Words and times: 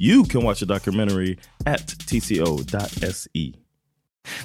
You 0.00 0.24
can 0.24 0.42
watch 0.42 0.58
the 0.58 0.64
documentary 0.66 1.36
at 1.66 1.86
tco.se. 1.88 3.52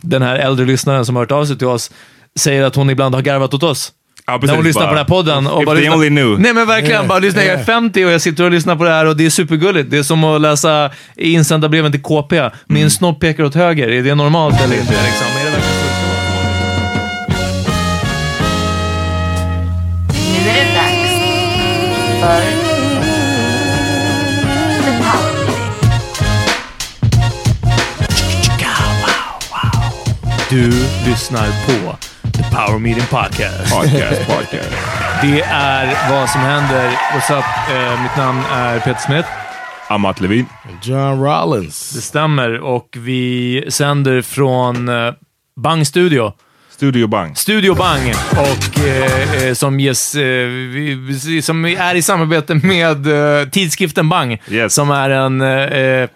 Den 0.02 0.22
här 0.22 0.36
äldre 0.36 0.66
lyssnaren 0.66 1.06
som 1.06 1.16
har 1.16 1.22
hört 1.24 1.32
av 1.32 1.46
sig 1.46 1.58
till 1.58 1.68
oss 1.68 1.92
säger 2.40 2.64
att 2.64 2.76
hon 2.76 2.90
ibland 2.90 3.16
har 3.16 3.22
garvat 3.22 3.54
åt 3.54 3.64
oss. 3.64 3.92
Ja, 4.26 4.40
När 4.44 4.56
hon 4.56 4.64
lyssnar 4.64 4.82
på 4.84 4.88
den 4.90 4.98
här 4.98 5.06
podden. 5.06 5.48
Och 5.48 5.62
If 5.62 5.66
bara 5.66 5.76
lyssnar- 5.80 5.96
only 5.96 6.08
knew. 6.10 6.40
Nej 6.42 6.54
men 6.54 6.68
verkligen, 6.68 7.08
bara 7.08 7.20
lyssna. 7.20 7.44
Jag 7.44 7.60
är 7.60 7.64
50 7.64 8.06
och 8.06 8.12
jag 8.12 8.22
sitter 8.22 8.44
och 8.44 8.52
lyssnar 8.52 8.76
på 8.76 8.84
det 8.84 8.90
här 8.90 9.06
och 9.06 9.18
det 9.18 9.26
är 9.26 9.30
supergulligt. 9.30 9.92
Det 9.92 9.98
är 9.98 10.04
som 10.04 10.24
att 10.24 10.42
läsa 10.42 10.92
insändda 11.16 11.70
breven 11.70 11.92
till 11.92 12.02
KP. 12.02 12.50
Min 12.68 12.78
Mm. 12.78 12.90
snopp 12.90 13.20
pekar 13.20 13.44
åt 13.44 13.56
höger. 13.56 13.88
Är 13.88 14.04
det 14.04 14.16
normalt 14.16 14.62
eller 14.62 14.76
inte? 14.80 14.92
Liksom? 14.92 15.28
Är 15.28 15.46
det 15.46 15.52
verkligen? 15.52 15.74
Nu 20.44 20.50
är 20.50 20.66
det 20.66 20.74
dags 20.76 21.12
för 22.22 22.63
Du 30.54 30.70
lyssnar 31.10 31.48
på 31.66 31.98
The 32.32 32.44
Power 32.44 32.80
Meeting 32.80 33.04
Podcast. 33.10 33.74
Podcast, 33.76 34.28
podcast. 34.28 34.70
Det 35.22 35.42
är 35.42 36.10
vad 36.12 36.30
som 36.30 36.42
händer. 36.42 36.90
What's 36.90 37.38
up? 37.38 37.46
Eh, 37.76 38.02
mitt 38.04 38.18
namn 38.18 38.42
är 38.52 38.80
Peter 38.80 39.00
Smith. 39.06 39.28
Amat 39.90 40.22
Levin. 40.22 40.46
John 40.84 41.24
Rollins. 41.24 41.90
Det 41.92 42.02
stämmer 42.02 42.60
och 42.60 42.88
vi 42.98 43.66
sänder 43.70 44.22
från 44.22 44.90
eh, 44.90 45.14
Bang 45.56 45.88
Studio. 45.88 46.34
Studio 46.70 47.08
Bang. 47.08 47.38
Studio 47.38 47.76
Bang, 47.76 48.14
och, 48.32 48.80
eh, 48.86 49.44
eh, 49.48 49.54
som, 49.54 49.80
ges, 49.80 50.16
eh, 50.16 50.48
vi- 50.48 51.42
som 51.44 51.66
är 51.66 51.96
i 51.96 52.02
samarbete 52.02 52.56
med 52.56 53.08
eh, 53.42 53.48
tidskriften 53.50 54.10
Bang, 54.10 54.42
Yes. 54.50 54.74
som 54.74 54.92
är 54.92 55.10
en 55.10 55.42
eh, 55.42 55.48
eh, 55.50 56.10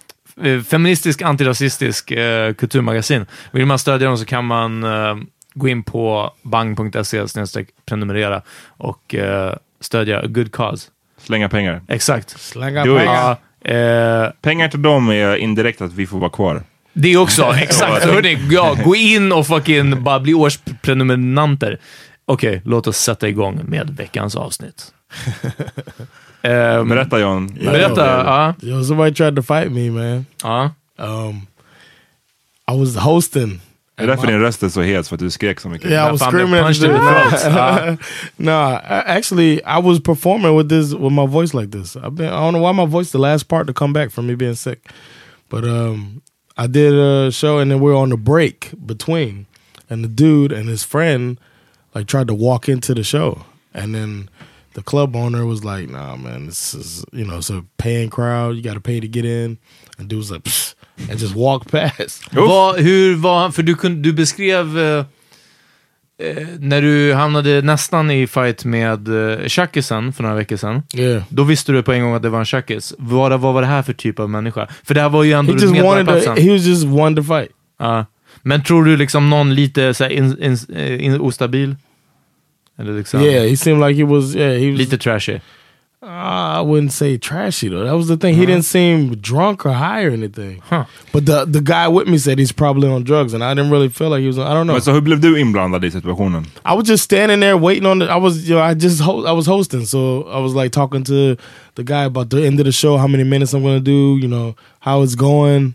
feministisk, 0.67 1.21
antirasistisk 1.21 2.11
eh, 2.11 2.53
kulturmagasin. 2.53 3.25
Vill 3.51 3.65
man 3.65 3.79
stödja 3.79 4.07
dem 4.07 4.17
så 4.17 4.25
kan 4.25 4.45
man 4.45 4.83
eh, 4.83 5.15
gå 5.53 5.67
in 5.67 5.83
på 5.83 6.33
bang.se 6.41 7.25
prenumerera 7.85 8.41
och 8.67 9.15
eh, 9.15 9.53
stödja 9.79 10.19
a 10.19 10.27
good 10.27 10.51
cause. 10.51 10.89
Slänga 11.21 11.49
pengar. 11.49 11.81
Exakt. 11.87 12.29
Slänga 12.39 12.85
Do 12.85 12.97
pengar. 12.97 13.37
Ja, 13.61 13.71
eh, 13.71 14.31
Pengar 14.41 14.67
till 14.67 14.81
dem 14.81 15.09
är 15.09 15.35
indirekt 15.35 15.81
att 15.81 15.93
vi 15.93 16.07
får 16.07 16.19
vara 16.19 16.29
kvar. 16.29 16.63
Det 16.93 17.17
också, 17.17 17.43
exakt. 17.57 18.05
Hörrni, 18.05 18.37
ja, 18.51 18.77
gå 18.83 18.95
in 18.95 19.31
och 19.31 19.47
fucking 19.47 20.03
bara 20.03 20.19
bli 20.19 20.33
årsprenumeranter. 20.33 21.79
Okej, 22.25 22.61
låt 22.65 22.87
oss 22.87 22.97
sätta 22.97 23.27
igång 23.27 23.61
med 23.63 23.89
veckans 23.97 24.35
avsnitt. 24.35 24.93
Ehm, 26.51 26.87
Berätta 26.89 27.19
John. 27.19 27.47
berätta. 27.47 28.05
Ja, 28.05 28.53
Yo, 28.61 28.83
somebody 28.83 29.11
tried 29.15 29.35
to 29.35 29.41
fight 29.41 29.71
me, 29.71 29.89
man. 29.91 30.25
ja. 30.43 30.71
Um, 30.99 31.47
I 32.71 32.75
was 32.79 32.95
hosting. 32.95 33.59
Det 33.95 34.03
är 34.03 34.07
därför 34.07 34.27
din 34.27 34.39
röst 34.39 34.63
är 34.63 34.69
så 34.69 34.81
hes, 34.81 35.09
för 35.09 35.15
att 35.15 35.19
du 35.19 35.29
skrek 35.31 35.59
så 35.59 35.69
mycket. 35.69 35.89
Yeah, 35.91 36.07
I 36.07 36.11
was 36.11 36.21
screaming. 36.21 36.63
punched 36.63 36.83
in 36.83 36.91
the 36.93 36.99
throat. 36.99 37.99
no, 38.37 38.79
actually, 39.07 39.53
I 39.65 39.79
was 39.81 39.99
performing 39.99 40.55
with 40.57 40.69
this 40.69 40.93
with 40.93 41.11
my 41.13 41.25
voice 41.27 41.53
like 41.53 41.71
this. 41.71 41.95
I've 41.95 42.11
been 42.15 42.27
I 42.27 42.39
don't 42.39 42.51
know 42.53 42.61
why 42.61 42.73
my 42.73 42.85
voice 42.85 43.11
the 43.11 43.17
last 43.17 43.47
part 43.47 43.67
to 43.67 43.73
come 43.73 43.93
back 43.93 44.11
from 44.11 44.27
me 44.27 44.35
being 44.35 44.55
sick, 44.55 44.79
but 45.49 45.63
um, 45.63 46.21
I 46.57 46.67
did 46.67 46.93
a 46.93 47.31
show 47.31 47.57
and 47.59 47.71
then 47.71 47.79
we 47.79 47.89
were 47.91 47.97
on 47.97 48.09
the 48.09 48.17
break 48.17 48.69
between, 48.85 49.45
and 49.89 50.03
the 50.03 50.09
dude 50.09 50.51
and 50.51 50.69
his 50.69 50.83
friend 50.83 51.37
like 51.95 52.05
tried 52.07 52.27
to 52.27 52.35
walk 52.35 52.69
into 52.69 52.93
the 52.93 53.03
show, 53.03 53.45
and 53.73 53.95
then 53.95 54.29
the 54.77 54.83
club 54.83 55.15
owner 55.15 55.43
was 55.45 55.63
like, 55.63 55.91
"Nah, 55.91 56.15
man, 56.15 56.47
this 56.47 56.73
is 56.73 57.05
you 57.13 57.25
know 57.25 57.37
it's 57.39 57.49
a 57.49 57.63
paying 57.77 58.09
crowd. 58.09 58.55
You 58.55 58.61
got 58.63 58.73
to 58.73 58.81
pay 58.81 59.01
to 59.01 59.07
get 59.07 59.25
in." 59.25 59.57
And 59.99 60.09
dude 60.09 60.19
was 60.19 60.31
like, 60.31 60.43
Psh, 60.43 60.75
and 61.11 61.19
just 61.19 61.35
walked 61.35 61.71
past. 61.71 62.23
Vad, 62.31 62.79
hur 62.79 63.15
var 63.15 63.39
han? 63.39 63.53
För 63.53 63.63
du, 63.63 63.75
kunde, 63.75 64.01
du 64.01 64.13
beskrev... 64.13 64.79
eh, 64.79 65.05
när 66.59 66.81
du 66.81 67.13
hamnade 67.13 67.61
nästan 67.61 68.11
i 68.11 68.27
fight 68.27 68.65
med 68.65 69.07
uh, 69.07 69.47
Shakisen 69.47 70.13
för 70.13 70.23
några 70.23 70.35
veckor 70.35 70.57
sedan, 70.57 70.83
Yeah. 70.95 71.23
då 71.29 71.43
visste 71.43 71.71
du 71.71 71.83
på 71.83 71.91
en 71.93 72.01
gång 72.01 72.13
att 72.15 72.21
det 72.21 72.29
var 72.29 72.39
en 72.39 72.45
Shakis. 72.45 72.93
Vad, 72.97 73.39
vad 73.39 73.53
var 73.53 73.61
det 73.61 73.67
här 73.67 73.81
för 73.83 73.93
typ 73.93 74.19
av 74.19 74.29
människa? 74.29 74.67
För 74.83 74.93
det 74.93 75.01
här 75.01 75.09
var 75.09 75.23
ju 75.23 75.31
ändå 75.33 75.53
He 75.53 75.59
just 75.59 75.81
wanted 75.83 76.23
to, 76.23 76.41
he 76.41 76.51
was 76.51 76.65
just 76.65 76.85
one 76.85 77.15
to 77.15 77.23
fight. 77.23 77.49
Ja. 77.79 78.05
Men 78.43 78.63
tror 78.63 78.85
du 78.85 78.97
liksom 78.97 79.29
någon 79.29 79.55
lite 79.55 79.93
så 79.93 80.03
här, 80.03 80.11
in, 80.11 80.43
in, 80.43 80.57
eh, 80.75 81.05
in, 81.05 81.21
ostabil? 81.21 81.75
Eller 82.79 82.93
liksom 82.97 83.21
Yeah, 83.21 83.45
he 83.49 83.55
seemed 83.55 83.79
like 83.87 83.95
he 83.95 84.03
was. 84.05 84.35
Yeah, 84.35 84.57
he 84.59 84.71
was. 84.71 84.79
lite 84.79 84.97
trashy? 84.99 85.39
Uh, 86.03 86.59
I 86.59 86.61
wouldn't 86.61 86.91
say 86.93 87.17
trashy 87.17 87.69
though. 87.69 87.83
That 87.83 87.95
was 87.95 88.07
the 88.07 88.17
thing. 88.17 88.35
He 88.35 88.45
didn't 88.45 88.65
seem 88.65 89.15
drunk 89.15 89.65
or 89.65 89.71
high 89.73 90.05
or 90.05 90.11
anything. 90.11 90.61
Huh. 90.69 90.83
But 91.11 91.25
the 91.25 91.45
the 91.45 91.59
guy 91.59 91.87
with 91.87 92.07
me 92.07 92.17
said 92.19 92.37
he's 92.39 92.51
probably 92.53 92.87
on 92.87 93.03
drugs, 93.03 93.33
and 93.33 93.43
I 93.43 93.53
didn't 93.55 93.71
really 93.71 93.89
feel 93.89 94.09
like 94.09 94.21
he 94.21 94.27
was. 94.27 94.37
on- 94.37 94.45
I 94.45 94.53
don't 94.53 94.67
know. 94.67 94.73
Men 94.73 94.81
så 94.81 94.91
hur 94.91 95.01
blev 95.01 95.19
du 95.21 95.35
inblandad 95.37 95.83
i 95.85 95.91
situationen? 95.91 96.45
I 96.65 96.75
was 96.75 96.87
just 96.89 97.03
standing 97.03 97.39
there 97.41 97.55
waiting 97.57 97.85
on 97.87 97.99
the. 97.99 98.05
I 98.05 98.19
was, 98.19 98.47
you 98.49 98.55
know, 98.55 98.71
I 98.71 98.75
just 98.75 99.01
ho- 99.01 99.25
I 99.25 99.33
was 99.33 99.47
hosting, 99.47 99.85
so 99.85 99.99
I 100.29 100.39
was 100.39 100.53
like 100.53 100.69
talking 100.71 101.03
to 101.03 101.35
the 101.75 101.83
guy 101.83 102.05
about 102.05 102.29
the 102.29 102.45
end 102.47 102.59
of 102.59 102.65
the 102.65 102.71
show, 102.71 102.97
how 102.97 103.07
many 103.07 103.23
minutes 103.23 103.53
I'm 103.53 103.63
gonna 103.63 103.79
do, 103.79 104.17
you 104.21 104.27
know, 104.27 104.53
how 104.79 105.03
it's 105.03 105.15
going, 105.15 105.73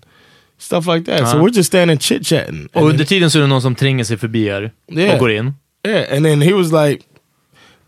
stuff 0.59 0.87
like 0.87 1.05
that. 1.11 1.19
So 1.19 1.25
Uh-huh. 1.25 1.43
we're 1.45 1.57
just 1.57 1.67
standing 1.67 1.99
chit 1.99 2.23
chatting. 2.27 2.69
Och 2.73 2.83
under 2.89 3.05
tiden 3.05 3.31
så 3.31 3.39
är 3.39 3.43
det 3.43 3.49
någon 3.49 3.63
som 3.63 3.75
tränger 3.75 4.05
sig 4.05 4.17
förbi 4.17 4.45
er 4.47 4.71
Yeah. 4.93 5.15
och 5.15 5.19
går 5.21 5.31
in. 5.31 5.53
Yeah, 5.85 6.07
and 6.09 6.25
then 6.25 6.41
he 6.41 6.53
was 6.53 6.73
like, 6.73 7.07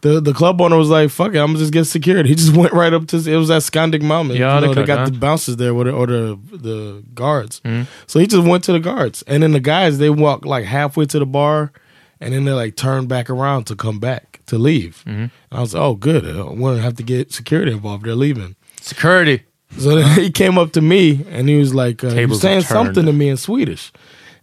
the 0.05 0.21
the 0.21 0.35
club 0.35 0.61
owner 0.61 0.77
was 0.77 0.91
like, 0.91 1.09
"Fuck 1.11 1.35
it, 1.35 1.39
I'm 1.39 1.49
gonna 1.49 1.59
just 1.59 1.73
get 1.73 1.87
security." 1.87 2.29
He 2.35 2.35
just 2.35 2.55
went 2.55 2.73
right 2.73 2.93
up 2.93 3.07
to. 3.09 3.17
It 3.17 3.37
was 3.37 3.51
at 3.51 3.63
Skandik 3.63 4.03
Mountain. 4.03 4.37
Yeah, 4.37 4.61
you 4.61 4.67
know, 4.67 4.75
they 4.75 4.85
got 4.85 5.11
the 5.11 5.19
bouncers 5.19 5.57
there, 5.57 5.73
or 5.73 5.85
the, 5.85 5.93
or 5.93 6.07
the 6.07 6.39
the 6.53 7.05
guards. 7.15 7.61
Mm. 7.65 7.87
So 8.07 8.21
he 8.21 8.27
just 8.27 8.47
went 8.47 8.65
to 8.65 8.73
the 8.73 8.81
guards, 8.81 9.23
and 9.27 9.43
then 9.43 9.53
the 9.53 9.61
guys 9.61 9.99
they 9.99 10.11
walk 10.11 10.45
like 10.45 10.67
halfway 10.67 11.07
to 11.07 11.19
the 11.19 11.27
bar, 11.27 11.73
and 12.21 12.35
then 12.35 12.45
they 12.45 12.53
like 12.53 12.77
turn 12.77 13.07
back 13.07 13.31
around 13.31 13.65
to 13.69 13.77
come 13.77 13.99
back 13.99 14.41
to 14.47 14.59
leave. 14.59 15.03
Mm-hmm. 15.07 15.23
And 15.23 15.31
I 15.51 15.61
was 15.61 15.73
like, 15.73 15.83
"Oh, 15.83 15.95
good. 15.95 16.27
I 16.27 16.43
won't 16.43 16.83
have 16.83 16.97
to 16.97 17.03
get 17.03 17.33
security 17.33 17.73
involved. 17.73 18.05
They're 18.05 18.15
leaving." 18.15 18.57
Security! 18.83 19.45
So 19.79 19.97
then 19.97 20.21
he 20.21 20.31
came 20.31 20.59
up 20.59 20.73
to 20.73 20.83
me 20.83 21.25
and 21.31 21.49
he 21.49 21.57
was 21.57 21.75
like, 21.75 22.05
uh, 22.05 22.11
he 22.11 22.27
was 22.27 22.43
saying 22.43 22.63
something 22.63 23.07
to 23.07 23.13
me 23.13 23.31
in 23.31 23.39
Swedish, 23.39 23.91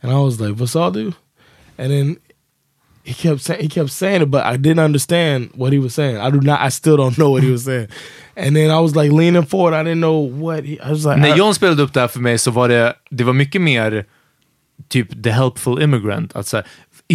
and 0.01 0.11
I 0.11 0.19
was 0.19 0.41
like, 0.41 0.55
"What's 0.55 0.75
all 0.75 0.89
do?" 0.89 1.13
And 1.77 1.91
then 1.91 2.17
he 3.03 3.13
kept 3.13 3.41
saying 3.41 3.61
he 3.61 3.67
kept 3.67 3.89
saying 3.89 4.21
it, 4.21 4.31
but 4.31 4.45
I 4.45 4.57
didn't 4.57 4.79
understand 4.79 5.49
what 5.55 5.73
he 5.73 5.79
was 5.79 5.93
saying. 5.93 6.17
I 6.17 6.29
do 6.29 6.41
not. 6.41 6.61
I 6.61 6.69
still 6.69 6.97
don't 6.97 7.17
know 7.17 7.31
what 7.31 7.43
he 7.43 7.51
was 7.51 7.63
saying. 7.63 7.87
And 8.35 8.55
then 8.55 8.69
I 8.71 8.79
was 8.79 8.95
like 8.95 9.11
leaning 9.11 9.45
forward. 9.45 9.73
I 9.73 9.83
didn't 9.83 10.01
know 10.01 10.19
what 10.19 10.63
he, 10.63 10.79
I 10.79 10.91
was 10.91 11.05
like. 11.05 11.17
När 11.17 11.35
John 11.37 11.53
spelade 11.53 11.83
upp 11.83 11.93
det 11.93 11.99
här 11.99 12.07
för 12.07 12.19
mig 12.19 12.37
så 12.37 12.51
var 12.51 12.69
det, 12.69 12.93
det 13.09 13.23
var 13.23 13.33
mycket 13.33 13.61
mer 13.61 14.05
typ 14.89 15.23
the 15.23 15.31
helpful 15.31 15.81
immigrant. 15.81 16.35
Att 16.35 16.47
säga, 16.47 16.63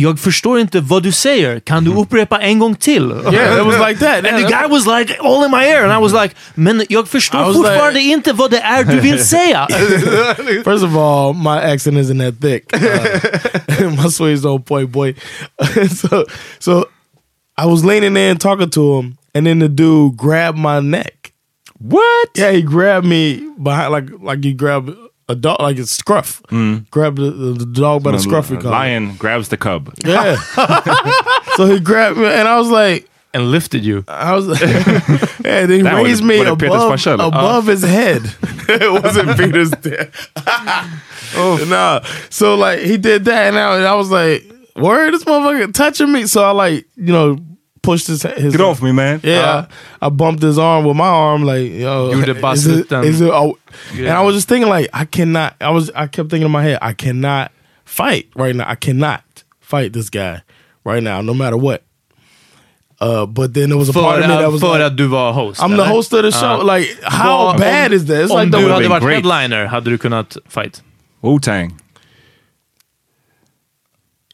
jag 0.00 0.18
förstår 0.20 0.60
inte 0.60 0.80
vad 0.80 1.02
du 1.02 1.12
säger, 1.12 1.60
kan 1.60 1.84
du 1.84 1.94
upprepa 1.94 2.40
en 2.40 2.58
gång 2.58 2.74
till? 2.74 3.12
Yeah, 3.32 3.58
it 3.60 3.66
was 3.66 3.88
like 3.88 4.00
that. 4.00 4.24
And 4.32 4.44
the 4.44 4.52
guy 4.52 4.66
was 4.68 4.86
like 4.86 5.18
all 5.20 5.44
in 5.44 5.50
my 5.50 5.64
ear 5.64 5.84
and 5.84 5.92
I 5.92 6.00
was 6.02 6.12
like, 6.22 6.34
men 6.54 6.84
jag 6.88 7.08
förstår 7.08 7.54
fortfarande 7.54 8.00
like- 8.00 8.12
inte 8.12 8.32
vad 8.32 8.50
det 8.50 8.58
är 8.60 8.84
du 8.84 9.00
vill 9.00 9.24
säga. 9.24 9.66
First 10.64 10.84
of 10.84 10.96
all, 10.96 11.34
my 11.34 11.72
accent 11.72 11.96
isn't 11.96 12.18
that 12.18 12.40
thick. 12.40 12.72
Uh, 13.78 13.90
my 13.90 14.08
Swedes 14.10 14.44
on 14.44 14.62
point, 14.62 14.90
boy. 14.90 15.14
so, 15.90 16.24
so 16.58 16.86
I 17.58 17.66
was 17.66 17.84
leaning 17.84 18.14
there 18.14 18.30
and 18.30 18.40
talking 18.40 18.70
to 18.70 18.98
him, 18.98 19.16
and 19.34 19.46
then 19.46 19.58
the 19.58 19.68
dude 19.68 20.16
grabbed 20.16 20.56
my 20.58 20.80
neck. 20.80 21.32
What? 21.78 22.28
Yeah, 22.36 22.52
he 22.52 22.62
grabbed 22.62 23.04
me 23.06 23.42
behind, 23.62 23.92
like 23.92 24.08
like 24.22 24.44
you 24.44 24.54
grab 24.54 24.88
a 25.28 25.34
dog, 25.34 25.60
like 25.60 25.78
a 25.78 25.86
scruff. 25.86 26.42
Mm. 26.50 26.88
Grab 26.90 27.16
the, 27.16 27.30
the, 27.30 27.52
the 27.52 27.66
dog 27.66 28.02
by 28.02 28.12
the 28.12 28.18
scruff. 28.18 28.50
we 28.50 28.56
call 28.56 28.66
it. 28.68 28.70
Lion 28.70 29.16
grabs 29.16 29.48
the 29.48 29.56
cub. 29.56 29.92
Yeah. 30.04 30.36
so 31.56 31.66
he 31.66 31.80
grabbed 31.80 32.18
me, 32.18 32.26
and 32.26 32.46
I 32.46 32.58
was 32.58 32.68
like, 32.68 33.08
And 33.34 33.50
lifted 33.50 33.84
you. 33.84 34.04
I 34.08 34.34
was 34.34 34.46
like, 34.46 34.62
and 35.44 35.70
he 35.70 35.82
That 35.82 35.94
was- 35.94 36.04
raised 36.04 36.24
me 36.24 36.38
was 36.40 36.48
above, 36.48 36.92
farsa, 36.92 37.12
eller? 37.18 37.24
above 37.24 37.68
uh. 37.68 37.70
his 37.72 37.82
head. 37.82 38.22
it 38.68 39.02
wasn't 39.02 39.36
Peter's 39.38 39.70
dad. 39.72 40.10
oh. 41.34 41.64
No. 41.68 42.00
So 42.30 42.54
like 42.54 42.80
he 42.80 42.96
did 42.96 43.24
that 43.26 43.48
and 43.48 43.58
I, 43.58 43.84
I 43.90 43.94
was 43.94 44.10
like, 44.10 44.44
word, 44.76 45.12
this 45.12 45.24
motherfucker 45.24 45.72
touching 45.74 46.12
me. 46.12 46.26
So 46.26 46.44
I 46.44 46.50
like, 46.52 46.86
you 46.96 47.12
know, 47.12 47.38
pushed 47.86 48.06
his 48.08 48.22
his 48.22 48.52
Get 48.56 48.60
off 48.60 48.82
me 48.82 48.92
man. 48.92 49.20
Yeah, 49.22 49.66
I, 50.02 50.06
I 50.06 50.08
bumped 50.10 50.42
his 50.42 50.58
arm 50.58 50.84
with 50.84 50.96
my 50.96 51.06
arm, 51.08 51.44
like 51.44 51.70
yo. 51.72 52.10
You 52.10 52.20
the 52.24 52.30
is 52.52 52.66
it, 52.66 52.88
bastard. 52.88 53.04
is 53.04 53.20
it, 53.20 53.30
oh. 53.30 53.56
Yeah. 53.94 54.08
And 54.10 54.18
I 54.18 54.22
was 54.22 54.34
just 54.34 54.48
thinking, 54.48 54.68
like, 54.68 54.88
I 54.92 55.04
cannot. 55.04 55.54
I 55.60 55.70
was, 55.70 55.90
I 55.94 56.06
kept 56.06 56.30
thinking 56.30 56.46
in 56.46 56.50
my 56.52 56.62
head, 56.62 56.78
I 56.82 56.92
cannot 56.94 57.50
fight 57.84 58.28
right 58.34 58.54
now. 58.56 58.68
I 58.68 58.74
cannot 58.74 59.22
fight 59.60 59.92
this 59.92 60.10
guy 60.10 60.42
right 60.84 61.02
now, 61.02 61.22
no 61.22 61.34
matter 61.34 61.56
what. 61.56 61.82
Uh, 63.00 63.26
but 63.26 63.52
then 63.52 63.68
there 63.68 63.78
was 63.78 63.88
a 63.90 63.92
part 63.92 64.20
of 64.22 64.28
me 64.28 64.34
that 64.36 64.50
was 64.50 64.60
för 64.60 64.68
like, 64.78 64.82
att 64.82 64.96
du 64.96 65.06
var 65.06 65.32
host? 65.32 65.60
I'm 65.60 65.72
eller? 65.72 65.84
the 65.84 65.90
host 65.90 66.12
of 66.14 66.22
the 66.22 66.30
show. 66.32 66.56
Ja. 66.58 66.62
Like, 66.76 66.88
how 67.04 67.44
Vad- 67.44 67.58
bad 67.58 67.86
om, 67.92 67.96
is 67.96 68.06
that? 68.06 68.16
It's 68.24 68.30
om 68.32 68.38
like 68.38 68.50
du 68.50 68.62
the 68.66 68.72
hade 68.72 68.88
varit 68.88 69.02
great. 69.02 69.14
headliner, 69.16 69.66
hade 69.66 69.90
du 69.90 69.98
kunnat 69.98 70.36
fight? 70.48 70.82
Wu-Tang. 71.22 71.72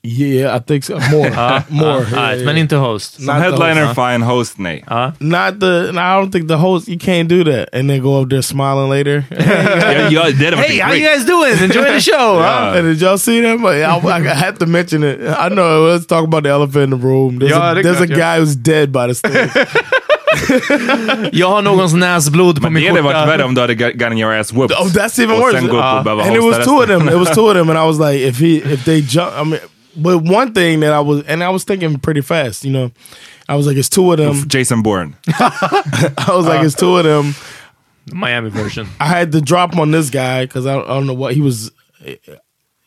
Yeah, 0.05 0.57
I 0.57 0.59
think 0.59 0.85
so. 0.85 0.99
More, 1.11 1.31
more. 1.31 1.31
Ja, 1.31 1.63
yeah, 1.71 2.19
alright, 2.19 2.37
yeah. 2.39 2.45
Men 2.47 2.57
inte 2.57 2.77
host. 2.77 3.15
Som 3.15 3.25
Not 3.27 3.37
headliner, 3.37 3.85
host, 3.85 3.95
fine. 3.95 4.23
Host, 4.25 4.59
nej. 4.59 4.85
Ja. 4.91 5.13
Not 5.19 5.61
the. 5.61 5.91
No, 5.93 6.01
I 6.01 6.15
don't 6.21 6.33
think 6.33 6.49
the 6.49 6.57
host. 6.57 6.89
You 6.89 6.99
can't 6.99 7.29
do 7.29 7.45
that, 7.45 7.69
and 7.73 7.89
then 7.91 8.03
go 8.03 8.21
up 8.23 8.29
there 8.31 8.43
smiling 8.43 8.89
later. 8.91 9.23
Ja, 9.31 10.11
ja, 10.11 10.25
det 10.31 10.45
hade 10.45 10.57
varit 10.57 10.71
Hey, 10.71 10.79
how 10.81 10.93
you 10.95 11.09
guys 11.09 11.25
doing? 11.27 11.53
Enjoy 11.63 11.85
the 11.85 12.01
show! 12.01 12.41
Ja. 12.41 12.75
And 12.75 12.83
did 12.89 13.01
y'all 13.03 13.19
see 13.19 13.43
that? 13.43 13.61
But 13.63 13.75
I, 13.77 14.19
I 14.19 14.35
had 14.35 14.59
to 14.59 14.67
mention 14.67 15.05
it. 15.05 15.21
I 15.21 15.49
know. 15.49 15.87
Let's 15.93 16.07
talk 16.07 16.25
about 16.25 16.43
the 16.45 16.51
elephant 16.51 16.83
in 16.85 16.91
the 17.01 17.07
room. 17.07 17.39
There's, 17.39 17.51
Ja, 17.53 17.71
a, 17.71 17.83
there's 17.83 18.01
a 18.01 18.07
guy 18.07 18.41
who's 18.41 18.57
dead 18.57 18.91
by 18.93 19.07
the 19.07 19.15
stage. 19.15 19.51
Jag 21.33 21.49
har 21.51 21.63
någons 21.63 21.95
näsblod 21.95 22.57
på 22.57 22.63
Men 22.63 22.73
min 22.73 22.83
det 22.83 22.89
hade 22.91 23.03
varit 23.03 23.17
skjorta. 23.17 23.27
värre 23.31 23.45
om 23.45 23.55
du 23.55 23.61
hade 23.61 23.75
got- 23.75 23.93
gotten 23.99 24.19
your 24.19 24.33
ass 24.41 24.53
whooped. 24.53 24.77
oh, 24.81 24.87
that's 24.89 25.19
even 25.23 25.39
worse. 25.41 25.59
sen 25.59 25.69
gå 25.69 25.77
upp 25.77 26.07
och 26.07 26.13
Uh, 26.13 26.27
and 26.27 26.37
it 26.37 26.43
was 26.43 26.65
two 26.65 26.77
of 26.83 26.87
them. 26.87 27.09
It 27.09 27.15
was 27.19 27.31
two 27.35 27.47
of 27.49 27.55
them, 27.57 27.71
and 27.71 27.79
I 27.79 27.85
was 27.87 27.99
like, 27.99 28.29
if 28.29 28.39
he, 28.41 28.57
if 28.75 28.85
they 28.85 29.01
jump, 29.03 29.31
I 29.41 29.45
mean, 29.45 29.61
but 29.97 30.19
one 30.19 30.53
thing 30.55 30.81
that 30.81 30.93
I 30.93 31.01
was, 31.01 31.25
and 31.25 31.43
I 31.43 31.51
was 31.51 31.65
thinking 31.65 31.99
pretty 31.99 32.21
fast. 32.21 32.65
You 32.65 32.73
know, 32.73 32.93
I 33.49 33.55
was 33.57 33.67
like, 33.67 33.77
it's 33.77 33.89
two 33.89 34.11
of 34.13 34.19
them. 34.19 34.49
Jason 34.49 34.83
Bourne. 34.83 35.17
I 35.29 36.27
was 36.29 36.47
like, 36.47 36.65
it's 36.65 36.75
two 36.75 36.97
of 36.97 37.05
them. 37.05 37.35
Miami 38.13 38.51
version. 38.51 38.89
I 38.99 39.07
had 39.07 39.33
to 39.33 39.41
drop 39.41 39.77
on 39.77 39.91
this 39.91 40.11
guy 40.11 40.45
because 40.45 40.67
I, 40.67 40.77
I 40.79 40.87
don't 40.87 41.07
know 41.07 41.15
what 41.15 41.35
he 41.35 41.41
was. 41.41 41.71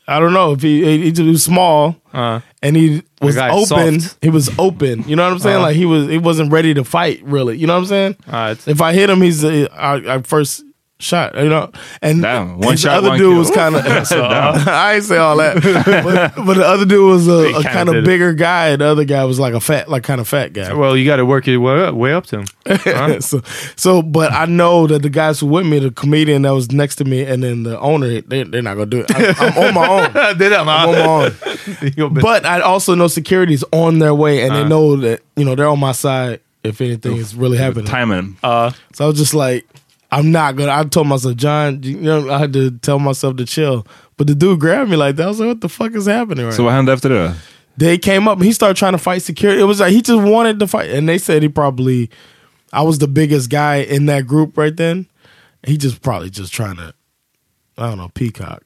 I 0.07 0.19
don't 0.19 0.33
know 0.33 0.51
if 0.51 0.61
he 0.61 0.83
he, 1.09 1.11
he 1.11 1.29
was 1.29 1.43
small 1.43 1.95
Uh, 2.13 2.41
and 2.61 2.75
he 2.75 3.01
was 3.21 3.37
open. 3.37 3.99
soft. 4.01 4.23
He 4.23 4.29
was 4.29 4.49
open. 4.59 5.03
You 5.07 5.15
know 5.15 5.23
what 5.23 5.31
I'm 5.33 5.39
saying? 5.39 5.57
Uh. 5.57 5.61
like 5.61 5.75
he 5.75 5.85
was 5.85 6.07
he 6.09 6.17
wasn't 6.19 6.51
ready 6.51 6.73
to 6.75 6.83
fight 6.83 7.23
really. 7.23 7.57
You 7.57 7.65
know 7.65 7.73
what 7.73 7.79
I'm 7.79 7.85
saying? 7.87 8.15
alright. 8.27 8.67
If 8.67 8.81
I 8.81 8.93
hit 8.93 9.09
him, 9.09 9.21
he's 9.21 9.43
uh, 9.43 9.67
our, 9.71 10.05
our 10.07 10.23
first 10.23 10.63
shot. 11.05 11.35
You 11.37 11.49
know, 11.49 11.71
and 12.01 12.21
Damn, 12.21 12.59
one 12.59 12.71
his 12.71 12.81
shot, 12.81 12.97
other 12.97 13.09
one 13.09 13.17
dude 13.19 13.31
kill. 13.31 13.39
was 13.39 13.51
kind 13.51 13.75
of. 13.75 13.83
Damn. 13.83 14.67
I 14.69 14.93
ain't 14.95 15.03
say 15.03 15.17
all 15.17 15.37
that, 15.37 15.55
but, 16.35 16.45
but 16.45 16.53
the 16.57 16.65
other 16.65 16.85
dude 16.85 17.07
was 17.09 17.27
a, 17.27 17.31
a 17.31 17.53
kinda 17.53 17.69
kind 17.69 17.89
of 17.89 17.95
did 17.95 18.03
it. 18.03 18.07
bigger 18.07 18.33
guy. 18.33 18.69
and 18.69 18.81
The 18.81 18.85
other 18.85 19.05
guy 19.05 19.23
was 19.25 19.39
like 19.39 19.53
a 19.53 19.59
fat, 19.59 19.87
like 19.89 20.03
kind 20.03 20.19
of 20.19 20.27
fat 20.27 20.53
guy. 20.53 20.73
Well, 20.73 20.97
you 20.97 21.05
gotta 21.05 21.25
work 21.25 21.47
your 21.47 21.59
way, 21.59 21.91
way 21.91 22.13
up 22.13 22.25
to 22.27 22.39
him. 22.39 22.45
Uh, 22.65 23.19
so, 23.19 23.41
so, 23.75 24.01
but 24.01 24.31
I 24.33 24.45
know 24.45 24.87
that 24.87 25.01
the 25.01 25.09
guys 25.09 25.39
who 25.39 25.47
with 25.47 25.65
me, 25.65 25.79
the 25.79 25.91
comedian 25.91 26.41
that 26.43 26.53
was 26.53 26.71
next 26.71 26.95
to 26.97 27.05
me, 27.05 27.23
and 27.23 27.43
then 27.43 27.63
the 27.63 27.79
owner, 27.79 28.21
they, 28.21 28.43
they're 28.43 28.61
not 28.61 28.73
gonna 28.75 28.85
do 28.87 29.05
it. 29.07 29.11
I, 29.15 29.47
I'm 29.47 29.57
on 29.67 29.73
my 29.73 29.87
own. 29.87 30.13
det 30.37 30.45
är 30.45 30.49
den, 30.49 30.53
I'm 30.61 30.67
on 30.69 30.91
my 30.91 31.05
own. 31.05 32.13
But 32.21 32.45
I 32.45 32.61
also 32.61 32.95
know 32.95 33.07
security's 33.07 33.63
on 33.71 33.99
their 33.99 34.13
way, 34.15 34.41
and 34.43 34.55
they 34.55 34.61
Uh. 34.61 34.67
know 34.67 34.95
that 34.97 35.21
you 35.35 35.45
know 35.45 35.55
they're 35.55 35.67
on 35.67 35.79
my 35.79 35.91
side 35.93 36.39
if 36.63 36.81
anything 36.81 37.17
is 37.17 37.35
really 37.35 37.57
happening. 37.57 37.85
Timing. 37.85 38.37
Uh, 38.41 38.71
So 38.93 39.05
I 39.05 39.07
was 39.07 39.17
just 39.17 39.33
like, 39.35 39.65
I'm 40.11 40.31
not 40.31 40.55
gonna. 40.55 40.71
I 40.71 40.83
told 40.83 41.07
myself, 41.07 41.35
John, 41.35 41.81
you 41.83 41.97
know, 41.97 42.29
I 42.29 42.37
had 42.37 42.53
to 42.53 42.71
tell 42.71 42.99
myself 42.99 43.37
to 43.37 43.45
chill. 43.45 43.85
But 44.17 44.27
the 44.27 44.35
dude 44.35 44.59
grabbed 44.59 44.89
me 44.89 44.95
like 44.95 45.15
that. 45.17 45.23
I 45.25 45.27
was 45.27 45.39
like, 45.39 45.47
what 45.47 45.61
the 45.61 45.69
fuck 45.69 45.93
is 45.95 46.05
happening 46.05 46.45
right 46.45 46.57
now? 46.57 46.63
vad 46.65 46.73
hände 46.73 46.93
efter 46.93 47.09
det? 47.09 47.35
they 47.77 47.97
came 47.97 48.27
up 48.27 48.37
and 48.37 48.45
he 48.45 48.53
started 48.53 48.77
trying 48.77 48.93
to 48.93 48.97
fight 48.97 49.21
security. 49.21 49.61
It 49.61 49.65
was 49.65 49.79
like 49.79 49.91
he 49.91 50.01
just 50.01 50.21
wanted 50.21 50.59
to 50.59 50.67
fight, 50.67 50.89
and 50.91 51.07
they 51.09 51.17
said 51.17 51.41
he 51.43 51.49
probably, 51.49 52.09
I 52.71 52.81
was 52.83 52.99
the 52.99 53.07
biggest 53.07 53.49
guy 53.49 53.77
in 53.77 54.05
that 54.05 54.27
group 54.27 54.57
right 54.57 54.75
then. 54.75 55.07
He 55.67 55.77
just 55.77 56.01
probably 56.01 56.29
just 56.29 56.53
trying 56.53 56.77
to, 56.77 56.93
I 57.77 57.89
don't 57.89 57.97
know, 57.97 58.09
peacock. 58.13 58.63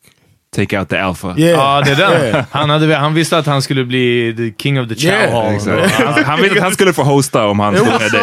Take 0.56 0.79
out 0.79 0.89
the 0.89 0.98
alpha. 0.98 1.34
Yeah, 1.38 1.50
Ja, 1.51 1.82
det 1.86 1.91
är 1.91 1.96
den. 1.96 2.22
Yeah. 2.25 2.46
Han, 2.51 2.70
hade, 2.70 2.96
han 2.96 3.13
visste 3.13 3.38
att 3.38 3.46
han 3.46 3.62
skulle 3.62 3.86
bli 3.86 4.34
the 4.38 4.63
king 4.63 4.82
of 4.82 4.88
the 4.89 4.96
chow 4.96 5.03
Yeah, 5.13 5.32
hall. 5.44 5.56
Exakt. 5.56 5.91
Han, 5.91 6.24
han 6.24 6.41
visste 6.41 6.58
att 6.58 6.63
han 6.63 6.72
skulle 6.74 6.94
få 6.94 7.03
hosta 7.03 7.48
om 7.48 7.60
han 7.60 7.75
stod 7.75 7.88
med 7.88 8.00
dig. 8.12 8.22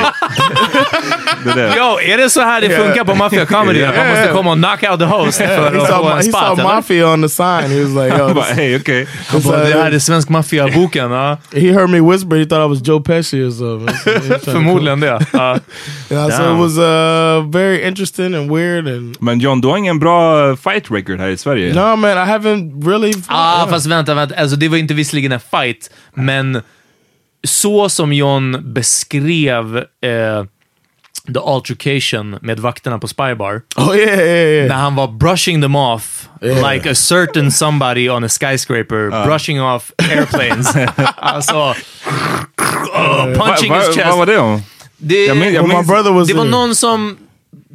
Det 1.45 2.13
är 2.13 2.17
det. 2.17 2.31
Så 2.31 2.41
här 2.41 2.61
det 2.61 2.71
funkar 2.71 3.05
på 3.05 3.15
Mafia 3.15 3.47
Comedy? 3.47 3.83
Att 3.85 3.97
man 3.97 4.09
måste 4.09 4.29
komma 4.33 4.51
och 4.51 4.57
knock 4.57 4.83
out 4.91 5.01
the 5.01 5.07
host 5.07 5.39
för 5.39 5.47
He 5.47 5.67
att 5.67 5.75
få 5.75 5.87
saw, 5.87 6.11
en 6.11 6.17
he 6.17 6.23
saw 6.23 6.57
spot? 6.57 6.65
mafia 6.65 7.13
on 7.13 7.23
the 7.23 7.29
sign. 7.29 7.47
He 7.47 7.85
was 7.85 8.05
like, 8.05 8.19
yo, 8.19 8.29
bara, 8.35 8.45
hej 8.45 8.77
okej. 8.77 9.07
Han 9.29 9.43
bara, 9.43 9.59
det 9.65 9.83
här 9.83 9.93
är 9.93 9.99
svensk 9.99 10.29
maffia-boken. 10.29 11.11
Ja. 11.11 11.39
he 11.53 11.73
heard 11.73 11.91
me 11.91 12.01
whisper. 12.01 12.37
He 12.37 12.45
thought 12.47 12.67
I 12.67 12.69
was 12.69 12.89
Joe 12.89 13.01
Pesci 13.01 13.43
or 13.43 13.51
something. 13.51 14.53
Förmodligen 14.53 15.01
det. 15.01 15.27
Ja. 15.33 15.59
Yeah, 16.11 16.29
so 16.31 16.55
it 16.55 16.59
was 16.59 16.79
uh, 16.79 17.51
very 17.51 17.83
interesting 17.83 18.35
and 18.35 18.51
weird 18.57 18.87
and 18.89 19.17
Men 19.21 19.41
John, 19.41 19.61
du 19.61 19.69
har 19.69 19.77
ingen 19.77 19.99
bra 19.99 20.57
fight 20.57 20.91
record 20.91 21.21
här 21.21 21.29
i 21.29 21.37
Sverige. 21.37 21.75
No, 21.75 21.97
man, 21.97 22.16
man. 22.17 22.29
I 22.29 22.33
haven't 22.33 22.85
really... 22.87 23.13
Ah, 23.29 23.57
Yeah. 23.59 23.69
fast 23.71 23.87
vänta, 23.87 24.15
vänta. 24.15 24.35
Alltså, 24.35 24.57
det 24.57 24.69
var 24.69 24.77
inte 24.77 24.95
visserligen 24.95 25.33
en 25.33 25.41
fight, 25.41 25.91
men 26.15 26.63
så 27.47 27.89
som 27.89 28.13
John 28.13 28.73
beskrev 28.75 29.77
eh, 29.77 30.45
the 31.35 31.41
altercation 31.45 32.39
med 32.43 32.61
vakterna 32.61 32.99
på 32.99 33.09
Spybar, 33.09 33.63
Oh 33.77 33.97
yeah, 33.97 34.19
yeah, 34.19 34.29
yeah. 34.29 34.69
när 34.69 34.75
han 34.77 34.95
var 34.95 35.09
brushing 35.09 35.63
them 35.63 35.77
off 35.77 36.29
Yeah. 36.43 36.73
like 36.73 36.91
a 36.91 36.95
certain 36.95 37.53
somebody 37.53 38.09
on 38.11 38.25
a 38.25 38.29
skyscraper, 38.29 39.25
brushing 39.27 39.63
off 39.63 39.93
airplanes. 39.99 40.77
alltså, 41.17 41.55
oh, 41.55 43.25
punching 43.35 43.71
Va- 43.71 43.77
va- 43.77 43.81
his 43.87 43.97
chest. 43.97 44.09
Vad 44.09 44.19
var 44.19 44.27
det 44.27 44.39
om? 44.39 44.63
Det, 44.99 45.27
Jag 45.27 45.37
min- 45.37 45.55
jag 45.55 45.63
was 45.87 46.29
det 46.29 46.35
var 46.35 46.45
någon 46.45 46.75
som... 46.75 47.17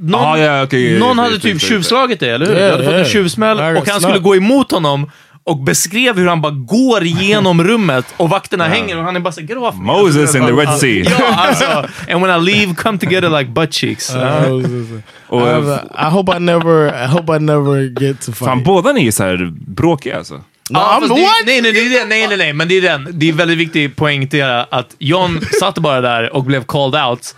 Någon, 0.03 0.21
Ah, 0.25 0.37
ja, 0.37 0.63
okej, 0.63 0.99
någon 0.99 1.19
hade 1.19 1.39
typ 1.39 1.53
just 1.53 1.67
tjuvslagit 1.67 2.19
dig, 2.19 2.29
eller 2.29 2.45
hur? 2.45 2.53
Yeah, 2.55 2.65
du 2.65 2.71
hade 2.71 2.83
fått 2.83 2.93
en 2.93 2.99
yeah. 2.99 3.11
tjuvsmäll 3.11 3.57
I 3.59 3.79
och 3.79 3.87
han 3.89 4.01
skulle 4.01 4.19
gå 4.19 4.35
emot 4.35 4.71
honom 4.71 5.11
och 5.43 5.57
beskrev 5.63 6.17
hur 6.17 6.27
han 6.27 6.41
bara 6.41 6.51
går 6.51 7.03
igenom 7.03 7.63
rummet 7.67 8.05
och 8.17 8.29
vakterna 8.29 8.63
hänger 8.67 8.97
och 8.97 9.03
han 9.03 9.15
är 9.15 9.19
bara 9.19 9.31
såhär, 9.31 9.47
get 9.47 9.57
off 9.57 9.75
me." 9.75 9.83
Moses 9.83 10.35
in 10.35 10.45
the 10.45 10.51
Red 10.51 10.69
Sea. 10.79 10.89
Ja, 11.19 11.35
alltså. 11.47 11.65
And 12.13 12.21
when 12.21 12.41
I 12.43 12.51
leave, 12.55 12.75
come 12.75 12.97
together 12.97 13.29
like 13.39 13.51
butt 13.51 13.73
cheeks. 13.73 14.09
I, 14.09 14.17
was 14.17 14.71
just- 14.71 15.03
Och, 15.27 15.41
I, 15.41 16.09
hope 16.09 16.37
I 16.37 16.39
never. 16.39 17.03
I 17.03 17.07
hope 17.07 17.35
I 17.35 17.39
never 17.39 18.01
get 18.03 18.21
to 18.21 18.31
fight. 18.31 18.37
fan, 18.47 18.63
båda 18.63 18.91
ni 18.93 19.07
är 19.07 19.11
så 19.11 19.23
här 19.23 19.51
bråkiga 19.67 20.17
alltså. 20.17 20.33
No, 20.69 20.79
fast 20.79 21.07
det, 21.07 21.13
nej, 21.45 21.61
nej, 21.61 21.71
det 21.71 21.79
är 21.79 22.05
nej, 22.05 22.27
nej, 22.27 22.37
nej, 22.37 22.53
men 22.53 22.67
det 22.67 22.77
är 22.77 22.81
den. 22.81 23.07
Det 23.11 23.29
är 23.29 23.33
väldigt 23.33 23.57
viktigt 23.57 23.91
att 23.91 23.97
poängtera 23.97 24.63
att 24.63 24.95
John 24.99 25.41
satt 25.59 25.77
bara 25.79 26.01
där 26.01 26.35
och 26.35 26.43
blev 26.43 26.63
called 26.63 27.05
out. 27.05 27.35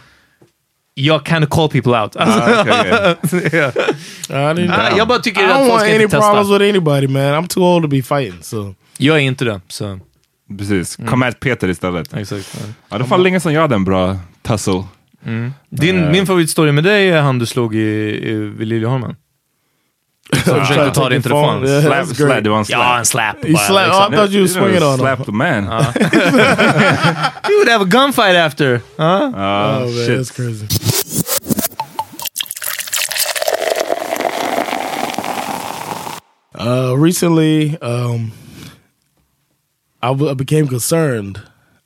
Jag 0.96 1.26
kan 1.26 1.48
call 1.48 1.70
people 1.70 2.02
out. 2.02 2.16
Alltså, 2.16 2.40
Ah. 4.30 4.54
I. 4.60 4.70
Ah, 4.70 4.98
jag 4.98 5.08
bara 5.08 5.20
tycker 5.20 5.42
I 5.42 5.46
att 5.46 5.50
don't 5.52 5.58
folk 5.60 5.70
want 5.70 5.82
ska 5.82 5.90
any 5.96 6.04
inte 6.04 6.18
problems 6.18 6.48
testa. 6.48 6.58
with 6.60 6.70
anybody, 6.70 7.08
man. 7.08 7.22
I'm 7.44 7.48
too 7.48 7.64
old 7.64 7.84
to 7.84 7.88
be 7.88 8.02
fighting. 8.04 8.40
So 8.42 8.76
Jag 8.98 9.16
är 9.18 9.22
inte 9.22 9.46
det, 9.46 9.62
så 9.68 10.00
Precis. 10.58 10.96
Kom 11.10 11.24
at 11.24 11.40
Peter 11.40 11.68
istället. 11.70 12.14
exakt. 12.14 12.60
Ja, 12.90 12.98
det 12.98 13.04
var 13.04 13.18
länge 13.18 13.40
sedan 13.40 13.54
jag 13.54 13.62
hade 13.62 13.76
en 13.76 13.84
bra 13.86 14.18
tussle. 14.42 14.84
Din, 15.70 16.12
min 16.12 16.26
favoritstory 16.26 16.72
med 16.72 16.84
dig 16.84 17.10
är 17.10 17.22
han 17.22 17.40
du 17.40 17.46
slog 17.46 17.76
i, 17.76 17.80
i, 18.30 18.34
vid 18.34 18.68
Liljeholmen. 18.68 19.16
Så 20.46 20.56
försökte 20.60 20.92
ta 20.92 21.10
din 21.10 21.22
telefon. 21.22 21.66
Yeah, 21.68 21.82
Slap, 21.84 22.08
slap, 22.16 22.44
det 22.44 22.50
var 22.50 22.58
en 22.58 22.66
slap. 22.66 22.80
Ja, 22.80 22.98
en 23.00 23.06
slap. 23.06 23.42
Bara, 23.42 23.52
slap- 23.58 23.86
liksom. 23.86 24.14
I 24.14 24.18
thought 24.18 24.32
you 24.32 24.42
were 24.42 24.48
swinging 24.48 24.84
on 24.84 24.92
him. 24.92 24.98
Slap 25.00 25.26
the 25.26 25.32
man. 25.32 25.64
You 27.50 27.58
would 27.58 27.70
have 27.70 27.82
a 27.82 27.86
gunfight 27.86 28.36
after. 28.36 28.82
Huh? 28.98 29.32
Ah, 29.36 29.78
Oh 29.78 29.86
man, 29.86 30.06
shit. 30.06 30.18
that's 30.18 30.32
crazy. 30.32 30.68
Uh, 36.56 36.94
recently, 36.98 37.78
um, 37.82 38.32
I, 40.02 40.10
w- 40.10 40.30
I 40.30 40.34
became 40.36 40.68
concerned 40.68 41.42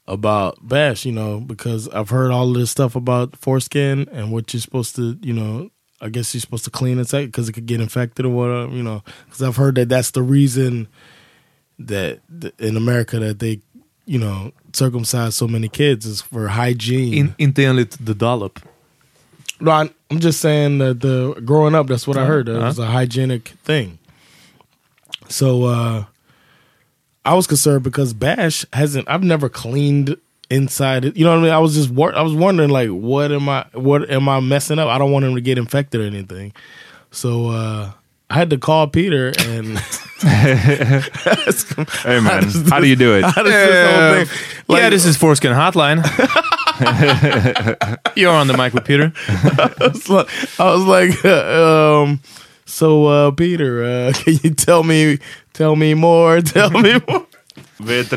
about 0.07 0.57
Bash, 0.67 1.05
you 1.05 1.11
know, 1.13 1.39
because 1.39 1.87
I've 1.89 2.09
heard 2.09 2.31
all 2.31 2.49
of 2.49 2.55
this 2.55 2.69
stuff 2.71 2.95
about 2.95 3.35
foreskin 3.37 4.07
and 4.11 4.31
what 4.31 4.53
you're 4.53 4.59
supposed 4.61 4.95
to, 4.97 5.17
you 5.21 5.33
know, 5.33 5.69
I 5.99 6.09
guess 6.09 6.33
you're 6.33 6.41
supposed 6.41 6.65
to 6.65 6.71
clean 6.71 6.99
it 6.99 7.11
because 7.11 7.49
it 7.49 7.53
could 7.53 7.65
get 7.65 7.81
infected 7.81 8.25
or 8.25 8.29
whatever, 8.29 8.75
you 8.75 8.83
know, 8.83 9.03
because 9.25 9.41
I've 9.41 9.55
heard 9.55 9.75
that 9.75 9.89
that's 9.89 10.11
the 10.11 10.21
reason 10.21 10.87
that 11.79 12.19
in 12.59 12.77
America 12.77 13.19
that 13.19 13.39
they, 13.39 13.61
you 14.05 14.19
know, 14.19 14.51
circumcise 14.73 15.35
so 15.35 15.47
many 15.47 15.69
kids 15.69 16.05
is 16.05 16.21
for 16.21 16.47
hygiene. 16.49 17.13
In, 17.13 17.35
inte 17.39 17.65
enligt 17.65 17.97
The 18.05 18.13
Dollop. 18.13 18.59
No, 19.59 19.71
I, 19.71 19.89
I'm 20.11 20.19
just 20.19 20.39
saying 20.39 20.77
that 20.79 21.01
the 21.01 21.41
growing 21.43 21.73
up, 21.73 21.87
that's 21.87 22.07
what 22.07 22.17
I 22.17 22.25
heard. 22.25 22.47
It 22.47 22.57
was 22.57 22.77
a 22.77 22.85
hygienic 22.85 23.49
thing. 23.63 23.97
So 25.29 25.65
uh, 25.65 26.05
I 27.25 27.33
was 27.33 27.47
concerned 27.47 27.83
because 27.83 28.13
Bash 28.13 28.65
hasn't. 28.71 29.09
I've 29.09 29.23
never 29.23 29.49
cleaned 29.49 30.15
inside 30.49 31.05
it. 31.05 31.17
You 31.17 31.25
know 31.25 31.31
what 31.31 31.39
I 31.39 31.43
mean? 31.43 31.51
I 31.51 31.59
was 31.59 31.75
just 31.75 31.89
wor- 31.89 32.15
I 32.15 32.21
was 32.21 32.33
wondering 32.33 32.69
like, 32.69 32.89
what 32.89 33.31
am 33.31 33.49
I? 33.49 33.65
What 33.73 34.09
am 34.09 34.27
I 34.29 34.39
messing 34.39 34.79
up? 34.79 34.87
I 34.89 34.97
don't 34.97 35.11
want 35.11 35.25
him 35.25 35.35
to 35.35 35.41
get 35.41 35.57
infected 35.57 36.01
or 36.01 36.05
anything. 36.05 36.53
So 37.11 37.47
uh, 37.49 37.91
I 38.29 38.33
had 38.33 38.49
to 38.51 38.57
call 38.57 38.87
Peter 38.87 39.33
and 39.39 39.77
ask 40.23 41.75
him, 41.75 41.85
Hey 42.03 42.19
man, 42.19 42.43
does 42.43 42.61
this- 42.63 42.69
how 42.69 42.79
do 42.79 42.87
you 42.87 42.95
do 42.95 43.15
it? 43.17 43.23
how 43.23 43.43
does 43.43 43.51
this 43.53 43.89
whole 43.89 44.25
thing? 44.25 44.63
Like, 44.67 44.81
yeah, 44.81 44.89
this 44.89 45.05
is 45.05 45.15
Foreskin 45.17 45.51
Hotline. 45.53 46.03
You're 48.15 48.31
on 48.33 48.47
the 48.47 48.55
mic 48.57 48.73
with 48.73 48.85
Peter. 48.85 49.11
I 49.27 49.73
was 49.79 50.09
like, 50.09 50.59
I 50.59 50.71
was 50.73 50.83
like 50.85 51.25
um, 51.25 52.19
so 52.65 53.05
uh, 53.07 53.31
Peter, 53.31 53.83
uh, 53.83 54.13
can 54.15 54.37
you 54.43 54.51
tell 54.51 54.83
me, 54.83 55.19
tell 55.53 55.75
me 55.75 55.93
more, 55.93 56.41
tell 56.41 56.69
me 56.69 56.99
more? 57.07 57.25
Vet 57.79 58.13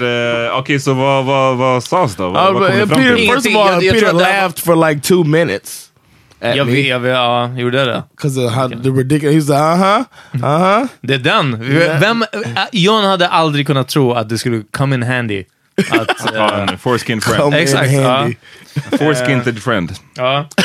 okej 0.52 0.81
så 0.81 0.95
vad, 0.95 1.25
vad, 1.25 1.57
vad 1.57 1.85
sades 1.85 2.17
då? 2.17 2.29
Vad, 2.31 2.55
Uh, 2.55 2.61
vad 2.61 2.71
ni 2.71 2.81
uh, 2.83 2.87
fram 2.88 2.99
Peter, 2.99 3.17
till? 3.17 3.29
first 3.35 3.47
of 3.47 3.57
all, 3.57 3.85
jag- 3.85 3.95
Peter 3.95 4.12
laughed 4.12 4.59
for 4.59 4.88
like 4.88 5.00
two 5.00 5.25
minutes 5.25 5.87
at 6.43 6.57
Jag, 6.57 6.64
vet- 6.64 6.87
jag, 6.87 7.00
vet- 7.00 7.12
ja, 7.14 7.49
gjorde 7.57 7.85
det? 7.85 8.02
because 8.17 8.40
of 8.47 8.52
how 8.52 8.69
the 8.69 8.88
ridiculous. 8.90 9.35
He's 9.35 9.49
like, 9.49 9.61
uh 9.61 9.76
huh, 9.76 10.05
uh 10.45 10.79
huh. 10.81 10.87
Det 11.00 11.14
är 11.14 11.19
den. 11.19 11.59
Vem, 12.00 12.23
äh, 12.23 12.29
John 12.73 13.05
hade 13.05 13.29
aldrig 13.29 13.67
kunnat 13.67 13.88
tro 13.88 14.12
att 14.12 14.29
det 14.29 14.38
skulle 14.38 14.62
come 14.71 14.95
in 14.95 15.02
handy. 15.02 15.45
Att, 15.90 16.35
en 16.71 16.79
foreskin 16.79 17.21
friend. 17.21 17.43
Come 17.43 17.57
in 17.57 17.62
Exakt, 17.62 17.90
handy. 17.93 18.37
Foreskinted 18.99 19.62
friend. 19.62 19.93
ja. 20.17 20.49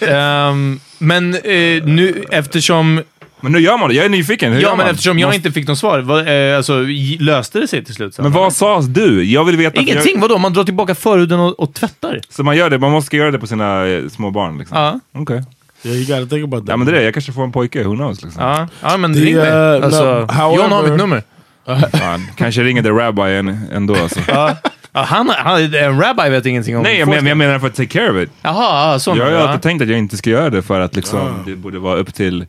Ehm, 0.00 0.80
men 0.98 1.34
eh, 1.34 1.84
nu 1.84 2.24
eftersom, 2.30 3.02
Men 3.44 3.52
nu 3.52 3.58
gör 3.60 3.78
man 3.78 3.88
det, 3.88 3.94
jag 3.94 4.04
är 4.04 4.08
nyfiken. 4.08 4.52
Hur 4.52 4.60
ja, 4.62 4.68
men 4.68 4.76
man? 4.78 4.86
eftersom 4.86 5.18
jag 5.18 5.26
Måste- 5.26 5.36
inte 5.36 5.52
fick 5.52 5.68
något 5.68 5.78
svar, 5.78 5.98
vad, 6.00 6.50
eh, 6.50 6.56
alltså, 6.56 6.78
löste 7.18 7.58
det 7.60 7.68
sig 7.68 7.84
till 7.84 7.94
slut? 7.94 8.14
sen? 8.14 8.22
Men 8.22 8.32
vad 8.32 8.52
sades 8.52 8.86
du? 8.86 9.24
Jag 9.24 9.44
vill 9.44 9.56
veta. 9.56 9.80
Ingenting, 9.80 10.20
vadå? 10.20 10.38
Man 10.38 10.52
drar 10.52 10.64
tillbaka 10.64 10.94
förhuden 10.94 11.40
och, 11.40 11.60
och 11.60 11.74
tvättar? 11.74 12.20
Så 12.28 12.42
man 12.42 12.56
gör 12.56 12.70
det, 12.70 12.78
man 12.78 12.90
måste 12.92 13.16
göra 13.16 13.30
det 13.30 13.38
på 13.38 13.46
sina 13.46 13.86
eh, 13.86 14.08
små 14.08 14.30
barn 14.30 14.58
liksom? 14.58 14.78
Ja. 14.78 15.00
Okej. 15.20 15.42
Yeah, 15.82 15.98
you 15.98 16.06
got 16.20 16.30
to 16.30 16.34
think 16.36 16.44
about 16.44 16.60
that. 16.66 16.68
Ja 16.70 16.76
men 16.76 16.86
det 16.86 16.92
är 16.92 16.96
det, 16.96 17.02
jag 17.04 17.14
kanske 17.14 17.32
får 17.32 17.44
en 17.44 17.52
pojke, 17.52 17.84
who 17.84 17.94
knows 17.96 18.22
liksom. 18.22 18.42
Ja, 18.42 18.68
ja 18.82 18.96
men 18.96 19.12
Det, 19.12 19.20
ring 19.20 19.36
mig. 19.36 19.48
eh, 19.48 19.84
Alltså, 19.84 20.04
no, 20.04 20.32
however- 20.32 20.56
John 20.62 20.72
har 20.72 20.82
mitt 20.82 20.98
nummer. 20.98 21.22
Fan, 21.98 22.26
kanske 22.36 22.62
ringer 22.62 22.82
the 22.82 22.88
rabbi 22.90 23.22
en, 23.22 23.60
ändå 23.72 23.96
alltså. 23.96 24.20
Ja, 24.28 24.56
han, 24.92 25.28
han, 25.36 25.74
en 25.74 26.00
rabbi 26.00 26.28
vet 26.30 26.46
ingenting 26.46 26.76
om 26.76 26.82
Nej 26.82 26.98
jag, 26.98 27.08
men, 27.08 27.26
jag 27.26 27.36
menar 27.36 27.58
för 27.58 27.66
att 27.66 27.74
take 27.74 27.88
care 27.88 28.10
of 28.10 28.22
it. 28.22 28.30
Jaha, 28.42 28.92
ja, 28.92 28.98
så 28.98 29.16
Jag 29.16 29.24
har 29.24 29.30
ju 29.30 29.36
alltid 29.36 29.62
tänkt 29.62 29.82
att 29.82 29.88
jag 29.88 29.98
inte 29.98 30.16
ska 30.16 30.30
göra 30.30 30.50
det 30.50 30.62
för 30.62 30.80
att 30.80 30.96
liksom, 30.96 31.42
det 31.46 31.56
borde 31.56 31.78
vara 31.78 31.96
upp 31.96 32.14
till... 32.14 32.46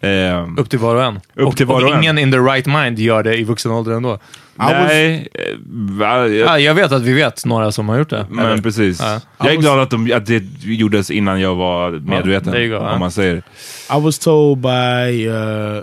ehm, 0.00 0.58
Upp 0.58 0.70
till 0.70 0.78
var 0.78 0.94
och 0.96 1.02
en. 1.02 1.16
Upp 1.34 1.46
och, 1.48 1.56
till 1.56 1.66
var 1.66 1.80
och 1.80 1.88
och 1.88 1.94
en. 1.94 2.02
ingen 2.02 2.18
in 2.18 2.32
the 2.32 2.38
right 2.38 2.66
mind 2.66 2.98
gör 2.98 3.22
det 3.22 3.36
i 3.38 3.44
vuxen 3.44 3.72
ålder 3.72 3.92
ändå. 3.92 4.18
nej, 4.56 5.28
eh, 5.34 5.42
va, 5.66 6.28
jag, 6.28 6.48
Ja, 6.48 6.58
jag 6.58 6.74
vet 6.74 6.92
att 6.92 7.02
vi 7.02 7.12
vet 7.12 7.44
några 7.44 7.72
som 7.72 7.88
har 7.88 7.98
gjort 7.98 8.10
det. 8.10 8.26
men 8.30 8.46
Eller- 8.46 8.62
precis. 8.62 9.00
Ja. 9.00 9.20
Jag 9.38 9.52
är 9.54 9.56
glad 9.56 9.78
att, 9.80 9.90
de, 9.90 10.12
att 10.12 10.26
det 10.26 10.44
gjordes 10.62 11.10
innan 11.10 11.40
jag 11.40 11.54
var 11.54 11.90
medveten, 11.90 12.52
there 12.52 12.64
you 12.64 12.78
go, 12.78 12.84
ja. 12.84 12.92
om 12.92 13.00
man 13.00 13.10
säger. 13.10 13.36
I 13.36 14.00
was 14.00 14.18
told 14.18 14.58
by 14.58 15.28
uh, 15.28 15.82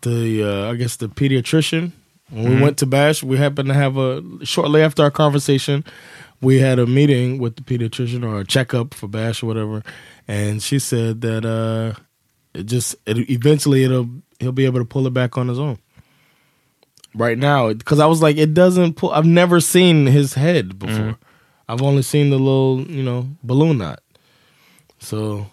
the 0.00 0.42
uh, 0.44 0.74
I 0.74 0.76
guess 0.76 0.96
the 0.96 1.08
pediatrician 1.08 1.92
when 2.30 2.56
we 2.56 2.64
went 2.64 2.78
to 2.78 2.86
Bash. 2.86 3.22
We 3.22 3.36
happened 3.38 3.68
to 3.68 3.74
have 3.74 3.96
a 3.98 4.20
shortly 4.44 4.82
after 4.82 5.02
our 5.04 5.10
conversation, 5.10 5.84
we 6.40 6.58
had 6.70 6.78
a 6.78 6.86
meeting 6.86 7.38
with 7.42 7.54
the 7.56 7.62
pediatrician 7.62 8.24
or 8.24 8.40
a 8.40 8.44
checkup 8.44 8.94
for 8.94 9.08
Bash 9.08 9.42
or 9.42 9.46
whatever, 9.46 9.82
and 10.28 10.62
she 10.62 10.78
said 10.78 11.20
that 11.20 11.44
uh, 11.44 11.94
it 12.54 12.66
just 12.66 12.96
it, 13.06 13.30
eventually 13.30 13.84
it'll 13.84 14.08
he'll 14.40 14.52
be 14.52 14.66
able 14.66 14.80
to 14.80 14.84
pull 14.84 15.06
it 15.06 15.14
back 15.14 15.38
on 15.38 15.48
his 15.48 15.58
own. 15.58 15.78
Right 17.16 17.38
now, 17.38 17.72
because 17.72 18.00
I 18.00 18.06
was 18.06 18.20
like, 18.22 18.36
it 18.36 18.54
doesn't 18.54 18.94
pull. 18.94 19.10
I've 19.12 19.26
never 19.26 19.60
seen 19.60 20.06
his 20.06 20.34
head 20.34 20.78
before. 20.78 21.16
I've 21.68 21.80
only 21.82 22.02
seen 22.02 22.30
the 22.30 22.38
little, 22.38 22.80
you 22.88 23.02
know, 23.04 23.26
balloon 23.42 23.78
knot. 23.78 24.00
So 24.98 25.46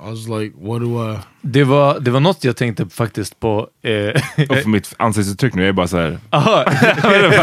I 0.00 0.10
was 0.10 0.28
like, 0.28 0.52
what 0.54 0.80
do 0.80 0.98
I? 0.98 1.18
Det, 1.42 1.64
var, 1.64 2.00
det 2.00 2.10
var 2.10 2.20
något 2.20 2.44
jag 2.44 2.56
tänkte 2.56 2.86
faktiskt 2.86 3.40
på. 3.40 3.68
Eh, 3.82 4.08
Och 4.48 4.56
för 4.56 4.68
mitt 4.68 4.94
ansiktsuttryck 4.96 5.54
nu, 5.54 5.62
jag 5.62 5.68
är 5.68 5.72
bara 5.72 5.88
såhär... 5.88 6.18
aha, 6.30 6.64
jag, 7.02 7.34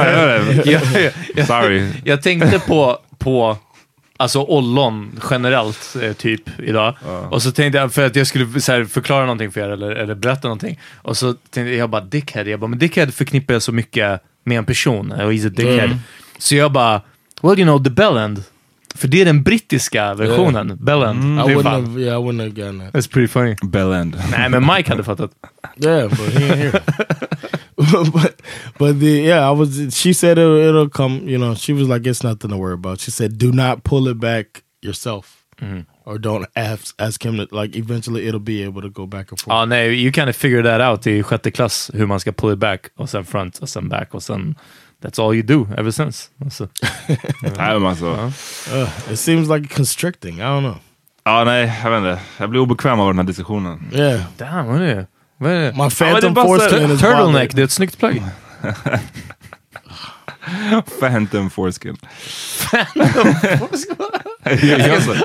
jag, 0.65 0.81
jag, 1.35 1.47
Sorry. 1.47 1.91
jag 2.05 2.21
tänkte 2.21 2.59
på, 2.59 2.97
på 3.17 3.57
alltså 4.21 4.39
ollon 4.41 5.19
generellt, 5.29 5.95
eh, 6.01 6.13
typ, 6.13 6.59
idag. 6.59 6.95
Och 7.29 7.41
så 7.41 7.51
tänkte 7.51 7.79
jag, 7.79 7.93
för 7.93 8.05
att 8.05 8.15
jag 8.15 8.27
skulle 8.27 8.61
så 8.61 8.71
här, 8.71 8.85
förklara 8.85 9.21
någonting 9.21 9.51
för 9.51 9.61
er 9.61 9.69
eller, 9.69 9.91
eller 9.91 10.15
berätta 10.15 10.47
någonting. 10.47 10.79
Och 10.95 11.17
så 11.17 11.33
tänkte 11.33 11.75
jag 11.75 11.89
bara 11.89 12.01
dickhead. 12.01 12.43
Jag 12.43 12.59
bara, 12.59 12.67
men 12.67 12.79
dickhead 12.79 13.07
förknippar 13.11 13.53
jag 13.53 13.61
så 13.61 13.71
mycket 13.71 14.21
med 14.43 14.57
en 14.57 14.65
person. 14.65 15.11
Och 15.11 15.33
he's 15.33 15.47
a 15.47 15.49
dickhead. 15.49 15.97
Så 16.37 16.55
jag 16.55 16.71
bara, 16.71 17.01
well 17.41 17.59
you 17.59 17.65
know 17.65 17.83
the 17.83 17.89
bellend. 17.89 18.43
För 18.95 19.07
det 19.07 19.21
är 19.21 19.25
den 19.25 19.43
brittiska 19.43 20.13
versionen, 20.13 20.77
bellend. 20.79 21.23
I 21.23 21.35
Det 21.35 21.51
är 21.51 21.55
wouldn't 21.55 21.69
have. 21.69 22.01
Yeah, 22.01 22.21
I 22.21 22.23
wouldn't 22.23 22.39
have 22.41 22.49
gotten 22.49 22.79
that. 22.79 22.93
That's 22.93 23.11
pretty 23.11 23.27
funny. 23.27 23.55
Bell 23.63 23.93
end. 23.93 24.17
Nej, 24.31 24.49
men 24.49 24.65
Mike 24.75 24.89
hade 24.91 25.03
fattat. 25.03 25.31
Yeah, 25.77 26.09
but 26.09 26.19
he 26.19 26.45
ain't 26.45 26.55
here. 26.57 26.81
but 28.13 28.41
but 28.77 28.99
the 28.99 29.21
yeah, 29.27 29.51
I 29.51 29.55
was. 29.55 29.95
She 29.95 30.13
said 30.13 30.37
it'll, 30.37 30.57
it'll 30.57 30.89
come. 30.89 31.21
You 31.29 31.37
know, 31.37 31.55
she 31.55 31.73
was 31.73 31.87
like, 31.87 32.09
it's 32.09 32.23
nothing 32.23 32.51
to 32.51 32.57
worry 32.57 32.73
about. 32.73 32.99
She 32.99 33.11
said, 33.11 33.37
do 33.37 33.51
not 33.51 33.83
pull 33.83 34.07
it 34.11 34.19
back 34.19 34.45
yourself. 34.81 35.37
or 36.05 36.17
don't 36.17 36.45
ask 36.55 36.95
ask 36.99 37.25
him 37.25 37.37
to 37.37 37.47
like. 37.61 37.75
Eventually, 37.77 38.27
it'll 38.27 38.39
be 38.39 38.63
able 38.63 38.81
to 38.81 38.89
go 38.89 39.05
back 39.07 39.31
and 39.31 39.39
forth. 39.39 39.53
Ja, 39.53 39.65
nej, 39.65 39.93
you 40.03 40.11
kind 40.11 40.29
of 40.29 40.35
figure 40.35 40.63
that 40.63 40.81
out 40.81 41.07
i 41.07 41.23
sjätte 41.23 41.51
klass, 41.51 41.91
hur 41.93 42.05
man 42.05 42.19
ska 42.19 42.31
pull 42.31 42.53
it 42.53 42.59
back 42.59 42.87
och 42.95 43.09
sen 43.09 43.25
front 43.25 43.57
och 43.59 43.69
sen 43.69 43.89
back 43.89 44.13
och 44.13 44.23
sen 44.23 44.55
that's 45.01 45.19
all 45.23 45.33
you 45.35 45.43
do 45.43 45.67
ever 45.77 45.91
since. 45.91 46.29
Alltså. 46.43 46.67
Nej, 47.57 47.79
men 47.79 47.85
alltså, 47.85 48.31
Ugh, 48.73 48.89
it 49.11 49.19
seems 49.19 49.49
like 49.49 49.75
constricting. 49.75 50.37
I 50.37 50.41
don't 50.41 50.61
know. 50.61 50.75
ja, 51.23 51.43
nej, 51.43 51.79
jag 51.83 51.91
vet 51.91 51.97
inte. 51.97 52.19
Jag 52.37 52.49
blir 52.49 52.59
obekväm 52.61 52.99
av 52.99 53.07
den 53.07 53.17
här 53.17 53.23
diskussionen. 53.23 53.89
Yeah, 53.93 54.21
Damn, 54.37 54.67
vad 54.67 54.81
är 54.81 54.95
det? 54.95 55.07
Vad 55.37 55.51
är 55.51 55.55
det? 55.55 55.71
my 55.71 55.77
det 55.77 56.05
är 56.05 56.11
phantom 56.11 56.33
bara 56.33 56.45
foreskin 56.45 56.91
is 56.91 57.01
Turtleneck, 57.01 57.55
det 57.55 57.61
är 57.61 57.63
ett 57.63 57.71
snyggt 57.71 57.99
plagg. 57.99 58.23
Phantom 60.99 61.49
foreskin. 61.49 61.95
Phantom 62.69 63.33
så. 63.77 63.95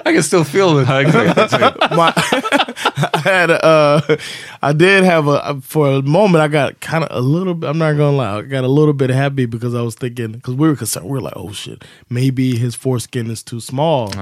I 0.04 0.12
can 0.12 0.22
still 0.22 0.44
feel 0.44 0.78
it. 0.78 0.88
Ja, 0.88 1.00
exakt, 1.00 1.38
exakt. 1.38 1.90
my 1.96 2.12
I 3.14 3.18
had 3.24 3.50
a, 3.50 3.64
uh 3.64 4.16
I 4.62 4.72
did 4.72 5.04
have 5.04 5.26
a 5.28 5.60
for 5.62 5.88
a 5.88 6.02
moment 6.02 6.42
I 6.44 6.48
got 6.48 6.80
kind 6.80 7.04
of 7.04 7.10
a 7.10 7.20
little 7.20 7.54
bit 7.54 7.70
I'm 7.70 7.78
not 7.78 7.96
gonna 7.96 8.16
lie 8.16 8.38
I 8.38 8.42
got 8.42 8.64
a 8.64 8.68
little 8.68 8.94
bit 8.94 9.10
happy 9.10 9.46
because 9.46 9.74
I 9.74 9.82
was 9.82 9.94
thinking 9.94 10.32
because 10.32 10.54
we 10.54 10.68
were 10.68 10.76
concerned 10.76 11.06
We 11.08 11.18
are 11.18 11.22
like 11.22 11.36
oh 11.36 11.52
shit 11.52 11.84
maybe 12.10 12.56
his 12.58 12.74
foreskin 12.74 13.30
is 13.30 13.42
too 13.42 13.60
small 13.60 14.12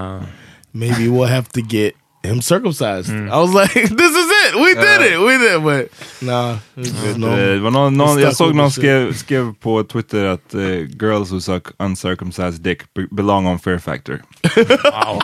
maybe 0.73 1.09
we'll 1.09 1.29
have 1.29 1.49
to 1.51 1.63
get 1.63 1.97
him 2.25 2.43
circumcised 2.43 3.11
I 3.11 3.29
was 3.37 3.55
like 3.55 3.73
this 3.99 4.11
is 4.13 4.27
it 4.47 4.55
we 4.55 4.75
did 4.75 5.13
it 5.13 5.19
we 5.21 5.39
did 5.39 5.63
but 5.63 5.89
nah 6.21 6.57
just 6.77 7.19
no 7.19 7.27
Det 7.37 7.59
var 7.59 7.71
någon, 7.71 7.97
någon, 7.97 8.09
Stuck 8.09 8.25
jag 8.25 8.37
såg 8.37 8.55
någon 8.55 8.71
skrev, 8.73 9.13
skrev 9.15 9.55
på 9.55 9.85
Twitter 9.85 10.25
att 10.25 10.55
eh, 10.55 10.61
girls 11.03 11.33
who 11.33 11.41
suck 11.41 11.67
uncircumcised 11.79 12.61
dick 12.61 12.79
be- 12.95 13.07
belong 13.11 13.47
on 13.47 13.59
Fear 13.59 13.79
Factor. 13.79 14.23
Wow. 14.85 15.21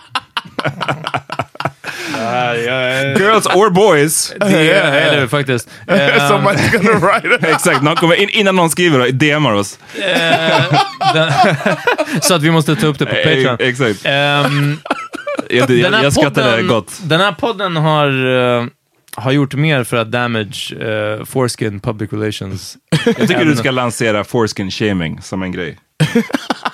Girls 3.18 3.46
or 3.46 3.70
boys. 3.70 4.32
Det 4.40 4.72
är 4.72 5.20
det 5.20 5.28
faktiskt. 5.28 5.68
Ehm, 5.86 6.20
somebody's 6.20 6.70
gonna 6.72 6.98
write 6.98 7.26
it 7.34 7.44
Exakt, 7.44 7.82
någon 7.82 7.96
kommer, 7.96 8.14
in, 8.14 8.28
innan 8.28 8.56
någon 8.56 8.70
skriver 8.70 8.98
då, 8.98 9.06
DMar 9.10 9.52
oss. 9.52 9.78
så 12.22 12.34
att 12.34 12.42
vi 12.42 12.50
måste 12.50 12.76
ta 12.76 12.86
upp 12.86 12.98
det 12.98 13.06
på 13.06 13.14
Patreon. 13.14 13.56
Exakt. 13.60 14.00
Ehm, 14.04 14.78
Jag, 15.50 15.68
den 15.68 15.78
jag, 15.78 15.90
här 15.92 16.02
jag 16.02 16.12
skrattade 16.12 16.50
podden- 16.50 16.68
gott. 16.68 17.00
Den 17.04 17.20
här 17.20 17.32
podden 17.32 17.76
har, 17.76 18.08
eh, 18.60 18.66
har 19.16 19.32
gjort 19.32 19.54
mer 19.54 19.84
för 19.84 19.96
att 19.96 20.10
damage 20.10 20.74
uh, 20.82 21.24
foreskin 21.24 21.80
public 21.80 22.12
relations. 22.12 22.76
Jag 23.06 23.16
tycker 23.28 23.44
du 23.44 23.56
ska 23.56 23.70
lansera 23.70 24.24
foreskin 24.24 24.70
shaming 24.70 25.22
som 25.22 25.42
en 25.42 25.52
grej. 25.52 25.78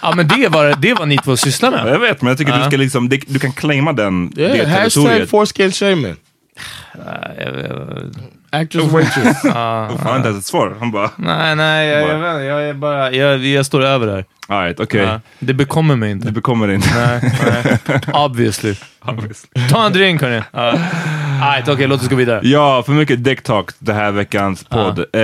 Ja, 0.02 0.12
men 0.16 0.28
det 0.28 0.49
var 0.49 0.75
det 0.78 0.95
var 0.95 1.06
ni 1.06 1.18
två 1.18 1.37
sysslar 1.37 1.71
med. 1.71 1.87
Jag 1.95 1.99
vet, 1.99 2.23
men 2.23 2.28
jag 2.28 2.38
tycker 2.38 2.52
Ja. 2.52 2.59
du 2.59 2.64
ska 2.64 2.76
liksom, 2.76 3.09
det- 3.09 3.23
du 3.28 3.38
kan 3.38 3.52
claima 3.52 3.92
den, 3.92 4.30
det 4.30 4.42
yeah 4.42 4.68
hashtag 4.68 4.92
territoriet. 5.04 5.30
foreskin 5.30 5.73
shaming 5.73 6.16
actress 8.50 8.93
waitress 8.93 9.43
Fan, 9.43 9.97
han 9.99 10.07
har 10.07 10.17
inte 10.17 10.29
ens 10.29 10.41
ett 10.41 10.47
svar. 10.47 10.76
Han 10.79 10.91
bara, 10.91 11.11
Nej, 11.17 11.57
nej, 11.57 11.88
jag, 11.88 12.09
jag, 12.09 12.19
vet, 12.19 12.47
jag 12.47 12.69
är 12.69 12.75
bara, 12.75 13.12
jag, 13.12 13.38
jag 13.38 13.67
står 13.67 13.83
över 13.83 14.07
där. 14.07 14.25
alright, 14.49 14.81
okej. 14.81 15.00
Ja, 15.03 15.21
det 15.38 15.55
bekommer 15.55 15.97
mig 15.97 16.11
inte. 16.11 16.26
Det 16.26 16.33
bekommer 16.33 16.69
inte. 16.71 16.88
Nej, 16.95 17.33
nej. 17.87 18.00
Obviously. 18.25 18.75
Ta 19.71 19.87
en 19.87 19.93
drink 19.93 20.23
hörni. 20.23 20.43
Ja. 20.53 20.79
Alright, 21.43 21.69
okej, 21.69 21.87
låt 21.87 22.03
oss 22.03 22.09
gå 22.09 22.17
vidare. 22.17 22.41
Ja, 22.45 22.83
för 22.87 22.93
mycket 22.93 23.25
dick 23.25 23.43
talk 23.43 23.71
det 23.79 23.93
här 23.93 24.12
veckans 24.12 24.65
podd. 24.65 24.99
Eh, 25.12 25.23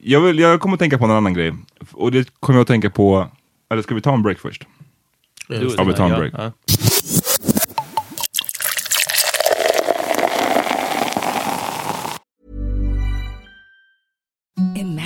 jag, 0.00 0.20
vill, 0.20 0.38
jag 0.38 0.60
kommer 0.60 0.74
att 0.74 0.80
tänka 0.80 0.98
på 0.98 1.04
en 1.04 1.10
annan 1.10 1.34
grej. 1.34 1.52
Och 1.92 2.12
det 2.12 2.28
kommer 2.40 2.58
jag 2.58 2.62
att 2.62 2.68
tänka 2.68 2.90
på... 2.90 3.26
Eller 3.70 3.82
ska 3.82 3.94
vi 3.94 4.00
ta 4.00 4.14
en 4.14 4.22
break 4.22 4.38
först? 4.38 4.62
Ja, 5.48 5.84
vi 5.84 5.92
tar 5.94 6.04
en 6.10 6.30
break. 6.30 6.52
Ja. 14.56 15.05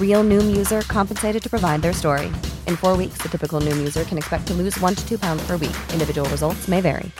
Real 0.00 0.24
Noom 0.24 0.54
user 0.54 0.82
compensated 0.82 1.42
to 1.42 1.48
provide 1.48 1.80
their 1.80 1.94
story. 1.94 2.26
In 2.66 2.76
four 2.76 2.96
weeks, 2.96 3.22
the 3.22 3.28
typical 3.28 3.60
Noom 3.60 3.78
user 3.78 4.04
can 4.04 4.18
expect 4.18 4.46
to 4.48 4.54
lose 4.54 4.78
one 4.80 4.94
to 4.94 5.08
two 5.08 5.18
pounds 5.18 5.46
per 5.46 5.56
week. 5.56 5.76
Individual 5.92 6.28
results 6.28 6.68
may 6.68 6.82
vary. 6.82 7.10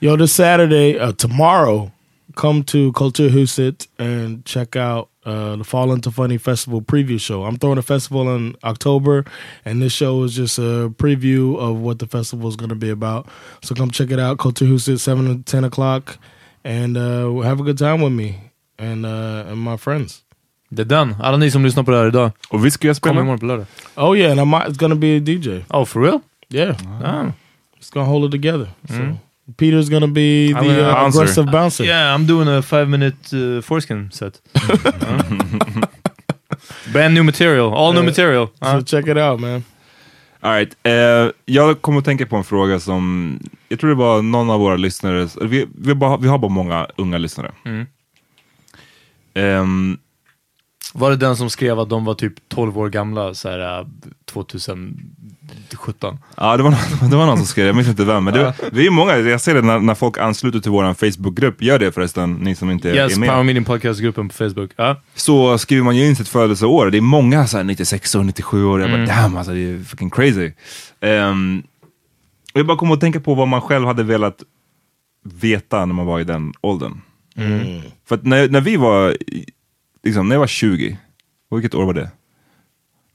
Yo, 0.00 0.16
this 0.16 0.32
Saturday, 0.32 0.98
uh, 0.98 1.12
tomorrow, 1.12 1.92
come 2.34 2.62
to 2.64 2.90
Kulturhuset 2.92 3.86
and 3.98 4.44
check 4.46 4.74
out 4.74 5.10
uh, 5.26 5.56
the 5.56 5.64
Fall 5.64 5.92
Into 5.92 6.10
Funny 6.10 6.38
Festival 6.38 6.80
preview 6.80 7.20
show. 7.20 7.44
I'm 7.44 7.56
throwing 7.56 7.76
a 7.76 7.82
festival 7.82 8.34
in 8.34 8.56
October, 8.64 9.26
and 9.66 9.82
this 9.82 9.92
show 9.92 10.22
is 10.22 10.34
just 10.34 10.58
a 10.58 10.88
preview 10.96 11.58
of 11.58 11.80
what 11.80 11.98
the 11.98 12.06
festival 12.06 12.48
is 12.48 12.56
going 12.56 12.70
to 12.70 12.74
be 12.74 12.88
about. 12.88 13.28
So 13.62 13.74
come 13.74 13.90
check 13.90 14.10
it 14.10 14.18
out, 14.18 14.38
Kulturhuset, 14.38 15.00
7 15.00 15.26
to 15.26 15.42
10 15.42 15.64
o'clock, 15.64 16.18
and 16.64 16.96
uh, 16.96 17.40
have 17.40 17.60
a 17.60 17.62
good 17.62 17.76
time 17.76 18.00
with 18.00 18.14
me 18.14 18.49
and, 18.80 19.06
uh, 19.06 19.52
and 19.52 19.64
my 19.64 19.78
friends. 19.78 20.18
Det 20.68 20.82
är 20.82 20.86
den. 20.86 21.16
Alla 21.22 21.36
ni 21.36 21.50
som 21.50 21.64
lyssnar 21.64 21.82
på 21.82 21.90
det 21.90 21.96
här 21.98 22.06
idag, 22.08 22.30
Och 22.50 22.64
vi 22.66 22.70
ska 22.70 22.86
ju 22.88 22.90
kom 22.90 22.94
spela... 22.94 23.20
imorgon 23.20 23.38
på 23.38 23.46
lördag. 23.46 23.66
Oh, 23.96 24.18
yeah, 24.18 24.30
and 24.32 24.40
I 24.40 24.44
might, 24.44 24.68
it's 24.68 24.76
to 24.90 24.96
be 24.96 25.16
a 25.16 25.20
DJ. 25.20 25.64
Oh, 25.68 25.84
for 25.84 26.02
real? 26.02 26.20
Yeah, 26.48 26.76
Ah. 27.04 27.32
it's 27.80 27.90
to 27.92 28.00
hold 28.00 28.24
it 28.24 28.42
together. 28.42 28.68
So 28.88 28.94
Peter's 29.58 29.88
to 30.02 30.06
be 30.06 30.48
I'm 30.54 30.62
the 30.64 30.80
uh, 30.88 30.94
bouncer. 30.94 31.20
aggressive 31.22 31.50
bouncer. 31.52 31.84
Yeah, 31.84 32.14
I'm 32.18 32.26
doing 32.26 32.48
a 32.48 32.62
five 32.62 32.86
minute 32.88 33.36
uh, 33.36 33.62
foreskin 33.62 34.10
set. 34.12 34.40
Ja. 34.84 35.88
Brand 36.92 37.14
new 37.14 37.22
material, 37.24 37.72
all 37.74 37.92
new 37.92 38.00
Uh, 38.02 38.06
material. 38.06 38.46
So 38.46 38.52
Ja. 38.60 38.82
check 38.82 39.06
it 39.06 39.16
out, 39.16 39.40
man. 39.40 39.64
All 40.40 40.52
right. 40.52 40.76
eh, 40.82 41.30
jag 41.44 41.80
kommer 41.82 41.98
att 41.98 42.04
tänka 42.04 42.26
på 42.26 42.36
en 42.36 42.44
fråga 42.44 42.80
som, 42.80 43.38
jag 43.68 43.80
tror 43.80 43.90
det 43.90 43.96
var 43.96 44.22
någon 44.22 44.50
av 44.50 44.60
våra 44.60 44.76
lyssnare, 44.76 45.28
vi, 45.40 45.66
vi, 45.78 45.94
bara, 45.94 46.16
vi 46.16 46.28
har 46.28 46.38
bara 46.38 46.50
många 46.50 46.86
unga 46.96 47.18
lyssnare. 47.18 47.52
Mm. 47.64 47.86
Ehm, 49.34 49.98
Var 50.94 51.10
det 51.10 51.16
den 51.16 51.36
som 51.36 51.50
skrev 51.50 51.78
att 51.78 51.88
de 51.88 52.04
var 52.04 52.14
typ 52.14 52.34
12 52.48 52.78
år 52.78 52.88
gamla 52.88 53.34
så 53.34 53.48
här, 53.48 53.80
äh, 53.80 53.86
2017? 54.32 56.18
ja, 56.36 56.56
det 56.56 56.62
var, 56.62 56.70
någon, 56.70 57.10
det 57.10 57.16
var 57.16 57.26
någon 57.26 57.36
som 57.36 57.46
skrev, 57.46 57.66
jag 57.66 57.76
minns 57.76 57.88
inte 57.88 58.04
vem, 58.04 58.24
men 58.24 58.34
det, 58.34 58.54
vi 58.72 58.86
är 58.86 58.90
många, 58.90 59.16
jag 59.18 59.40
ser 59.40 59.54
det 59.54 59.62
när, 59.62 59.78
när 59.78 59.94
folk 59.94 60.18
ansluter 60.18 60.60
till 60.60 60.70
vår 60.70 60.94
Facebookgrupp, 60.94 61.62
gör 61.62 61.78
det 61.78 61.92
förresten, 61.92 62.34
ni 62.34 62.54
som 62.54 62.70
inte 62.70 62.88
Yes, 62.88 63.16
är 63.16 63.20
med. 63.20 63.28
Power 63.28 63.42
Meeting 63.44 63.64
Podcast-gruppen 63.64 64.28
på 64.28 64.34
Facebook. 64.34 64.70
Ja. 64.76 64.96
så 65.14 65.58
skriver 65.58 65.82
man 65.84 65.96
ju 65.96 66.06
in 66.06 66.16
sitt 66.16 66.28
födelseår. 66.28 66.90
Det 66.90 66.96
är 66.98 67.02
många 67.02 67.46
så 67.46 67.56
här 67.56 67.64
96 67.64 68.14
och 68.14 68.26
97 68.26 68.64
år. 68.64 68.80
Jag 68.80 68.90
bara 68.90 69.02
Mm. 69.02 69.08
damn 69.16 69.36
alltså, 69.36 69.52
det 69.52 69.60
är 69.60 69.84
fucking 69.84 70.10
crazy. 70.10 70.52
Um, 71.00 71.62
jag 72.52 72.66
bara 72.66 72.76
kom 72.78 72.92
att 72.92 73.00
tänka 73.00 73.20
på 73.20 73.34
vad 73.34 73.48
man 73.48 73.60
själv 73.60 73.86
hade 73.86 74.02
velat 74.02 74.42
veta 75.24 75.86
när 75.86 75.94
man 75.94 76.06
var 76.06 76.20
i 76.20 76.24
den 76.24 76.52
åldern. 76.60 77.00
För 78.08 78.14
att 78.14 78.24
när, 78.24 78.48
när 78.48 78.60
vi 78.60 78.76
var, 78.76 79.16
liksom, 80.02 80.28
när 80.28 80.34
jag 80.34 80.40
var 80.40 80.46
20, 80.46 80.98
och 81.50 81.58
vilket 81.58 81.74
år 81.74 81.84
var 81.86 81.94
det? 81.94 82.10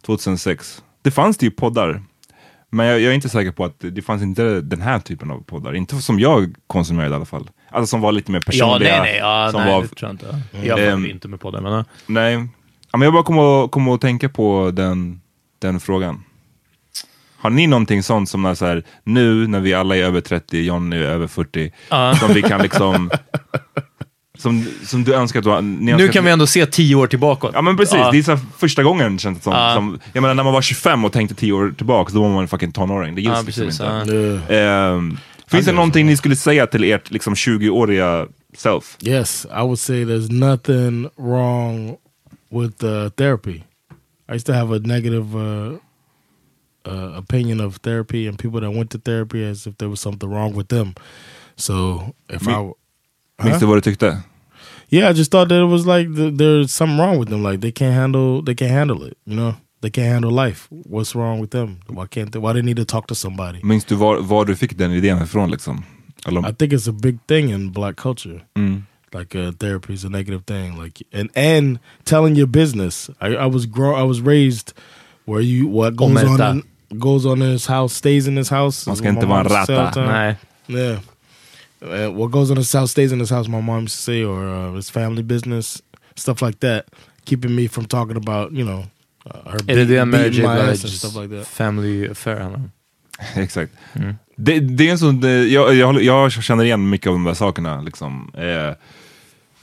2006. 0.05 0.83
Det 1.01 1.11
fanns 1.11 1.37
det 1.37 1.45
ju 1.45 1.51
poddar. 1.51 2.01
Men 2.69 2.85
jag, 2.85 2.99
jag 3.01 3.11
är 3.11 3.15
inte 3.15 3.29
säker 3.29 3.51
på 3.51 3.65
att 3.65 3.75
det, 3.79 4.01
fanns 4.01 4.21
inte 4.23 4.61
den 4.61 4.81
här 4.81 4.99
typen 4.99 5.31
av 5.31 5.43
poddar. 5.43 5.75
Inte 5.75 5.95
som 6.01 6.19
jag 6.19 6.55
konsumerade 6.67 7.11
i 7.11 7.15
alla 7.15 7.25
fall. 7.25 7.49
Alltså 7.69 7.87
som 7.87 8.01
var 8.01 8.11
lite 8.11 8.31
mer 8.31 8.39
Ja, 8.39 8.51
personliga. 8.51 8.91
nej, 8.91 9.11
nej. 9.11 9.17
Ja, 9.17 9.49
som 9.51 9.61
nej 9.61 9.73
var, 9.73 9.81
det 9.81 9.87
tror 9.87 10.07
jag 10.09 10.13
inte. 10.13 10.41
Jag 10.67 10.77
följer 10.77 10.93
Ehm, 10.93 11.05
inte 11.05 11.27
med 11.27 11.39
det, 11.43 11.61
men... 11.61 11.71
ja. 11.73 11.85
Nej, 12.05 12.33
ja, 12.91 12.97
men 12.97 13.01
jag 13.01 13.13
bara 13.13 13.23
kommer 13.23 13.65
att, 13.65 13.71
kommer 13.71 13.93
att 13.93 14.01
tänka 14.01 14.29
på 14.29 14.71
den, 14.73 15.21
den 15.59 15.79
frågan. 15.79 16.23
Har 17.37 17.49
ni 17.49 17.67
någonting 17.67 18.03
sånt 18.03 18.29
som 18.29 18.41
när 18.41 18.55
så 18.55 18.65
här, 18.65 18.83
nu 19.03 19.47
när 19.47 19.59
vi 19.59 19.73
alla 19.73 19.95
är 19.97 20.03
över 20.03 20.21
30, 20.21 20.61
John 20.61 20.93
är 20.93 20.97
över 20.97 21.27
40, 21.27 21.71
Ja. 21.89 22.15
som 22.15 22.33
vi 22.33 22.41
kan 22.41 22.61
liksom... 22.61 23.11
som, 24.37 24.65
som 24.83 25.03
du 25.03 25.13
önskar 25.13 25.39
att 25.39 25.43
du 25.45 25.61
ni 25.61 25.85
Nu 25.85 25.91
önskar 25.91 26.07
kan 26.13 26.19
att- 26.23 26.27
vi 26.27 26.31
ändå 26.31 26.47
se 26.47 26.65
tio 26.65 26.95
år 26.95 27.07
tillbaka. 27.07 27.47
Ja 27.53 27.61
men 27.61 27.77
precis, 27.77 27.95
Ja. 27.95 28.11
det 28.11 28.17
är 28.17 28.23
så 28.23 28.31
här 28.31 28.39
första 28.57 28.83
gången 28.83 29.19
känns 29.19 29.37
det 29.37 29.43
som. 29.43 29.53
Ja. 29.53 29.73
som. 29.75 29.99
Jag 30.13 30.21
menar 30.21 30.33
när 30.35 30.43
man 30.43 30.53
var 30.53 30.61
25 30.61 31.05
och 31.05 31.11
tänkte 31.13 31.35
10 31.35 31.51
år 31.53 31.73
tillbaka, 31.77 32.13
då 32.13 32.21
var 32.21 32.29
man 32.29 32.41
en 32.41 32.47
fucking 32.47 32.71
tonåring. 32.71 33.15
Det 33.15 33.21
gills 33.21 33.33
Ja, 33.35 33.41
liksom 33.41 33.65
precis, 33.65 33.81
inte. 33.81 34.53
Yeah. 34.53 34.93
Ehm, 34.95 35.17
finns 35.47 35.65
det 35.65 35.71
någonting 35.71 36.05
ni 36.05 36.17
skulle 36.17 36.35
säga 36.35 36.67
till 36.67 36.83
ert 36.83 37.11
liksom 37.11 37.33
20-åriga 37.33 38.27
self? 38.57 38.97
Yes, 39.01 39.45
I 39.45 39.61
would 39.61 39.79
say 39.79 40.05
there's 40.05 40.31
nothing 40.31 41.09
wrong 41.17 41.95
with 42.51 42.83
uh, 42.83 43.09
therapy. 43.09 43.63
I 44.29 44.33
used 44.33 44.45
to 44.45 44.53
have 44.53 44.75
a 44.75 44.79
negative 44.83 45.37
uh, 45.37 45.73
uh, 46.87 47.17
opinion 47.19 47.61
of 47.61 47.79
therapy 47.79 48.27
and 48.27 48.39
people 48.39 48.59
that 48.61 48.75
went 48.77 48.91
to 48.91 48.97
therapy 48.99 49.43
as 49.51 49.67
if 49.67 49.77
there 49.77 49.89
was 49.89 49.99
something 50.01 50.29
wrong 50.29 50.55
with 50.57 50.67
them. 50.67 50.93
So 51.55 51.99
if 52.29 52.41
Me- 52.47 52.53
I, 52.53 52.71
Minns 53.43 53.59
du 53.59 53.65
vad 53.65 53.77
du 53.77 53.81
tyckte? 53.81 54.17
yeah, 54.89 55.09
I 55.09 55.13
just 55.13 55.31
thought 55.31 55.49
that 55.49 55.61
it 55.61 55.65
was 55.69 55.85
like 55.85 56.13
th- 56.15 56.33
there's 56.37 56.71
something 56.71 56.97
wrong 56.99 57.17
with 57.19 57.29
them. 57.29 57.43
Like 57.43 57.61
they 57.61 57.71
can't 57.71 57.93
handle, 57.93 58.41
they 58.41 58.55
can't 58.55 58.71
handle 58.71 59.03
it. 59.03 59.17
You 59.25 59.35
know, 59.35 59.55
they 59.81 59.89
can't 59.89 60.07
handle 60.07 60.31
life. 60.31 60.67
What's 60.69 61.15
wrong 61.15 61.39
with 61.39 61.51
them? 61.51 61.79
Why 61.87 62.05
can't 62.07 62.31
they? 62.31 62.39
Why 62.39 62.53
do 62.53 62.61
they 62.61 62.65
need 62.65 62.77
to 62.77 62.85
talk 62.85 63.07
to 63.07 63.15
somebody? 63.15 63.59
Minns 63.63 63.85
du 63.85 63.95
var, 63.95 64.21
var 64.21 64.45
du 64.45 64.55
fick 64.55 64.77
den 64.77 64.91
idén 64.91 65.21
ifrån 65.23 65.51
liksom? 65.51 65.83
Eller, 66.27 66.49
I 66.49 66.51
think 66.53 66.73
it's 66.73 66.87
a 66.87 66.93
big 66.93 67.19
thing 67.27 67.49
in 67.49 67.71
black 67.71 67.95
culture. 67.95 68.41
Mm. 68.55 68.83
Like 69.13 69.35
uh, 69.35 69.51
therapy 69.51 69.93
is 69.93 70.03
a 70.03 70.09
negative 70.09 70.43
thing. 70.45 70.77
Like 70.83 71.01
and 71.13 71.29
and 71.35 71.79
telling 72.03 72.35
your 72.35 72.47
business. 72.47 73.09
I, 73.21 73.27
I 73.27 73.45
was 73.45 73.65
grow. 73.65 73.95
I 73.95 74.03
was 74.03 74.21
raised 74.21 74.73
where 75.25 75.41
you 75.41 75.67
what 75.67 75.95
goes 75.95 76.23
on 76.23 76.63
in, 76.89 76.99
goes 76.99 77.25
on 77.25 77.41
in 77.41 77.51
his 77.51 77.65
house 77.67 77.93
stays 77.93 78.27
in 78.27 78.35
his 78.35 78.49
house. 78.49 78.87
Man 78.87 78.93
is 78.93 78.99
ska 78.99 79.07
what 79.07 79.15
inte 79.15 79.25
vara 79.27 79.43
mom 79.43 79.51
used 79.51 79.65
to 79.65 79.65
say 79.65 79.75
all 79.75 79.91
the 79.91 80.01
rata. 80.01 80.11
Nej. 80.11 80.35
Yeah. 80.67 80.99
Uh, 81.81 82.09
what 82.19 82.31
goes 82.31 82.49
on 82.49 82.57
in 82.57 82.61
his 82.61 82.73
house 82.73 82.91
stays 82.91 83.11
in 83.11 83.19
his 83.19 83.29
house. 83.31 83.49
My 83.49 83.61
mom 83.61 83.81
used 83.83 83.95
to 83.97 84.01
say, 84.03 84.23
or 84.23 84.43
uh, 84.47 84.75
his 84.75 84.91
family 84.91 85.23
business, 85.23 85.81
stuff 86.15 86.41
like 86.41 86.59
that, 86.59 86.83
keeping 87.25 87.55
me 87.55 87.67
from 87.67 87.85
talking 87.85 88.17
about 88.17 88.51
you 88.51 88.65
know 88.65 88.79
uh, 89.25 89.51
her 89.51 89.59
Är 89.67 89.75
det 89.75 89.85
det 89.85 89.95
beat- 89.95 90.05
med 90.05 90.19
beating 90.19 90.41
J. 90.41 90.47
my 90.47 90.47
ass 90.47 90.59
and 90.59 90.69
Blade's 90.77 90.97
stuff 90.97 91.15
like 91.15 91.35
that. 91.37 91.47
Family 91.47 92.07
Affair 92.09 92.39
handlar 92.39 92.59
om? 92.59 92.71
Exakt. 93.43 93.71
Det, 94.37 94.59
det 94.59 94.87
är 94.87 94.91
en 94.91 94.99
sån, 94.99 95.21
det, 95.21 95.47
jag, 95.47 95.75
jag, 95.75 95.85
håller- 95.87 96.01
jag 96.01 96.31
känner 96.31 96.63
igen 96.63 96.89
mycket 96.89 97.07
av 97.07 97.13
de 97.13 97.23
där 97.23 97.33
sakerna, 97.33 97.81
liksom, 97.81 98.31
eh, 98.33 98.73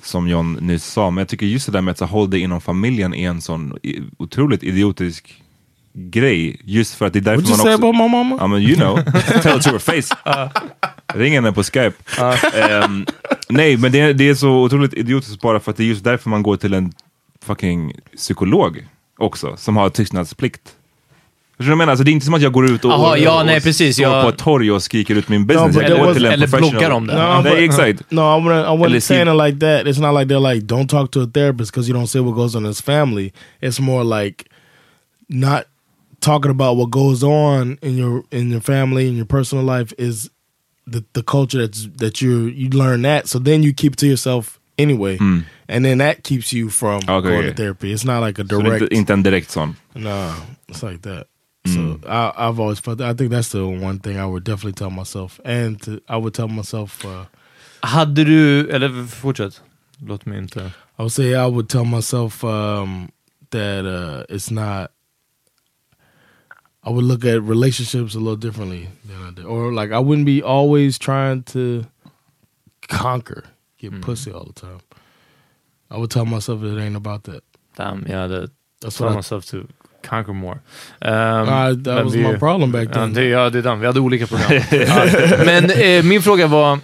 som 0.02 0.28
John 0.28 0.52
nyss 0.60 0.84
sa, 0.84 1.10
men 1.10 1.18
jag 1.22 1.28
tycker 1.28 1.46
just 1.46 1.66
det 1.66 1.72
där 1.72 1.80
med 1.80 1.92
att 2.02 2.10
hålla 2.10 2.30
det 2.30 2.38
inom 2.38 2.60
familjen 2.60 3.14
är 3.14 3.28
en 3.28 3.40
sån 3.40 3.78
i- 3.82 4.00
otroligt 4.16 4.62
idiotisk 4.62 5.42
grej, 5.94 6.60
just 6.64 6.94
för 6.94 7.06
att 7.06 7.12
det 7.12 7.18
är 7.18 7.20
därför 7.20 7.40
What 7.42 7.48
you 7.50 7.56
man 7.58 7.66
say 7.66 7.74
också... 7.74 7.86
about 7.86 7.94
my 7.96 8.08
mama? 8.08 8.36
Ja 8.40 8.46
men 8.46 8.62
you 8.62 8.76
know, 8.76 8.96
tell 9.42 9.56
it 9.58 9.62
to 9.62 9.70
her 9.70 9.78
face. 9.78 10.16
Ring 11.14 11.34
henne 11.34 11.52
på 11.52 11.62
Skype. 11.62 11.92
Ehm, 12.54 13.06
nej, 13.48 13.76
men 13.76 13.92
det, 13.92 14.00
är- 14.00 14.14
det 14.14 14.28
är 14.28 14.34
så 14.34 14.50
otroligt 14.50 14.94
idiotiskt 14.94 15.40
bara 15.40 15.60
för 15.60 15.70
att 15.70 15.76
det 15.76 15.82
är 15.82 15.86
just 15.86 16.04
därför 16.04 16.30
man 16.30 16.42
går 16.42 16.56
till 16.56 16.74
en 16.74 16.92
fucking 17.44 17.92
psykolog 18.16 18.86
också, 19.18 19.56
som 19.56 19.76
har 19.76 19.90
tystnadsplikt. 19.90 20.60
Förstår 21.56 21.64
du 21.64 21.64
vad 21.68 21.72
jag 21.72 21.78
menar? 21.78 21.90
Alltså, 21.92 22.04
det 22.04 22.10
är 22.10 22.12
inte 22.12 22.24
som 22.26 22.34
att 22.34 22.42
jag 22.42 22.52
går 22.52 22.70
ut 22.70 22.84
och, 22.84 22.92
Aha, 22.92 23.10
och, 23.10 23.18
ja, 23.18 23.40
och 23.40 23.46
nej, 23.46 23.60
precis, 23.60 23.96
står 23.96 24.08
jag- 24.12 24.22
på 24.24 24.28
ett 24.28 24.38
torg 24.38 24.72
och 24.72 24.82
skriker 24.82 25.14
ut 25.14 25.28
min 25.28 25.46
business. 25.46 25.76
but 25.76 25.88
jag 25.88 25.98
går 25.98 26.06
was- 26.06 26.14
till 26.16 26.24
en 26.26 26.32
eller 26.32 26.46
bloggar 26.46 26.90
om 26.90 27.06
det. 27.06 27.14
No, 27.14 27.42
nej, 27.42 27.52
but- 27.52 27.64
exakt. 27.64 28.10
No, 28.10 28.20
I 28.20 28.24
wasn't, 28.24 28.64
I 28.64 28.78
wasn't 28.78 28.86
Eller 28.86 29.00
saying 29.00 29.26
see- 29.26 29.30
it 29.48 29.54
like 29.54 29.60
that. 29.66 29.86
It's 29.86 30.00
not 30.00 30.20
like 30.20 30.34
they're 30.34 30.54
like, 30.54 30.66
don't 30.66 30.88
talk 30.88 31.10
to 31.10 31.22
a 31.22 31.26
therapist 31.34 31.72
because 31.72 31.90
you 31.90 31.98
don't 32.00 32.06
say 32.06 32.20
what 32.20 32.34
goes 32.36 32.54
on 32.54 32.62
in 32.62 32.68
his 32.68 32.82
family. 32.82 33.32
It's 33.60 33.80
more 33.80 34.20
like 34.22 34.44
not 35.28 35.62
talking 36.20 36.50
about 36.50 36.78
what 36.78 36.90
goes 36.90 37.22
on 37.22 37.78
in 37.82 37.96
your 37.98 38.22
in 38.30 38.50
your 38.50 38.60
family 38.60 39.08
in 39.08 39.16
your 39.16 39.26
personal 39.26 39.64
life 39.78 39.94
is 39.98 40.30
the 40.86 41.04
the 41.12 41.22
culture 41.22 41.58
that's 41.66 41.88
that 41.98 42.20
you 42.22 42.46
you 42.48 42.68
learn 42.70 43.02
that. 43.02 43.28
So 43.28 43.38
then 43.38 43.62
you 43.62 43.72
keep 43.74 43.92
it 43.92 43.98
to 43.98 44.06
yourself 44.06 44.58
anyway, 44.78 45.18
and 45.68 45.84
then 45.84 45.98
that 45.98 46.22
keeps 46.24 46.52
you 46.52 46.70
from 46.70 47.00
Okay, 47.08 47.28
going 47.28 47.42
yeah. 47.44 47.50
to 47.50 47.54
therapy. 47.62 47.92
It's 47.92 48.04
not 48.04 48.20
like 48.26 48.38
a 48.42 48.44
Så 48.44 48.48
det 48.48 48.56
är 48.56 48.62
direct. 48.64 48.82
inte, 48.82 48.94
inte 48.96 49.12
en 49.12 49.22
direkt 49.22 49.50
sån. 49.50 49.76
No, 49.94 50.32
it's 50.68 50.82
like 50.90 51.02
that. 51.02 51.26
So 51.66 52.00
I, 52.06 52.32
I've 52.36 52.58
always 52.60 52.80
felt. 52.80 53.00
I 53.00 53.14
think 53.14 53.30
that's 53.30 53.52
the 53.52 53.62
one 53.64 53.98
thing 54.00 54.16
I 54.16 54.24
would 54.26 54.44
definitely 54.44 54.72
tell 54.72 54.90
myself, 54.90 55.40
and 55.44 55.80
to, 55.82 56.00
I 56.08 56.16
would 56.16 56.34
tell 56.34 56.48
myself. 56.48 57.04
Uh, 57.04 57.24
Hade 57.84 58.24
du, 58.24 58.70
eller 58.70 59.06
fortsätt. 59.06 59.60
Låt 60.06 60.26
mig 60.26 60.38
inte... 60.38 60.60
I 60.98 61.02
would 61.02 61.12
say 61.12 61.30
I 61.34 61.46
would 61.50 61.68
tell 61.68 61.84
myself 61.84 62.44
um, 62.44 63.08
that 63.50 63.84
uh, 63.84 64.24
it's 64.36 64.50
not. 64.52 64.90
I 66.84 66.90
would 66.90 67.04
look 67.04 67.24
at 67.24 67.42
relationships 67.42 68.14
a 68.14 68.18
little 68.18 68.36
differently 68.36 68.88
than 69.04 69.22
I 69.28 69.30
did, 69.34 69.44
or 69.44 69.72
like 69.72 69.92
I 69.92 69.98
wouldn't 70.00 70.26
be 70.26 70.42
always 70.42 70.98
trying 70.98 71.42
to 71.52 71.84
conquer, 72.88 73.44
get 73.78 74.00
pussy 74.02 74.32
all 74.32 74.44
the 74.44 74.60
time. 74.60 74.80
I 75.90 75.96
would 75.98 76.10
tell 76.10 76.24
myself 76.24 76.60
that 76.60 76.76
it 76.76 76.80
ain't 76.80 76.96
about 76.96 77.24
that. 77.24 77.42
Damn, 77.76 78.04
jag 78.08 78.16
hade 78.28 78.48
That's 78.80 78.96
told 78.98 79.08
what 79.08 79.12
I- 79.12 79.16
myself 79.18 79.44
to 79.46 79.66
conquer 80.02 80.32
more. 80.32 80.58
Um, 81.02 81.48
Uh, 81.48 81.74
that 81.84 82.04
was 82.04 82.14
vi- 82.14 82.22
my 82.22 82.36
problem 82.38 82.72
back 82.72 82.88
Ja, 82.88 82.94
then. 82.94 83.12
det, 83.14 83.24
ja, 83.28 83.50
det 83.50 83.58
är 83.58 83.62
den. 83.62 83.80
Vi 83.80 83.86
hade 83.86 84.00
olika 84.00 84.26
program. 84.26 84.52
ja. 84.70 85.06
Men 85.44 85.70
eh, 85.70 86.04
min 86.04 86.22
fråga 86.22 86.46
var, 86.46 86.78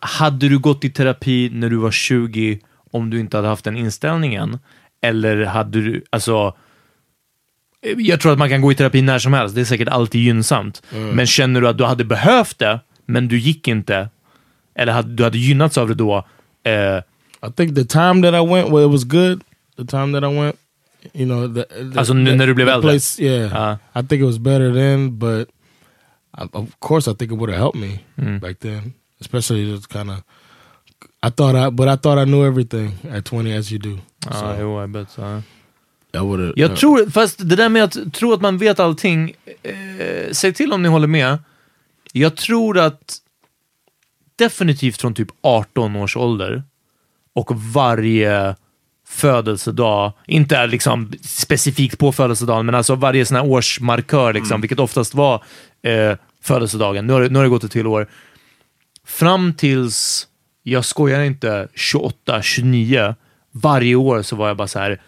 hade 0.00 0.48
du 0.48 0.58
gått 0.58 0.84
i 0.84 0.90
terapi 0.90 1.50
när 1.52 1.70
du 1.70 1.76
var 1.76 1.90
20 1.90 2.58
om 2.92 3.10
du 3.10 3.20
inte 3.20 3.36
hade 3.36 3.48
haft 3.48 3.64
den 3.64 3.76
inställningen? 3.76 4.58
Eller 5.02 5.44
hade 5.44 5.80
du, 5.80 6.04
alltså, 6.10 6.54
jag 7.98 8.20
tror 8.20 8.32
att 8.32 8.38
man 8.38 8.48
kan 8.48 8.60
gå 8.60 8.72
i 8.72 8.74
terapi 8.74 9.02
när 9.02 9.18
som 9.18 9.32
helst, 9.32 9.54
det 9.54 9.60
är 9.60 9.64
säkert 9.64 9.88
alltid 9.88 10.20
gynnsamt. 10.20 10.82
Men 10.90 11.26
känner 11.26 11.60
du 11.60 11.68
att 11.68 11.78
du 11.78 11.84
hade 11.84 12.04
behövt 12.04 12.58
det, 12.58 12.80
men 13.06 13.28
du 13.28 13.38
gick 13.38 13.68
inte, 13.68 14.08
eller 14.74 14.92
hade, 14.92 15.14
du 15.14 15.24
hade 15.24 15.38
gynnats 15.38 15.78
av 15.78 15.88
det 15.88 15.94
då, 15.94 16.26
eh, 16.64 16.98
I 17.48 17.52
think 17.56 17.74
the 17.76 17.84
time 17.84 18.22
that 18.22 18.34
I 18.34 18.46
went, 18.54 18.68
well, 18.70 18.84
it 18.84 18.90
was 18.90 19.04
good. 19.04 19.42
The 19.76 19.84
time 19.86 20.20
that 20.20 20.30
I 20.32 20.36
went, 20.36 20.56
you 21.14 21.24
know, 21.26 21.54
the, 21.54 21.64
the, 21.92 21.98
Alltså, 21.98 22.14
nu 22.14 22.36
när 22.36 22.46
du 22.46 22.54
blev 22.54 22.66
the 22.66 22.72
äldre? 22.72 22.90
place, 22.90 23.22
yeah, 23.22 23.76
I 23.96 24.02
think 24.06 24.20
it 24.22 24.26
was 24.26 24.38
better 24.38 24.72
then. 24.74 25.18
But 25.18 25.48
I, 26.38 26.42
of 26.52 26.68
course, 26.80 27.10
I 27.10 27.14
think 27.14 27.32
it 27.32 27.38
would 27.38 27.50
have 27.50 27.58
helped 27.62 27.80
me 27.80 27.98
back 28.38 28.58
then, 28.60 28.92
especially 29.20 29.72
just 29.72 29.88
kind 29.92 30.10
of. 30.10 30.16
I 31.22 31.30
thought 31.30 31.54
I, 31.54 31.70
but 31.70 31.88
I 31.88 31.96
thought 31.96 32.18
I 32.18 32.30
knew 32.30 32.46
everything 32.46 32.92
at 33.10 33.24
twenty, 33.24 33.56
as 33.56 33.72
you 33.72 33.78
do. 33.78 33.98
ja, 34.26 34.32
so 34.32 34.60
jo, 34.60 34.80
jag 34.80 34.90
bet, 34.90 35.08
ja. 35.18 35.42
Would 36.12 36.40
have. 36.40 36.52
Jag 36.56 36.76
tror, 36.76 37.10
fast 37.10 37.48
det 37.48 37.56
där 37.56 37.68
med 37.68 37.84
att 37.84 38.14
tro 38.14 38.32
att 38.32 38.40
man 38.40 38.58
vet 38.58 38.80
allting, 38.80 39.34
eh, 39.62 40.32
säg 40.32 40.52
till 40.52 40.72
om 40.72 40.82
ni 40.82 40.88
håller 40.88 41.06
med. 41.06 41.38
Jag 42.12 42.36
tror 42.36 42.78
att 42.78 43.16
definitivt 44.36 45.00
från 45.00 45.14
typ 45.14 45.28
18 45.40 45.96
års 45.96 46.16
ålder 46.16 46.62
och 47.34 47.50
varje 47.72 48.56
födelsedag, 49.08 50.12
inte 50.26 50.66
liksom 50.66 51.12
specifikt 51.22 51.98
på 51.98 52.12
födelsedagen, 52.12 52.66
men 52.66 52.74
alltså 52.74 52.94
varje 52.94 53.26
sån 53.26 53.36
här 53.36 53.46
årsmarkör, 53.46 54.32
liksom, 54.32 54.60
vilket 54.60 54.78
oftast 54.78 55.14
var 55.14 55.44
eh, 55.82 56.16
födelsedagen. 56.42 57.06
Nu 57.06 57.12
har, 57.12 57.28
nu 57.28 57.38
har 57.38 57.42
det 57.42 57.48
gått 57.50 57.64
ett 57.64 57.72
till 57.72 57.86
år. 57.86 58.08
Fram 59.06 59.54
tills, 59.54 60.26
jag 60.62 60.84
skojar 60.84 61.20
inte, 61.20 61.68
28, 61.74 62.42
29, 62.42 63.14
varje 63.50 63.94
år 63.94 64.22
så 64.22 64.36
var 64.36 64.48
jag 64.48 64.56
bara 64.56 64.68
så 64.68 64.78
här 64.78 65.00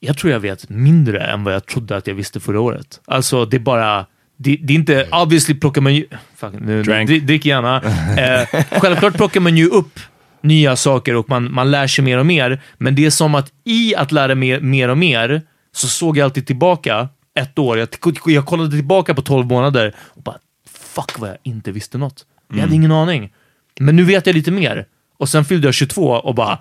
jag 0.00 0.18
tror 0.18 0.32
jag 0.32 0.40
vet 0.40 0.68
mindre 0.68 1.20
än 1.20 1.44
vad 1.44 1.54
jag 1.54 1.66
trodde 1.66 1.96
att 1.96 2.06
jag 2.06 2.14
visste 2.14 2.40
förra 2.40 2.60
året. 2.60 3.00
Alltså 3.04 3.44
det 3.44 3.56
är 3.56 3.60
bara, 3.60 4.06
det, 4.36 4.56
det 4.62 4.72
är 4.72 4.74
inte, 4.74 5.08
obviously 5.12 5.54
plockar 5.54 5.80
man 5.80 5.94
ju, 5.94 6.06
fuck, 6.36 6.54
nu, 6.60 6.82
drick, 6.82 7.22
drick 7.22 7.44
gärna. 7.44 7.82
Eh, 8.16 8.64
självklart 8.80 9.14
plockar 9.14 9.40
man 9.40 9.56
ju 9.56 9.68
upp 9.68 10.00
nya 10.40 10.76
saker 10.76 11.16
och 11.16 11.28
man, 11.28 11.52
man 11.52 11.70
lär 11.70 11.86
sig 11.86 12.04
mer 12.04 12.18
och 12.18 12.26
mer, 12.26 12.60
men 12.78 12.94
det 12.94 13.06
är 13.06 13.10
som 13.10 13.34
att 13.34 13.52
i 13.64 13.94
att 13.94 14.12
lära 14.12 14.34
mer, 14.34 14.60
mer 14.60 14.88
och 14.88 14.98
mer 14.98 15.42
så 15.72 15.88
såg 15.88 16.16
jag 16.18 16.24
alltid 16.24 16.46
tillbaka 16.46 17.08
ett 17.34 17.58
år, 17.58 17.78
jag, 17.78 17.88
jag 18.26 18.46
kollade 18.46 18.70
tillbaka 18.70 19.14
på 19.14 19.22
12 19.22 19.46
månader 19.46 19.94
och 19.98 20.22
bara 20.22 20.36
fuck 20.70 21.18
vad 21.18 21.30
jag 21.30 21.36
inte 21.42 21.72
visste 21.72 21.98
något. 21.98 22.26
Jag 22.52 22.60
hade 22.60 22.74
ingen 22.74 22.92
aning. 22.92 23.32
Men 23.80 23.96
nu 23.96 24.04
vet 24.04 24.26
jag 24.26 24.34
lite 24.34 24.50
mer. 24.50 24.86
Och 25.18 25.28
sen 25.28 25.44
fyllde 25.44 25.66
jag 25.66 25.74
22 25.74 26.10
och 26.10 26.34
bara 26.34 26.58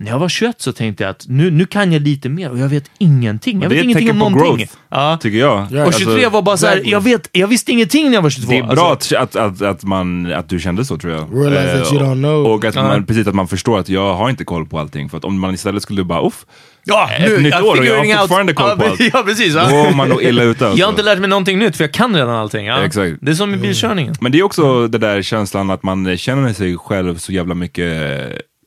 när 0.00 0.10
jag 0.10 0.18
var 0.18 0.28
21 0.28 0.54
så 0.60 0.72
tänkte 0.72 1.02
jag 1.04 1.10
att 1.10 1.24
nu, 1.28 1.50
nu 1.50 1.66
kan 1.66 1.92
jag 1.92 2.02
lite 2.02 2.28
mer 2.28 2.50
och 2.50 2.58
jag 2.58 2.68
vet 2.68 2.84
ingenting. 2.98 3.62
Jag 3.62 3.70
det 3.70 3.74
vet 3.74 3.76
är 3.76 3.78
ett 3.78 3.84
ingenting 3.84 4.06
tecken 4.06 4.22
om 4.22 4.32
på 4.32 4.38
någonting. 4.38 4.66
growth, 4.66 4.78
Ja. 4.90 5.18
tycker 5.22 5.38
jag. 5.38 5.66
Ja, 5.70 5.86
Och 5.86 5.92
23 5.94 6.12
Alltså, 6.14 6.30
var 6.30 6.42
bara 6.42 6.56
så 6.56 6.66
här, 6.66 6.72
exactly. 6.72 6.92
jag, 6.92 7.00
vet, 7.00 7.28
jag 7.32 7.48
visste 7.48 7.72
ingenting 7.72 8.06
när 8.06 8.14
jag 8.14 8.22
var 8.22 8.30
22. 8.30 8.50
Det 8.52 8.58
är 8.58 8.62
bra 8.62 8.90
Alltså, 8.90 9.16
att, 9.16 9.36
att, 9.36 9.62
att, 9.62 9.84
man, 9.84 10.32
att 10.32 10.48
du 10.48 10.60
kände 10.60 10.84
så 10.84 10.98
tror 10.98 11.12
jag. 11.12 11.28
Realize 11.34 11.78
that 11.78 11.92
you 11.92 12.02
Eh, 12.02 12.08
don't 12.10 12.14
know. 12.14 12.46
Och 12.46 12.64
att 12.64 12.74
Ja. 12.74 12.82
man, 12.82 13.06
precis 13.06 13.26
att 13.26 13.34
man 13.34 13.48
förstår 13.48 13.78
att 13.78 13.88
jag 13.88 14.14
har 14.14 14.30
inte 14.30 14.44
koll 14.44 14.66
på 14.66 14.78
allting. 14.78 15.08
För 15.08 15.18
att 15.18 15.24
om 15.24 15.38
man 15.40 15.54
istället 15.54 15.82
skulle 15.82 16.04
bara, 16.04 16.26
uff, 16.26 16.46
ja, 16.84 17.10
ett 17.18 17.42
nytt 17.42 17.54
I'm 17.54 17.62
år 17.62 17.78
och 17.78 17.84
jag 17.86 17.94
har 17.96 18.02
figuring 18.02 18.12
out- 18.14 18.18
fortfarande 18.20 18.52
koll 18.52 18.76
på 18.78 18.84
ja, 18.84 18.90
allt. 18.90 19.00
Ja, 19.12 19.22
precis. 19.26 19.54
då 19.54 19.60
Ja. 19.60 19.86
är 19.86 19.94
man 19.94 20.08
nog 20.08 20.22
illa 20.22 20.42
ute. 20.42 20.64
Alltså. 20.66 20.78
Jag 20.80 20.86
har 20.86 20.90
inte 20.92 21.02
lärt 21.02 21.18
mig 21.18 21.28
någonting 21.28 21.58
nytt 21.58 21.76
för 21.76 21.84
jag 21.84 21.92
kan 21.92 22.14
redan 22.16 22.30
allting. 22.36 22.66
Ja. 22.66 22.82
Exakt. 22.84 23.16
Det 23.20 23.30
är 23.30 23.34
som 23.34 23.50
med 23.50 23.60
bilkörningen. 23.60 24.14
Men 24.20 24.32
det 24.32 24.38
är 24.38 24.42
också 24.42 24.88
det 24.88 24.98
där 24.98 25.22
känslan 25.22 25.70
att 25.70 25.82
man 25.82 26.16
känner 26.16 26.52
sig 26.52 26.76
själv 26.78 27.16
så 27.18 27.32
jävla 27.32 27.54
mycket 27.54 27.86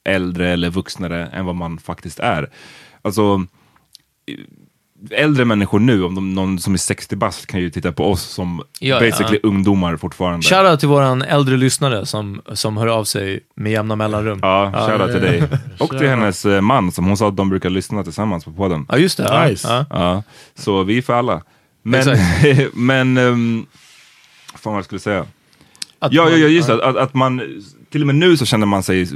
äldre 0.03 0.49
eller 0.49 0.69
vuxnare 0.69 1.27
än 1.27 1.45
vad 1.45 1.55
man 1.55 1.77
faktiskt 1.77 2.19
är. 2.19 2.49
Alltså, 3.01 3.45
äldre 5.11 5.45
människor 5.45 5.79
nu, 5.79 6.03
om 6.03 6.15
de, 6.15 6.33
någon 6.35 6.59
som 6.59 6.73
är 6.73 6.77
60 6.77 7.15
bast 7.15 7.45
kan 7.45 7.59
ju 7.59 7.69
titta 7.69 7.91
på 7.91 8.11
oss 8.11 8.21
som 8.21 8.63
Ja, 8.79 8.99
basically 8.99 9.39
ja. 9.43 9.49
ungdomar 9.49 9.97
fortfarande. 9.97 10.45
Shoutout 10.45 10.79
till 10.79 10.89
våran 10.89 11.21
äldre 11.21 11.57
lyssnare 11.57 12.05
som, 12.05 12.41
som 12.53 12.77
hör 12.77 12.87
av 12.87 13.03
sig 13.03 13.39
med 13.55 13.71
jämna 13.71 13.95
mellanrum. 13.95 14.39
Ja, 14.41 14.87
shoutout 14.87 15.11
till 15.11 15.23
ja. 15.23 15.29
dig. 15.29 15.59
Och 15.79 15.89
till 15.89 16.07
hennes 16.07 16.45
eh, 16.45 16.61
man 16.61 16.91
som 16.91 17.05
hon 17.05 17.17
sa 17.17 17.27
att 17.27 17.37
de 17.37 17.49
brukar 17.49 17.69
lyssna 17.69 18.03
tillsammans 18.03 18.45
på 18.45 18.51
podden. 18.51 18.85
Ja, 18.89 18.97
just 18.97 19.17
det. 19.17 19.23
Ja. 19.23 19.45
Nice. 19.47 19.67
Ja. 19.67 19.85
Ja, 19.89 20.23
så 20.55 20.83
vi 20.83 20.97
är 20.97 21.01
för 21.01 21.13
alla. 21.13 21.41
Men, 21.83 22.17
men 22.73 23.17
um, 23.17 23.65
fan 24.55 24.73
vad 24.73 24.77
jag 24.77 24.85
skulle 24.85 24.99
säga. 24.99 25.25
Att 25.99 26.13
Ja, 26.13 26.23
man- 26.23 26.31
ja, 26.31 26.37
ja 26.37 26.47
just 26.47 26.67
det. 26.67 26.85
Att, 26.85 26.95
att 26.97 27.13
man, 27.13 27.41
till 27.91 28.01
och 28.01 28.07
med 28.07 28.15
nu 28.15 28.37
så 28.37 28.45
känner 28.45 28.65
man 28.65 28.83
sig 28.83 29.07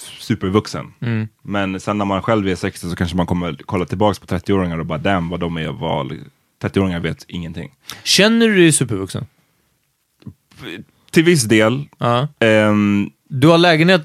supervuxen. 0.00 0.94
Mm. 1.00 1.28
Men 1.42 1.80
sen 1.80 1.98
när 1.98 2.04
man 2.04 2.22
själv 2.22 2.48
är 2.48 2.54
60 2.54 2.90
så 2.90 2.96
kanske 2.96 3.16
man 3.16 3.26
kommer 3.26 3.56
kolla 3.66 3.84
tillbaka 3.84 4.26
på 4.26 4.34
30-åringar 4.36 4.78
och 4.78 4.86
bara 4.86 4.98
damn 4.98 5.28
vad 5.28 5.40
de 5.40 5.56
är 5.56 5.68
val. 5.72 6.12
30-åringar 6.62 7.00
vet 7.00 7.24
ingenting. 7.28 7.70
Känner 8.04 8.48
du 8.48 8.56
dig 8.56 8.72
supervuxen? 8.72 9.26
Till 11.10 11.24
viss 11.24 11.44
del. 11.44 11.84
Ja. 11.98 12.28
ehm, 12.40 13.10
Du 13.32 13.48
har 13.48 13.58
lägenhet, 13.58 14.02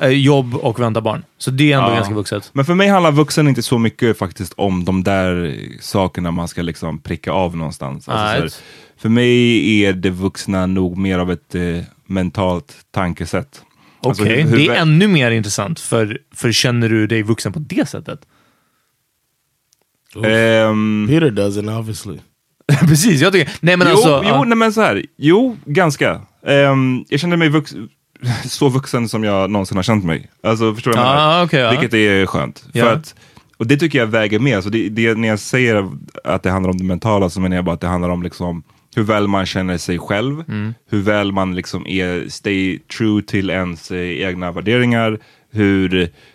eh, 0.00 0.08
jobb 0.08 0.54
och 0.54 0.80
väntar 0.80 1.00
barn. 1.00 1.24
Så 1.38 1.50
det 1.50 1.72
är 1.72 1.76
ändå 1.78 1.90
Ja. 1.90 1.94
ganska 1.94 2.14
vuxet. 2.14 2.50
men 2.52 2.64
för 2.64 2.74
mig 2.74 2.88
handlar 2.88 3.12
vuxen 3.12 3.48
inte 3.48 3.62
så 3.62 3.78
mycket 3.78 4.18
faktiskt 4.18 4.52
om 4.56 4.84
de 4.84 5.04
där 5.04 5.56
sakerna 5.80 6.30
man 6.30 6.48
ska 6.48 6.62
liksom 6.62 6.98
pricka 6.98 7.32
av 7.32 7.56
någonstans. 7.56 8.08
Alltså, 8.08 8.12
så 8.12 8.28
här, 8.32 8.40
Right. 8.40 8.62
för 8.96 9.08
mig 9.08 9.80
är 9.84 9.92
det 9.92 10.10
vuxna 10.10 10.66
nog 10.66 10.96
mer 10.98 11.18
av 11.18 11.30
ett 11.32 11.54
eh, 11.54 11.62
mentalt 12.06 12.76
tankesätt. 12.90 13.62
Okej, 14.02 14.08
Alltså, 14.10 14.24
hur- 14.24 14.42
hur 14.42 14.56
det 14.58 14.66
är 14.68 14.80
ännu 14.82 15.08
mer 15.08 15.30
intressant. 15.30 15.80
För, 15.80 16.18
för 16.34 16.52
känner 16.52 16.88
du 16.88 17.06
dig 17.06 17.22
vuxen 17.22 17.52
på 17.52 17.58
det 17.58 17.88
sättet? 17.88 18.20
Ehm, 20.24 21.06
Peter 21.10 21.30
doesn't 21.30 21.78
obviously. 21.78 22.18
Precis, 22.80 23.20
jag 23.20 23.32
tycker... 23.32 23.52
Nej 23.60 23.76
men 23.76 23.86
jo, 23.88 23.94
alltså... 23.94 24.22
jo 24.24 24.28
ja. 24.28 24.44
nej, 24.44 24.56
men 24.58 24.72
så 24.72 24.80
här. 24.80 25.02
Jo, 25.16 25.56
ganska. 25.64 26.20
Ehm, 26.46 27.04
jag 27.08 27.20
kände 27.20 27.36
mig 27.36 27.48
vux 27.48 27.74
så 28.44 28.68
vuxen 28.68 29.08
som 29.08 29.24
jag 29.24 29.50
någonsin 29.50 29.76
har 29.76 29.82
känt 29.82 30.04
mig. 30.04 30.30
Alltså, 30.42 30.74
förstår 30.74 30.90
du 30.90 30.96
vad 30.96 31.06
jag 31.06 31.14
menar? 31.14 31.40
Ah, 31.40 31.44
okej, 31.44 31.60
ja. 31.60 31.70
Vilket 31.70 31.94
är 31.94 32.26
skönt. 32.26 32.64
Ja. 32.72 32.84
För 32.84 32.92
att, 32.92 33.14
och 33.56 33.66
det 33.66 33.76
tycker 33.76 33.98
jag 33.98 34.06
väger 34.06 34.38
med. 34.38 34.62
Så 34.62 34.68
det, 34.68 34.88
det, 34.88 35.14
när 35.14 35.28
jag 35.28 35.38
säger 35.38 35.90
att 36.24 36.42
det 36.42 36.50
handlar 36.50 36.70
om 36.70 36.78
det 36.78 36.84
mentala 36.84 37.30
så 37.30 37.40
menar 37.40 37.56
jag 37.56 37.64
bara 37.64 37.74
att 37.74 37.80
det 37.80 37.86
handlar 37.86 38.08
om 38.08 38.22
liksom 38.22 38.62
hur 38.96 39.02
väl 39.02 39.28
man 39.28 39.46
känner 39.46 39.78
sig 39.78 39.98
själv, 39.98 40.44
Mm. 40.48 40.74
hur 40.90 41.00
väl 41.02 41.32
man 41.32 41.54
liksom 41.54 41.86
är, 41.86 42.28
stay 42.28 42.78
true 42.78 43.22
till 43.22 43.50
ens 43.50 43.90
eh, 43.90 44.22
egna 44.22 44.52
värderingar, 44.52 45.18
hur, 45.50 45.88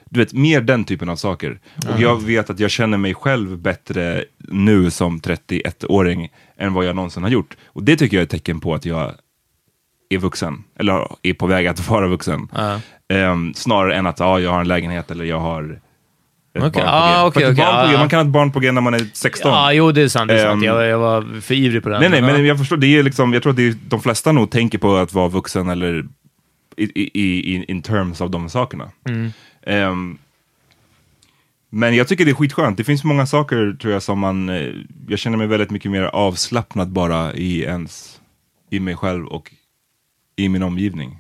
du 0.09 0.19
vet, 0.19 0.33
mer 0.33 0.61
den 0.61 0.83
typen 0.83 1.09
av 1.09 1.15
saker. 1.15 1.59
Och 1.93 2.01
jag 2.01 2.21
vet 2.23 2.49
att 2.49 2.59
jag 2.59 2.71
känner 2.71 2.97
mig 2.97 3.13
själv 3.13 3.57
bättre 3.57 4.25
nu 4.37 4.91
som 4.91 5.19
31-åring 5.19 6.29
än 6.57 6.73
vad 6.73 6.85
jag 6.85 6.95
någonsin 6.95 7.23
har 7.23 7.29
gjort. 7.29 7.57
Och 7.65 7.83
det 7.83 7.95
tycker 7.95 8.17
jag 8.17 8.21
är 8.21 8.25
ett 8.25 8.29
tecken 8.29 8.59
på 8.59 8.73
att 8.73 8.85
jag 8.85 9.11
är 10.09 10.17
vuxen, 10.17 10.63
eller 10.79 11.07
är 11.21 11.33
på 11.33 11.47
väg 11.47 11.67
att 11.67 11.89
vara 11.89 12.07
vuxen. 12.07 12.47
Ja. 12.55 12.81
Ehm, 13.09 13.53
snarare 13.53 13.95
än 13.95 14.07
att 14.07 14.19
ja, 14.19 14.39
jag 14.39 14.51
har 14.51 14.61
en 14.61 14.67
lägenhet 14.67 15.11
eller 15.11 15.25
jag 15.25 15.39
har 15.39 15.79
ett 16.57 16.63
Okej, 16.63 16.83
barn 16.83 16.91
på 16.91 16.97
ah, 16.97 17.29
G. 17.39 17.45
att 17.45 17.51
okej, 17.51 17.53
barn 17.53 17.85
på 17.85 17.89
G, 17.89 17.95
ah. 17.95 17.99
Man 17.99 18.09
kan 18.09 18.19
ha 18.19 18.25
ett 18.25 18.31
barn 18.31 18.51
på 18.51 18.59
G 18.59 18.71
när 18.71 18.81
man 18.81 18.93
är 18.93 19.07
16. 19.13 19.51
Ja, 19.51 19.73
jo 19.73 19.91
det 19.91 20.01
är 20.01 20.07
sant. 20.07 20.27
Det 20.27 20.39
är 20.39 20.45
sant. 20.45 20.63
Ehm, 20.63 20.63
Jag, 20.63 20.87
jag 20.87 20.99
var 20.99 21.41
för 21.41 21.55
ivrig 21.55 21.83
på 21.83 21.89
den. 21.89 21.99
nej, 21.99 22.09
nej, 22.09 22.21
men 22.21 22.35
ja. 22.35 22.41
jag 22.41 22.57
förstår, 22.57 22.77
det 22.77 22.87
är 22.87 23.03
liksom, 23.03 23.33
jag 23.33 23.43
tror 23.43 23.49
att 23.51 23.57
det 23.57 23.67
är, 23.67 23.75
de 23.87 24.01
flesta 24.01 24.31
nog 24.31 24.51
tänker 24.51 24.77
på 24.77 24.95
att 24.95 25.13
vara 25.13 25.27
vuxen 25.27 25.69
eller 25.69 26.05
i, 26.77 26.83
i, 26.83 27.11
i, 27.13 27.65
in 27.67 27.81
terms 27.81 28.21
av 28.21 28.29
de 28.31 28.49
sakerna. 28.49 28.91
Mm. 29.09 29.31
Ehm, 29.65 30.17
men 31.69 31.95
jag 31.95 32.07
tycker 32.07 32.25
det 32.25 32.31
är 32.31 32.35
skitskönt. 32.35 32.77
Det 32.77 32.83
finns 32.83 33.03
många 33.03 33.25
saker 33.25 33.77
tror 33.81 33.93
jag 33.93 34.03
som 34.03 34.19
man, 34.19 34.49
eh, 34.49 34.73
jag 35.07 35.19
känner 35.19 35.37
mig 35.37 35.47
väldigt 35.47 35.69
mycket 35.69 35.91
mer 35.91 36.03
avslappnad 36.03 36.89
bara 36.89 37.33
i 37.33 37.61
ens, 37.61 38.21
i 38.69 38.79
mig 38.79 38.95
själv 38.95 39.25
och 39.25 39.51
i 40.35 40.49
min 40.49 40.63
omgivning. 40.63 41.17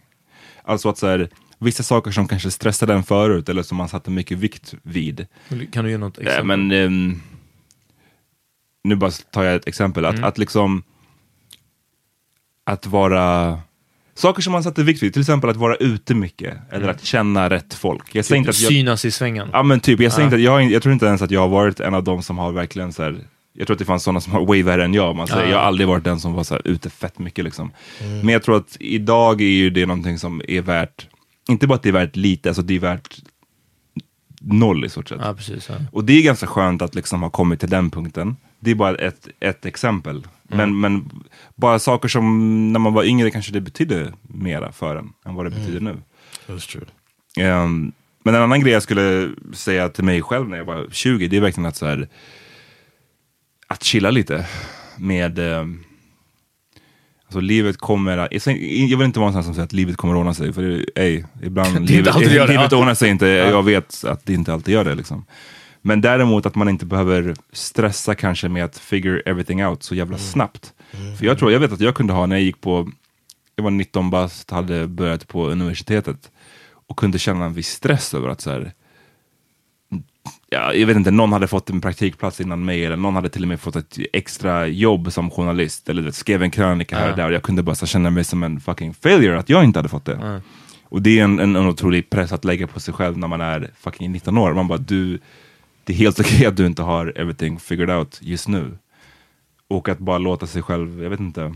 Alltså 0.63 0.89
att 0.89 0.97
så 0.97 1.07
här, 1.07 1.29
vissa 1.59 1.83
saker 1.83 2.11
som 2.11 2.27
kanske 2.27 2.51
stressade 2.51 2.93
en 2.93 3.03
förut 3.03 3.49
eller 3.49 3.63
som 3.63 3.77
man 3.77 3.89
satte 3.89 4.11
mycket 4.11 4.37
vikt 4.37 4.73
vid. 4.83 5.27
Kan 5.71 5.85
du 5.85 5.91
ge 5.91 5.97
något 5.97 6.17
exempel? 6.17 6.45
men 6.45 6.71
ehm, 6.71 7.21
nu 8.83 8.95
bara 8.95 9.11
tar 9.11 9.43
jag 9.43 9.55
ett 9.55 9.67
exempel. 9.67 10.05
Att, 10.05 10.23
att 10.23 10.37
liksom 10.37 10.83
att 12.63 12.85
vara 12.85 13.59
saker 14.13 14.41
som 14.41 14.53
man 14.53 14.63
satte 14.63 14.83
vikt 14.83 15.03
vid, 15.03 15.13
till 15.13 15.21
exempel 15.21 15.49
att 15.49 15.55
vara 15.55 15.75
ute 15.75 16.15
mycket 16.15 16.57
eller 16.71 16.87
att 16.87 17.03
känna 17.03 17.49
rätt 17.49 17.73
folk. 17.73 18.15
Jag 18.15 18.31
inte 18.37 18.49
att 18.49 18.59
jag, 18.59 18.71
Synas 18.71 19.05
i 19.05 19.11
svängen. 19.11 19.49
ja, 19.53 19.63
men 19.63 19.79
typ, 19.79 19.99
jag, 19.99 20.13
säger 20.13 20.25
inte 20.25 20.35
att 20.35 20.41
jag, 20.41 20.71
jag 20.71 20.81
tror 20.81 20.93
inte 20.93 21.05
ens 21.05 21.21
att 21.21 21.31
jag 21.31 21.41
har 21.41 21.47
varit 21.47 21.79
en 21.79 21.93
av 21.93 22.03
dem 22.03 22.23
som 22.23 22.37
har 22.37 22.51
verkligen 22.51 22.93
så 22.93 23.03
här, 23.03 23.19
jag 23.53 23.67
tror 23.67 23.75
att 23.75 23.79
det 23.79 23.85
fanns 23.85 24.03
sådana 24.03 24.21
som 24.21 24.33
har 24.33 24.45
way 24.45 24.63
värre 24.63 24.85
än 24.85 24.93
jag. 24.93 25.15
Man 25.15 25.27
säger. 25.27 25.51
Jag 25.51 25.57
har 25.57 25.63
aldrig 25.65 25.87
varit 25.87 26.03
den 26.03 26.19
som 26.19 26.33
var 26.33 26.43
så 26.43 26.53
här, 26.53 26.67
ute 26.67 26.89
fett 26.89 27.19
mycket. 27.19 27.45
Liksom. 27.45 27.71
Men 27.99 28.29
jag 28.29 28.43
tror 28.43 28.57
att 28.57 28.77
idag 28.79 29.41
är 29.41 29.45
ju 29.45 29.69
det 29.69 29.85
någonting 29.85 30.19
som 30.19 30.41
är 30.47 30.61
värt, 30.61 31.07
inte 31.47 31.67
bara 31.67 31.75
att 31.75 31.83
det 31.83 31.89
är 31.89 31.93
värt 31.93 32.15
lite, 32.15 32.49
alltså 32.49 32.61
det 32.61 32.75
är 32.75 32.79
värt 32.79 33.21
noll 34.41 34.85
i 34.85 34.89
stort 34.89 35.09
sett. 35.09 35.19
Ja, 35.21 35.33
precis. 35.33 35.69
Ja. 35.69 35.75
Och 35.91 36.03
det 36.03 36.13
är 36.13 36.23
ganska 36.23 36.47
skönt 36.47 36.81
att 36.81 36.95
liksom 36.95 37.21
ha 37.21 37.29
kommit 37.29 37.59
till 37.59 37.69
den 37.69 37.89
punkten. 37.89 38.35
Det 38.59 38.71
är 38.71 38.75
bara 38.75 38.95
ett, 38.95 39.27
ett 39.39 39.65
exempel. 39.65 40.27
Men, 40.43 40.79
men 40.79 41.09
bara 41.55 41.79
saker 41.79 42.07
som 42.07 42.73
när 42.73 42.79
man 42.79 42.93
var 42.93 43.03
yngre 43.03 43.31
kanske 43.31 43.51
det 43.51 43.61
betydde 43.61 44.13
mera 44.21 44.71
för 44.71 44.95
en 44.95 45.13
än 45.25 45.35
vad 45.35 45.45
det 45.45 45.49
betyder 45.49 45.79
nu. 45.79 46.01
That's 46.47 46.71
true. 46.71 46.85
Ehm, 47.37 47.91
men 48.23 48.35
en 48.35 48.41
annan 48.41 48.61
grej 48.61 48.73
jag 48.73 48.83
skulle 48.83 49.29
säga 49.53 49.89
till 49.89 50.03
mig 50.03 50.21
själv 50.21 50.49
när 50.49 50.57
jag 50.57 50.65
var 50.65 50.87
20, 50.91 51.27
det 51.27 51.37
är 51.37 51.41
verkligen 51.41 51.65
att 51.65 51.75
så 51.75 51.85
här, 51.85 52.07
att 53.67 53.83
chilla 53.83 54.11
lite 54.11 54.47
med 54.97 55.39
ehm, 55.39 55.83
Alltså 57.27 57.39
livet 57.39 57.77
kommer, 57.77 58.17
jag, 58.17 58.97
vill 58.97 59.01
inte 59.01 59.19
vara 59.19 59.27
en 59.27 59.33
sån 59.33 59.43
som 59.43 59.53
säger 59.53 59.65
att 59.65 59.73
livet 59.73 59.97
kommer 59.97 60.13
att 60.13 60.19
ordna 60.19 60.33
sig, 60.33 60.53
för 60.53 60.63
det, 60.63 60.85
ej, 60.95 61.25
ibland 61.43 61.67
inte 61.77 61.93
livet, 61.93 62.15
alltid 62.15 62.29
det 62.29 62.39
det, 62.39 62.47
livet 62.47 62.71
ja. 62.71 62.77
ordnar 62.77 62.93
sig 62.93 63.09
inte, 63.09 63.27
jag 63.27 63.63
vet 63.63 64.03
att 64.03 64.25
det 64.25 64.33
inte 64.33 64.53
alltid 64.53 64.73
gör 64.73 64.83
det 64.83 64.95
liksom. 64.95 65.25
Men 65.81 66.01
däremot 66.01 66.45
att 66.45 66.55
man 66.55 66.69
inte 66.69 66.85
behöver 66.85 67.35
stressa 67.51 68.15
kanske 68.15 68.49
med 68.49 68.65
att 68.65 68.77
figure 68.77 69.21
everything 69.25 69.65
out 69.65 69.83
så 69.83 69.95
jävla 69.95 70.17
snabbt. 70.17 70.73
För 71.17 71.25
jag 71.25 71.39
tror, 71.39 71.51
jag 71.51 71.59
vet 71.59 71.71
att 71.71 71.79
jag 71.79 71.95
kunde 71.95 72.13
ha 72.13 72.25
när 72.25 72.35
jag 72.35 72.43
gick 72.43 72.61
på, 72.61 72.89
jag 73.55 73.63
var 73.63 73.71
19 73.71 74.09
bast, 74.09 74.51
hade 74.51 74.87
börjat 74.87 75.27
på 75.27 75.47
universitetet 75.47 76.31
och 76.87 76.97
kunde 76.97 77.19
känna 77.19 77.45
en 77.45 77.53
viss 77.53 77.69
stress 77.69 78.13
över 78.13 78.29
att 78.29 78.41
så 78.41 78.49
här, 78.49 78.73
ja, 80.49 80.73
jag 80.73 80.87
vet 80.87 80.97
inte, 80.97 81.11
någon 81.11 81.31
hade 81.33 81.47
fått 81.47 81.69
en 81.69 81.81
praktikplats 81.81 82.41
innan 82.41 82.65
mig 82.65 82.85
eller 82.85 82.95
någon 82.97 83.15
hade 83.15 83.29
till 83.29 83.41
och 83.41 83.47
med 83.47 83.59
fått 83.59 83.75
ett 83.75 83.97
extra 84.13 84.67
jobb 84.67 85.11
som 85.13 85.31
journalist 85.31 85.89
eller 85.89 86.01
vet, 86.01 86.15
skrev 86.15 86.43
en 86.43 86.51
krönika 86.51 86.97
här 86.97 87.11
och 87.11 87.17
där 87.17 87.27
och 87.27 87.33
jag 87.33 87.43
kunde 87.43 87.63
bara 87.63 87.75
så, 87.75 87.85
känna 87.85 88.09
mig 88.09 88.23
som 88.23 88.43
en 88.43 88.59
fucking 88.59 88.93
failure 88.93 89.39
att 89.39 89.49
jag 89.49 89.63
inte 89.63 89.79
hade 89.79 89.89
fått 89.89 90.05
det. 90.05 90.41
Och 90.83 91.01
det 91.01 91.19
är 91.19 91.23
en, 91.23 91.39
en, 91.39 91.55
en 91.55 91.67
otrolig 91.67 92.09
press 92.09 92.31
att 92.31 92.45
lägga 92.45 92.67
på 92.67 92.79
sig 92.79 92.93
själv 92.93 93.17
när 93.17 93.27
man 93.27 93.41
är 93.41 93.71
fucking 93.79 94.11
19 94.11 94.37
år. 94.37 94.53
Man 94.53 94.67
bara, 94.67 94.77
du, 94.77 95.19
det 95.83 95.93
är 95.93 95.97
helt 95.97 96.19
okej 96.23 96.45
att 96.45 96.57
du 96.57 96.65
inte 96.65 96.81
har 96.81 97.13
everything 97.15 97.59
figured 97.59 97.89
out 97.89 98.19
just 98.21 98.47
nu. 98.47 98.77
Och 99.67 99.89
att 99.89 99.99
bara 99.99 100.17
låta 100.17 100.47
sig 100.47 100.61
själv, 100.61 101.03
jag 101.03 101.09
vet 101.09 101.19
inte, 101.19 101.53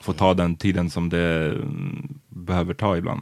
få 0.00 0.12
ta 0.12 0.34
den 0.34 0.56
tiden 0.56 0.90
som 0.90 1.08
det 1.08 1.46
mm, 1.46 2.08
behöver 2.28 2.74
ta 2.74 2.96
ibland. 2.96 3.20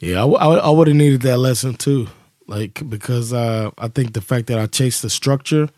Yeah, 0.00 0.26
I, 0.26 0.30
w- 0.30 0.38
I, 0.40 0.70
I 0.70 0.74
would 0.74 0.88
have 0.88 0.96
needed 0.98 1.22
that 1.22 1.38
lesson 1.38 1.74
too. 1.74 2.06
Like 2.48 2.88
because 2.88 3.32
uh, 3.32 3.70
I 3.78 3.88
think 3.88 4.14
the 4.14 4.22
fact 4.22 4.46
that 4.46 4.58
I 4.58 4.66
chased 4.66 5.02
the 5.02 5.10
structure 5.10 5.68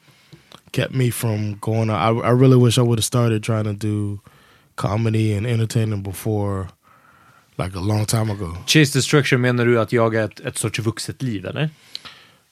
kept 0.73 0.95
me 0.95 1.11
from 1.11 1.55
going. 1.55 1.91
I, 1.91 2.11
I 2.11 2.31
really 2.31 2.57
wish 2.57 2.79
I 2.79 2.83
would 2.83 2.99
have 2.99 3.05
started 3.05 3.43
trying 3.43 3.65
to 3.65 3.75
do 3.75 4.21
comedy 4.77 5.33
and 5.33 5.47
entertaining 5.47 6.03
before, 6.03 6.69
like 7.59 7.75
a 7.75 7.81
long 7.81 8.07
time 8.07 8.31
ago. 8.31 8.57
Chase 8.67 8.93
the 8.93 9.03
structure 9.03 9.37
menar 9.37 9.65
du 9.65 9.79
att 9.79 9.93
jaga 9.93 10.25
ett, 10.25 10.41
ett 10.41 10.59
sorts 10.59 10.79
vuxet 10.79 11.23
liv, 11.23 11.45
eller? 11.45 11.71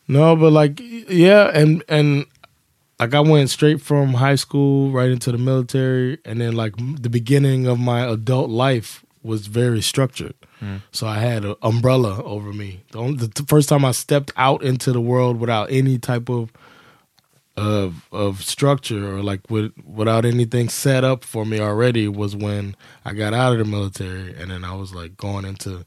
No, 0.08 0.36
but 0.36 0.52
like 0.52 0.80
yeah, 1.08 1.50
and 1.54 1.84
and 1.88 2.26
like 2.98 3.14
I 3.14 3.20
went 3.20 3.50
straight 3.50 3.80
from 3.80 4.14
high 4.14 4.36
school 4.36 4.90
right 4.90 5.10
into 5.10 5.30
the 5.30 5.38
military, 5.38 6.18
and 6.24 6.40
then 6.40 6.56
like 6.56 6.74
the 6.76 7.10
beginning 7.10 7.66
of 7.66 7.78
my 7.78 8.04
adult 8.04 8.50
life 8.50 9.04
was 9.28 9.46
very 9.46 9.80
structured. 9.82 10.34
So 10.90 11.06
I 11.06 11.18
had 11.18 11.44
an 11.44 11.54
umbrella 11.62 12.20
over 12.24 12.52
me. 12.52 12.80
The, 12.90 12.98
only, 12.98 13.26
the 13.28 13.44
first 13.44 13.68
time 13.68 13.84
I 13.84 13.92
stepped 13.92 14.32
out 14.36 14.64
into 14.64 14.90
the 14.92 15.00
world 15.00 15.38
without 15.38 15.70
any 15.70 15.98
type 15.98 16.28
of 16.28 16.50
of 17.56 18.08
of 18.12 18.42
structure 18.42 19.14
or 19.16 19.22
like 19.22 19.40
with, 19.50 19.72
without 19.84 20.24
anything 20.24 20.68
set 20.68 21.02
up 21.04 21.24
for 21.24 21.44
me 21.44 21.58
already 21.60 22.06
was 22.08 22.34
when 22.36 22.76
I 23.04 23.12
got 23.14 23.34
out 23.34 23.52
of 23.52 23.58
the 23.58 23.64
military 23.64 24.34
and 24.36 24.50
then 24.50 24.64
I 24.64 24.74
was 24.74 24.94
like 24.94 25.16
going 25.16 25.44
into 25.44 25.84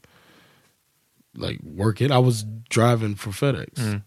like 1.34 1.58
working. 1.62 2.10
I 2.12 2.18
was 2.18 2.44
driving 2.68 3.14
for 3.14 3.30
FedEx. 3.30 4.02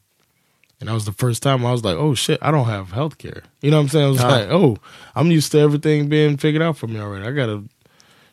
And 0.79 0.89
that 0.89 0.93
was 0.93 1.05
the 1.05 1.11
first 1.13 1.41
time 1.41 1.65
I 1.65 1.71
was 1.71 1.83
like, 1.83 1.95
oh 1.97 2.13
shit, 2.15 2.37
I 2.41 2.51
don't 2.51 2.65
have 2.67 2.91
health 2.91 3.17
care. 3.17 3.43
You 3.61 3.71
know 3.71 3.77
what 3.77 3.83
I'm 3.83 3.89
saying? 3.89 4.05
I 4.05 4.09
was 4.09 4.21
Ah. 4.21 4.27
like, 4.27 4.49
oh, 4.49 4.77
I'm 5.15 5.31
used 5.31 5.51
to 5.53 5.59
everything 5.59 6.09
being 6.09 6.37
figured 6.37 6.61
out 6.61 6.77
for 6.77 6.87
me 6.87 6.99
already. 6.99 7.25
I 7.25 7.31
gotta, 7.31 7.63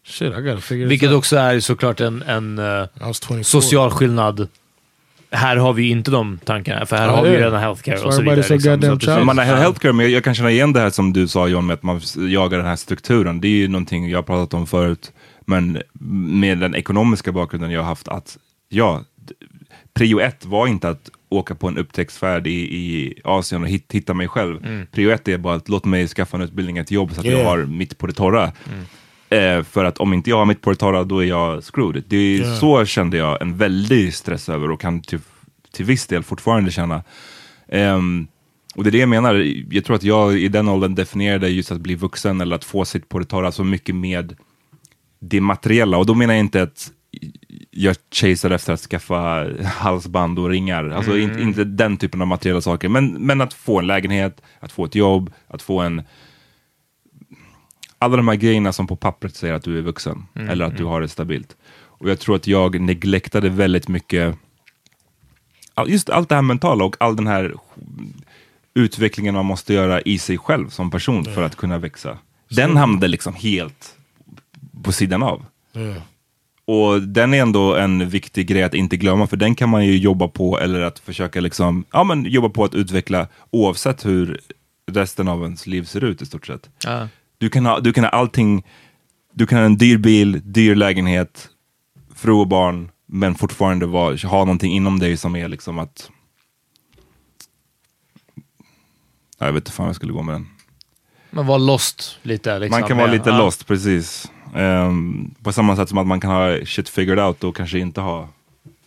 shit, 0.07 0.33
I 0.38 0.41
gotta 0.41 0.61
figure 0.61 0.85
this 0.87 0.91
Vilket 0.91 1.09
out. 1.11 1.19
också 1.19 1.37
är 1.37 1.61
såklart 1.61 2.01
en, 2.01 2.23
en 2.23 2.59
eh, 2.59 2.65
I 2.65 2.88
was 3.01 3.21
24. 3.21 3.45
social 3.45 3.91
skillnad. 3.91 4.49
Här 5.35 5.57
har 5.57 5.73
vi 5.73 5.83
ju 5.83 5.91
inte 5.91 6.11
de 6.11 6.38
tankarna, 6.45 6.87
för 6.87 6.97
här 6.97 7.07
Ja, 7.07 7.17
har 7.17 7.25
det 7.25 7.31
vi 7.31 7.37
redan 7.37 7.61
healthcare 7.61 7.99
Så 7.99 8.07
och 8.07 8.15
så 8.15 8.23
vidare. 8.23 8.43
so 8.43 8.55
liksom. 8.55 9.01
Så 9.01 9.25
Man 9.25 9.38
har 9.38 9.45
healthcare, 9.45 9.93
men 9.93 10.12
jag 10.12 10.25
kan 10.25 10.35
känna 10.35 10.51
igen 10.51 10.73
det 10.73 10.81
här 10.81 10.91
som 10.91 11.12
du 11.12 11.29
sa 11.29 11.49
John, 11.49 11.67
med 11.67 11.75
att 11.75 11.83
man 11.83 12.01
jagar 12.17 12.59
den 12.59 12.67
här 12.67 12.77
strukturen. 12.77 13.41
Det 13.41 13.49
är 13.49 13.57
ju 13.57 13.69
någonting 13.69 14.09
jag 14.11 14.19
har 14.19 14.23
pratat 14.23 14.55
om 14.55 14.67
förut, 14.67 15.12
men 15.47 15.79
med 16.29 16.59
den 16.59 16.75
ekonomiska 16.75 17.33
bakgrunden 17.33 17.71
jag 17.71 17.81
har 17.81 17.88
haft, 17.88 18.09
att 18.09 18.38
ja, 18.69 19.05
prio 19.95 20.21
ett 20.21 20.45
var 20.47 20.67
inte 20.67 20.88
att 20.88 21.11
åka 21.29 21.55
på 21.55 21.69
en 21.69 21.79
upptäcktsfärd 21.79 22.47
i, 22.47 22.51
i 22.77 23.15
Asien 23.25 23.62
och 23.62 23.69
hit, 23.69 23.87
hitta 23.93 24.15
mig 24.15 24.29
själv. 24.29 24.87
Prio 24.93 25.11
ett 25.11 25.29
är 25.29 25.38
bara 25.38 25.55
att 25.55 25.69
låt 25.69 25.85
mig 25.85 26.09
skaffa 26.09 26.37
en 26.37 26.43
utbildning, 26.43 26.79
ett 26.79 26.91
jobb 26.91 27.15
så 27.15 27.21
att 27.21 27.27
jag 27.27 27.35
Yeah. 27.35 27.47
har 27.51 27.59
mitt 27.59 27.99
på 27.99 28.07
det 28.07 28.12
torra. 28.12 28.53
Eh, 29.33 29.62
för 29.62 29.85
att 29.85 29.99
om 29.99 30.12
inte 30.12 30.31
jag 30.31 30.37
har 30.37 30.45
mitt 30.45 30.62
torra, 30.62 31.05
då 31.05 31.18
är 31.18 31.27
jag 31.27 31.64
screwed. 31.64 32.05
Det 32.07 32.16
är, 32.16 32.33
Yeah. 32.33 32.55
Så 32.55 32.85
kände 32.85 33.16
jag 33.16 33.42
en 33.42 33.57
väldig 33.57 34.14
stress 34.14 34.49
över 34.49 34.71
och 34.71 34.81
kan 34.81 35.01
till, 35.01 35.18
till 35.73 35.85
viss 35.85 36.07
del 36.07 36.23
fortfarande 36.23 36.71
känna. 36.71 37.03
Ehm, 37.68 38.27
och 38.75 38.85
det 38.85 38.90
är 38.90 38.92
det 38.92 38.99
jag 38.99 39.09
menar, 39.09 39.35
jag 39.71 39.85
tror 39.85 39.97
att 39.97 40.03
jag 40.03 40.38
i 40.38 40.49
den 40.49 40.68
åldern 40.68 40.95
definierade 40.95 41.49
just 41.49 41.73
att 41.73 41.81
bli 41.81 41.95
vuxen 41.95 42.40
eller 42.40 42.57
att 42.57 42.64
få 42.64 42.85
sitt 42.85 43.09
torra 43.29 43.53
så 43.53 43.64
mycket 43.64 43.95
med 43.95 44.37
det 45.21 45.40
materiella. 45.40 45.97
Och 45.99 46.07
då 46.07 46.14
menar 46.14 46.35
jag 46.35 46.40
inte 46.40 46.62
att 46.62 46.90
jag 47.71 47.97
chasear 48.12 48.51
efter 48.51 48.73
att 48.73 48.81
skaffa 48.81 49.49
halsband 49.64 50.38
och 50.38 50.49
ringar. 50.49 50.90
Alltså 50.90 51.18
inte, 51.18 51.40
inte 51.40 51.64
den 51.64 51.97
typen 51.97 52.21
av 52.21 52.27
materiella 52.27 52.61
saker. 52.61 52.88
Men, 52.88 53.12
men 53.12 53.40
att 53.40 53.55
få 53.55 53.79
en 53.79 53.87
lägenhet, 53.87 54.42
att 54.61 54.73
få 54.73 54.85
ett 54.85 54.95
jobb, 54.95 55.33
att 55.49 55.62
få 55.62 55.81
en... 55.81 56.03
Alla 58.03 58.17
de 58.17 58.29
här 58.29 58.35
grejerna 58.37 58.73
som 58.73 58.87
på 58.87 58.97
pappret 58.97 59.37
säger 59.37 59.55
att 59.55 59.62
du 59.62 59.79
är 59.79 59.83
vuxen. 59.83 60.27
Eller 60.35 60.65
att 60.65 60.77
du 60.77 60.85
har 60.85 61.01
det 61.01 61.09
stabilt. 61.09 61.57
Och 62.03 62.11
jag 62.11 62.19
tror 62.19 62.37
att 62.37 62.47
jag 62.47 62.81
neglektade 62.81 63.49
väldigt 63.49 63.88
mycket 63.88 64.38
just 65.87 66.11
allt 66.11 66.29
det 66.29 66.35
här 66.35 66.43
mentala 66.43 66.85
och 66.85 66.97
all 67.01 67.17
den 67.17 67.27
här 67.27 67.55
utvecklingen 68.75 69.35
man 69.35 69.47
måste 69.47 69.75
göra 69.75 70.01
i 70.01 70.19
sig 70.19 70.38
själv 70.38 70.69
som 70.69 70.91
person 70.91 71.25
för 71.25 71.43
att 71.43 71.57
kunna 71.57 71.79
växa. 71.79 72.19
Den 72.49 72.77
hamnade 72.77 73.09
liksom 73.09 73.35
helt 73.35 73.97
på 74.83 74.93
sidan 74.93 75.23
av. 75.23 75.45
Och 76.65 77.03
den 77.03 77.35
är 77.35 77.43
ändå 77.43 77.77
en 77.77 78.09
viktig 78.09 78.47
grej 78.47 78.62
att 78.62 78.75
inte 78.75 78.97
glömma, 78.97 79.27
för 79.27 79.37
den 79.37 79.55
kan 79.55 79.69
man 79.69 79.87
ju 79.87 79.97
jobba 79.97 80.29
på 80.29 80.61
eller 80.61 80.81
att 80.81 80.99
försöka 80.99 81.41
liksom, 81.41 81.85
ja 81.93 82.05
men 82.05 82.25
jobba 82.25 82.49
på 82.49 82.65
att 82.65 82.75
utveckla 82.75 83.27
oavsett 83.51 84.07
hur 84.07 84.41
resten 84.93 85.29
av 85.29 85.43
ens 85.43 85.67
liv 85.67 85.85
ser 85.85 86.05
ut 86.05 86.23
i 86.23 86.27
stort 86.27 86.47
sett. 86.47 86.71
Ja. 86.85 87.09
Du 87.43 87.51
kan 87.51 87.67
ha, 87.67 87.81
du 87.81 87.93
kan 87.93 88.05
ha 88.05 88.11
allting, 88.11 88.63
du 89.33 89.47
kan 89.47 89.59
ha 89.59 89.65
en 89.65 89.77
dyr 89.77 89.99
bil, 89.99 90.41
dyr 90.45 90.75
lägenhet, 90.75 91.49
fru 92.15 92.33
och 92.33 92.47
barn, 92.47 92.91
men 93.07 93.35
fortfarande 93.35 93.87
vara, 93.87 94.17
ha 94.29 94.39
någonting 94.39 94.73
inom 94.73 94.99
dig 94.99 95.17
som 95.17 95.37
är 95.37 95.49
liksom 95.49 95.79
att... 95.79 96.11
Ja, 99.39 99.47
Jag 99.47 99.53
vet 99.53 99.61
inte 99.61 99.73
fan 99.73 99.87
jag 99.87 99.97
skulle 99.97 100.13
gå 100.13 100.23
med 100.23 100.35
den. 100.35 100.47
Man 101.31 101.47
var 101.47 101.59
lost 101.59 102.19
lite. 102.23 102.59
Liksom, 102.59 102.81
Man 102.81 102.89
kan 102.89 102.97
vara 102.97 103.13
lite 103.13 103.31
ja. 103.31 103.39
lost, 103.39 103.67
precis. 103.67 104.31
Ehm, 104.55 105.35
på 105.43 105.53
samma 105.53 105.77
sätt 105.77 105.89
som 105.89 105.99
att 105.99 106.07
man 106.07 106.21
kan 106.21 106.31
ha 106.31 106.65
shit 106.65 106.89
figured 106.89 107.19
out 107.19 107.45
och 107.45 107.57
kanske 107.57 107.79
inte 107.79 108.01
ha 108.01 108.29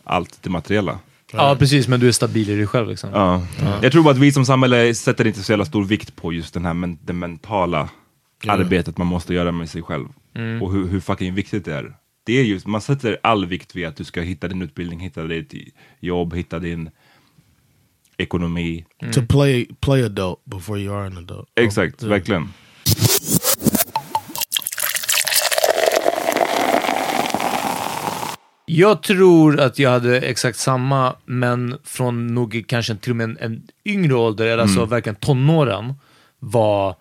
allt 0.04 0.38
det 0.42 0.50
materiella. 0.50 0.98
Ja, 1.32 1.56
precis. 1.58 1.88
Men 1.88 2.00
du 2.00 2.08
är 2.08 2.12
stabil 2.12 2.50
i 2.50 2.56
dig 2.56 2.66
själv. 2.66 2.88
Liksom. 2.88 3.10
Ja. 3.12 3.42
Jag 3.82 3.92
tror 3.92 4.02
bara 4.02 4.10
att 4.10 4.18
vi 4.18 4.32
som 4.32 4.46
samhälle 4.46 4.94
sätter 4.94 5.26
inte 5.26 5.42
så 5.42 5.52
jävla 5.52 5.64
stor 5.64 5.84
vikt 5.84 6.16
på 6.16 6.32
just 6.32 6.54
den 6.54 6.64
här 6.64 6.74
men, 6.74 6.98
det 7.04 7.12
mentala 7.12 7.88
arbetet 8.48 8.98
man 8.98 9.06
måste 9.06 9.34
göra 9.34 9.52
med 9.52 9.68
sig 9.68 9.82
själv. 9.82 10.08
Och 10.62 10.72
hur, 10.72 10.86
hur 10.88 11.00
fucking 11.00 11.34
viktigt 11.34 11.64
det 11.64 11.74
är. 11.74 11.96
Det 12.24 12.32
är 12.32 12.44
just, 12.44 12.66
man 12.66 12.80
sätter 12.80 13.18
all 13.22 13.46
vikt 13.46 13.76
vid 13.76 13.86
att 13.86 13.96
du 13.96 14.04
ska 14.04 14.20
hitta 14.20 14.48
din 14.48 14.62
utbildning, 14.62 15.00
hitta 15.00 15.22
ditt 15.22 15.54
jobb, 16.00 16.34
hitta 16.34 16.58
din 16.58 16.90
ekonomi. 18.16 18.84
To 19.12 19.26
play 19.28 19.68
play 19.80 20.04
adult 20.04 20.44
before 20.44 20.80
you 20.80 20.96
are 20.96 21.06
an 21.06 21.18
adult. 21.18 21.48
Exakt, 21.54 22.02
Oh, 22.02 22.08
verkligen. 22.08 22.48
Jag 28.68 29.02
tror 29.02 29.60
att 29.60 29.78
jag 29.78 29.90
hade 29.90 30.20
exakt 30.20 30.58
samma, 30.58 31.14
men 31.24 31.78
från 31.84 32.26
nog 32.26 32.64
kanske 32.68 32.96
till 32.96 33.10
och 33.10 33.16
med 33.16 33.24
en, 33.24 33.38
en 33.40 33.62
yngre 33.84 34.14
ålder, 34.14 34.46
eller 34.46 34.62
alltså 34.62 34.84
verkligen 34.84 35.16
tonåren, 35.16 35.94
var, 36.38 36.96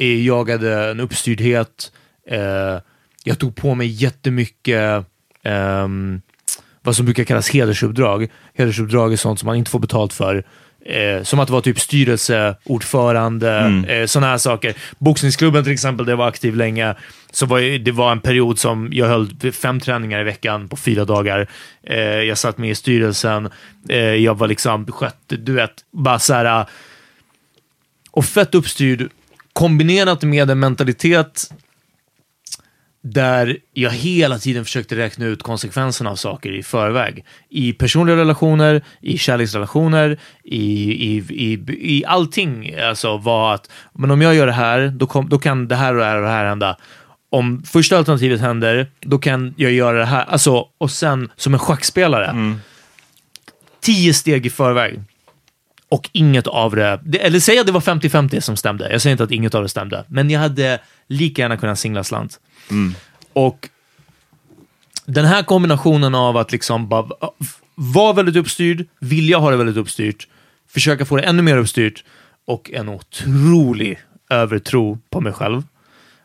eh, 0.00 0.26
jag 0.26 0.50
hade 0.50 0.90
en 0.90 1.00
uppstyrdhet, 1.00 1.92
eh, 2.30 2.78
jag 3.24 3.38
tog 3.38 3.56
på 3.56 3.74
mig 3.74 3.86
jättemycket 3.86 5.06
ehm, 5.42 6.20
vad 6.82 6.96
som 6.96 7.04
brukar 7.04 7.24
kallas 7.24 7.50
hedersuppdrag. 7.50 8.28
Hedersuppdrag 8.54 9.12
är 9.12 9.16
sånt 9.16 9.38
som 9.38 9.46
man 9.46 9.56
inte 9.56 9.70
får 9.70 9.78
betalt 9.78 10.12
för. 10.12 10.44
Eh, 10.84 11.22
som 11.22 11.40
att 11.40 11.50
vara 11.50 11.62
typ 11.62 11.80
styrelseordförande, 11.80 13.82
eh, 13.88 14.06
sådana 14.06 14.26
här 14.26 14.38
saker. 14.38 14.74
Boxningsklubben 14.98 15.64
till 15.64 15.72
exempel, 15.72 16.06
där 16.06 16.12
jag 16.12 16.16
var 16.16 16.28
aktiv 16.28 16.56
länge, 16.56 16.94
så 17.30 17.46
var 17.46 17.78
det 17.78 17.92
var 17.92 18.12
en 18.12 18.20
period 18.20 18.58
som 18.58 18.88
jag 18.92 19.06
höll 19.06 19.52
fem 19.52 19.80
träningar 19.80 20.20
i 20.20 20.24
veckan 20.24 20.68
på 20.68 20.76
fyra 20.76 21.04
dagar. 21.04 21.48
Eh, 21.82 21.98
jag 21.98 22.38
satt 22.38 22.58
med 22.58 22.70
i 22.70 22.74
styrelsen, 22.74 23.50
eh, 23.88 23.98
jag 23.98 24.38
var 24.38 24.48
liksom 24.48 24.86
skötte, 24.86 25.36
du 25.36 25.52
vet, 25.52 25.74
bara 25.92 26.18
så 26.18 26.34
här, 26.34 26.66
och 28.10 28.24
fett 28.24 28.54
uppstyrd, 28.54 29.08
kombinerat 29.52 30.22
med 30.22 30.50
en 30.50 30.58
mentalitet 30.58 31.50
där 33.02 33.58
jag 33.72 33.90
hela 33.90 34.38
tiden 34.38 34.64
försökte 34.64 34.96
räkna 34.96 35.26
ut 35.26 35.42
konsekvenserna 35.42 36.10
av 36.10 36.16
saker 36.16 36.52
i 36.52 36.62
förväg. 36.62 37.24
I 37.48 37.72
personliga 37.72 38.16
relationer, 38.16 38.82
i 39.00 39.18
kärleksrelationer, 39.18 40.18
i, 40.44 40.92
i, 40.92 41.16
i, 41.30 41.52
i 41.78 42.04
allting. 42.06 42.74
Alltså 42.80 43.16
var 43.16 43.54
att, 43.54 43.70
men 43.92 44.10
om 44.10 44.22
jag 44.22 44.34
gör 44.34 44.46
det 44.46 44.52
här, 44.52 44.88
då, 44.88 45.06
kom, 45.06 45.28
då 45.28 45.38
kan 45.38 45.68
det 45.68 45.76
här 45.76 45.94
och 45.94 46.00
det 46.00 46.06
här 46.06 46.16
och 46.16 46.22
det 46.22 46.28
här 46.28 46.44
hända. 46.44 46.76
Om 47.30 47.62
första 47.62 47.98
alternativet 47.98 48.40
händer, 48.40 48.90
då 49.00 49.18
kan 49.18 49.54
jag 49.56 49.72
göra 49.72 49.98
det 49.98 50.04
här. 50.04 50.24
Alltså, 50.24 50.66
och 50.78 50.90
sen 50.90 51.30
som 51.36 51.54
en 51.54 51.60
schackspelare. 51.60 52.54
Tio 53.80 54.14
steg 54.14 54.46
i 54.46 54.50
förväg. 54.50 55.00
Och 55.90 56.10
inget 56.12 56.46
av 56.46 56.76
det, 56.76 57.18
eller 57.18 57.40
säg 57.40 57.58
att 57.58 57.66
det 57.66 57.72
var 57.72 57.80
50-50 57.80 58.40
som 58.40 58.56
stämde. 58.56 58.92
Jag 58.92 59.02
säger 59.02 59.12
inte 59.12 59.24
att 59.24 59.30
inget 59.30 59.54
av 59.54 59.62
det 59.62 59.68
stämde. 59.68 60.04
Men 60.08 60.30
jag 60.30 60.40
hade 60.40 60.78
lika 61.08 61.42
gärna 61.42 61.56
kunnat 61.56 61.78
singla 61.78 62.04
slant. 62.04 62.40
Och 63.32 63.68
den 65.04 65.24
här 65.24 65.42
kombinationen 65.42 66.14
av 66.14 66.36
att 66.36 66.52
liksom 66.52 66.88
bara 66.88 67.08
vara 67.74 68.12
väldigt 68.12 68.36
uppstyrd, 68.36 68.86
vilja 69.00 69.38
ha 69.38 69.50
det 69.50 69.56
väldigt 69.56 69.76
uppstyrt, 69.76 70.28
försöka 70.68 71.04
få 71.04 71.16
det 71.16 71.22
ännu 71.22 71.42
mer 71.42 71.56
uppstyrt 71.56 72.04
och 72.46 72.70
en 72.70 72.88
otrolig 72.88 73.98
övertro 74.30 74.98
på 75.10 75.20
mig 75.20 75.32
själv 75.32 75.62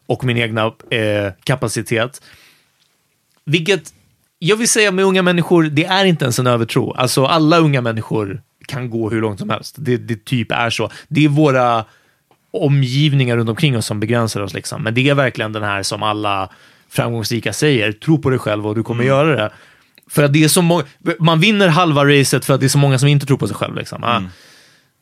och 0.05 0.23
min 0.23 0.37
egna 0.37 0.65
eh, 0.89 1.33
kapacitet. 1.43 2.21
Vilket 3.45 3.93
jag 4.39 4.55
vill 4.55 4.67
säga 4.67 4.91
med 4.91 5.05
unga 5.05 5.21
människor, 5.21 5.63
det 5.63 5.85
är 5.85 6.05
inte 6.05 6.25
ens 6.25 6.39
en 6.39 6.47
övertro. 6.47 6.93
Alltså 6.93 7.25
alla 7.25 7.57
unga 7.57 7.81
människor 7.81 8.41
kan 8.67 8.89
gå 8.89 9.09
hur 9.09 9.21
långt 9.21 9.39
som 9.39 9.49
helst. 9.49 9.75
Det, 9.79 9.97
det 9.97 10.25
typ 10.25 10.51
är 10.51 10.69
så. 10.69 10.91
Det 11.07 11.25
är 11.25 11.29
våra 11.29 11.85
omgivningar 12.51 13.37
runt 13.37 13.49
omkring 13.49 13.77
oss 13.77 13.85
som 13.85 13.99
begränsar 13.99 14.41
oss. 14.41 14.53
Liksom. 14.53 14.83
Men 14.83 14.93
det 14.93 15.09
är 15.09 15.15
verkligen 15.15 15.53
den 15.53 15.63
här 15.63 15.83
som 15.83 16.03
alla 16.03 16.49
framgångsrika 16.89 17.53
säger, 17.53 17.91
tro 17.91 18.21
på 18.21 18.29
dig 18.29 18.39
själv 18.39 18.67
och 18.67 18.75
du 18.75 18.83
kommer 18.83 19.03
göra 19.03 19.35
det. 19.35 19.51
För 20.09 20.23
att 20.23 20.33
det 20.33 20.43
är 20.43 20.47
så 20.47 20.61
många, 20.61 20.83
man 21.19 21.39
vinner 21.39 21.67
halva 21.67 22.05
racet 22.05 22.45
för 22.45 22.53
att 22.53 22.59
det 22.59 22.65
är 22.65 22.69
så 22.69 22.77
många 22.77 22.99
som 22.99 23.09
inte 23.09 23.25
tror 23.25 23.37
på 23.37 23.47
sig 23.47 23.55
själv. 23.55 23.75
Liksom. 23.75 24.03
Ah. 24.03 24.21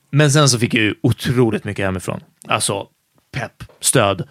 Men 0.09 0.31
sen 0.31 0.49
så 0.49 0.59
fick 0.59 0.73
jag 0.73 0.83
ju 0.83 0.95
otroligt 1.03 1.63
mycket 1.63 1.85
hemifrån. 1.85 2.21
Alltså 2.47 2.88
pepp, 3.31 3.63
stöd, 3.79 4.27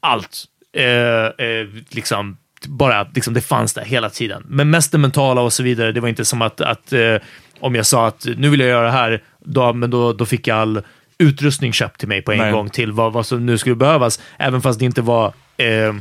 allt. 0.00 0.44
Eh, 0.76 1.46
eh, 1.46 1.66
liksom, 1.88 2.36
bara 2.66 3.06
liksom, 3.14 3.34
det 3.34 3.40
fanns 3.40 3.74
där 3.74 3.84
hela 3.84 4.10
tiden. 4.10 4.44
Men 4.46 4.70
mest 4.70 4.92
det 4.92 4.98
mentala 4.98 5.40
och 5.40 5.52
så 5.52 5.62
vidare. 5.62 5.92
Det 5.92 6.00
var 6.00 6.08
inte 6.08 6.24
som 6.24 6.42
att, 6.42 6.60
att 6.60 6.92
eh, 6.92 7.16
om 7.62 7.74
jag 7.74 7.86
sa 7.86 8.06
att 8.06 8.26
nu 8.36 8.48
vill 8.48 8.60
jag 8.60 8.68
göra 8.68 8.84
det 8.86 8.90
här, 8.92 9.22
då, 9.44 9.72
men 9.72 9.90
då, 9.90 10.12
då 10.12 10.26
fick 10.26 10.46
jag 10.46 10.58
all 10.58 10.82
utrustning 11.18 11.72
köpt 11.72 11.98
till 12.00 12.08
mig 12.08 12.22
på 12.22 12.32
en 12.32 12.38
Nej. 12.38 12.52
gång 12.52 12.70
till 12.70 12.92
vad, 12.92 13.12
vad 13.12 13.26
som 13.26 13.46
nu 13.46 13.58
skulle 13.58 13.74
behövas. 13.76 14.20
Även 14.38 14.62
fast 14.62 14.78
det 14.78 14.84
inte 14.84 15.02
var 15.02 15.26
eh, 15.56 15.94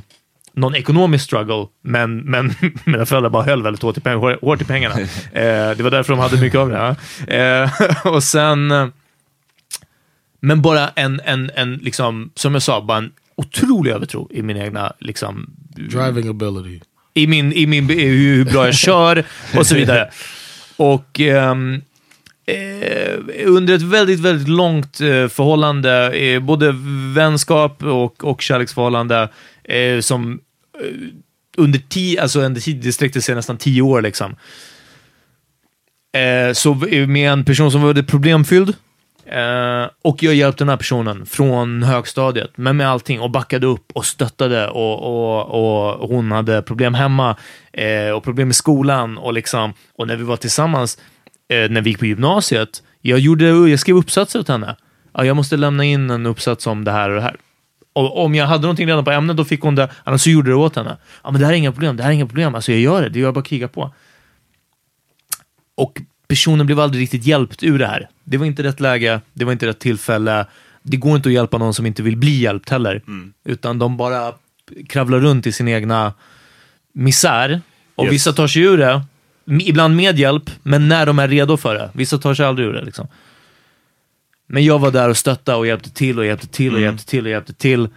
någon 0.53 0.75
ekonomisk 0.75 1.25
struggle, 1.25 1.67
men, 1.83 2.17
men 2.17 2.53
mina 2.85 3.05
föräldrar 3.05 3.29
bara 3.29 3.43
höll 3.43 3.63
väldigt 3.63 3.81
hårt 3.81 3.97
i, 3.97 4.01
peng, 4.01 4.17
hårt 4.41 4.61
i 4.61 4.65
pengarna. 4.65 4.95
Eh, 5.33 5.71
det 5.77 5.79
var 5.83 5.91
därför 5.91 6.13
de 6.13 6.19
hade 6.19 6.41
mycket 6.41 6.59
av 6.59 6.69
det. 6.69 6.95
Eh, 7.37 7.71
och 8.13 8.23
sen... 8.23 8.71
eh, 8.71 8.87
Men 10.39 10.61
bara 10.61 10.89
en, 10.89 11.21
en, 11.25 11.51
en 11.55 11.75
liksom, 11.75 12.31
som 12.35 12.53
jag 12.53 12.63
sa, 12.63 12.81
bara 12.81 12.97
en 12.97 13.11
otrolig 13.35 13.91
övertro 13.91 14.27
i 14.31 14.41
min 14.41 14.57
egna, 14.57 14.93
liksom, 14.99 15.49
Driving 15.75 16.27
ability. 16.29 16.79
i, 17.13 17.27
min, 17.27 17.53
i, 17.53 17.67
min, 17.67 17.89
i 17.91 18.05
hur 18.07 18.45
bra 18.45 18.65
jag 18.65 18.75
kör 18.75 19.23
och 19.57 19.67
så 19.67 19.75
vidare. 19.75 20.09
Och 20.77 21.19
ehm, 21.19 21.81
eh, 22.45 23.19
under 23.45 23.73
ett 23.73 23.81
väldigt, 23.81 24.19
väldigt 24.19 24.47
långt 24.47 25.01
eh, 25.01 25.27
förhållande, 25.27 26.11
eh, 26.11 26.39
både 26.39 26.75
vänskap 27.15 27.83
och, 27.83 28.23
och 28.23 28.41
kärleksförhållande, 28.41 29.29
eh, 29.63 29.99
som 29.99 30.39
eh, 30.79 30.95
under 31.57 31.79
tio, 31.89 32.21
alltså 32.21 32.41
under 32.41 32.61
tid, 32.61 32.77
det 32.83 32.93
sträckte 32.93 33.21
sig 33.21 33.35
nästan 33.35 33.57
tio 33.57 33.81
år 33.81 34.01
liksom. 34.01 34.35
Eh, 36.13 36.53
så 36.53 36.73
med 37.07 37.31
en 37.31 37.45
person 37.45 37.71
som 37.71 37.81
var 37.81 37.87
väldigt 37.87 38.07
problemfylld, 38.07 38.75
Eh, 39.25 39.89
och 40.01 40.23
jag 40.23 40.35
hjälpte 40.35 40.63
den 40.63 40.69
här 40.69 40.77
personen 40.77 41.25
från 41.25 41.83
högstadiet, 41.83 42.51
men 42.55 42.77
med 42.77 42.89
allting 42.89 43.21
och 43.21 43.31
backade 43.31 43.67
upp 43.67 43.91
och 43.93 44.05
stöttade 44.05 44.69
och, 44.69 44.99
och, 45.03 46.01
och 46.01 46.09
hon 46.09 46.31
hade 46.31 46.61
problem 46.61 46.93
hemma 46.93 47.35
eh, 47.73 48.09
och 48.09 48.23
problem 48.23 48.49
i 48.49 48.53
skolan 48.53 49.17
och 49.17 49.33
liksom, 49.33 49.73
och 49.97 50.07
när 50.07 50.15
vi 50.15 50.23
var 50.23 50.37
tillsammans, 50.37 50.97
eh, 51.49 51.69
när 51.69 51.81
vi 51.81 51.89
gick 51.89 51.99
på 51.99 52.05
gymnasiet, 52.05 52.83
jag, 53.01 53.19
gjorde, 53.19 53.45
jag 53.45 53.79
skrev 53.79 53.95
uppsatser 53.95 54.39
åt 54.39 54.47
henne. 54.47 54.75
Ja, 55.13 55.25
jag 55.25 55.35
måste 55.35 55.57
lämna 55.57 55.83
in 55.83 56.09
en 56.09 56.25
uppsats 56.25 56.67
om 56.67 56.83
det 56.83 56.91
här 56.91 57.09
och 57.09 57.15
det 57.15 57.21
här. 57.21 57.35
Och 57.93 58.23
om 58.25 58.35
jag 58.35 58.45
hade 58.45 58.61
någonting 58.61 58.87
redan 58.87 59.05
på 59.05 59.11
ämnet, 59.11 59.37
då 59.37 59.45
fick 59.45 59.61
hon 59.61 59.75
det, 59.75 59.89
annars 60.03 60.21
så 60.21 60.29
gjorde 60.29 60.49
jag 60.49 60.59
det 60.59 60.63
åt 60.63 60.75
henne. 60.75 60.97
Ja, 61.23 61.31
men 61.31 61.41
det 61.41 61.47
här 61.47 61.53
är 61.53 61.57
inga 61.57 61.71
problem, 61.71 61.97
det 61.97 62.03
här 62.03 62.09
är 62.09 62.13
inga 62.13 62.25
problem, 62.25 62.55
alltså 62.55 62.71
jag 62.71 62.81
gör 62.81 63.01
det, 63.01 63.09
det 63.09 63.19
är 63.19 63.23
jag 63.23 63.33
bara 63.33 63.39
att 63.39 63.47
kriga 63.47 63.67
på. 63.67 63.93
Och 65.75 66.01
personen 66.31 66.65
blev 66.65 66.79
aldrig 66.79 67.01
riktigt 67.03 67.25
hjälpt 67.25 67.63
ur 67.63 67.79
det 67.79 67.87
här. 67.87 68.09
Det 68.23 68.37
var 68.37 68.45
inte 68.45 68.63
rätt 68.63 68.79
läge, 68.79 69.21
det 69.33 69.45
var 69.45 69.51
inte 69.51 69.67
rätt 69.67 69.79
tillfälle. 69.79 70.45
Det 70.83 70.97
går 70.97 71.15
inte 71.15 71.29
att 71.29 71.33
hjälpa 71.33 71.57
någon 71.57 71.73
som 71.73 71.85
inte 71.85 72.03
vill 72.03 72.17
bli 72.17 72.39
hjälpt 72.41 72.69
heller. 72.69 73.01
Utan 73.45 73.79
de 73.79 73.97
bara 73.97 74.33
kravlar 74.89 75.19
runt 75.19 75.47
i 75.47 75.51
sin 75.51 75.67
egna 75.67 76.13
misär. 76.93 77.61
Och 77.95 78.05
Yes. 78.05 78.13
vissa 78.13 78.33
tar 78.33 78.47
sig 78.47 78.61
ur 78.61 78.77
det, 78.77 79.01
ibland 79.61 79.95
med 79.95 80.19
hjälp, 80.19 80.49
men 80.63 80.87
när 80.87 81.05
de 81.05 81.19
är 81.19 81.27
redo 81.27 81.57
för 81.57 81.73
det. 81.75 81.89
Vissa 81.93 82.17
tar 82.17 82.33
sig 82.33 82.45
aldrig 82.45 82.67
ur 82.67 82.73
det. 82.73 82.85
Liksom. 82.85 83.07
Men 84.47 84.65
jag 84.65 84.79
var 84.79 84.91
där 84.91 85.09
och 85.09 85.17
stöttade 85.17 85.57
och 85.57 85.67
hjälpte 85.67 85.89
till 85.89 86.19
och 86.19 86.25
hjälpte 86.25 86.47
till 86.47 86.73
och 86.75 86.81
hjälpte 86.81 87.05
till 87.05 87.25
och 87.25 87.31
hjälpte 87.31 87.53
till. 87.53 87.89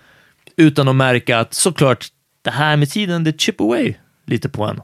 Utan 0.56 0.88
att 0.88 0.96
märka 0.96 1.38
att 1.38 1.54
såklart, 1.54 2.06
det 2.42 2.50
här 2.50 2.76
med 2.76 2.90
tiden, 2.90 3.24
det 3.24 3.40
chip 3.40 3.60
away 3.60 3.94
lite 4.26 4.48
på 4.48 4.64
en. 4.64 4.80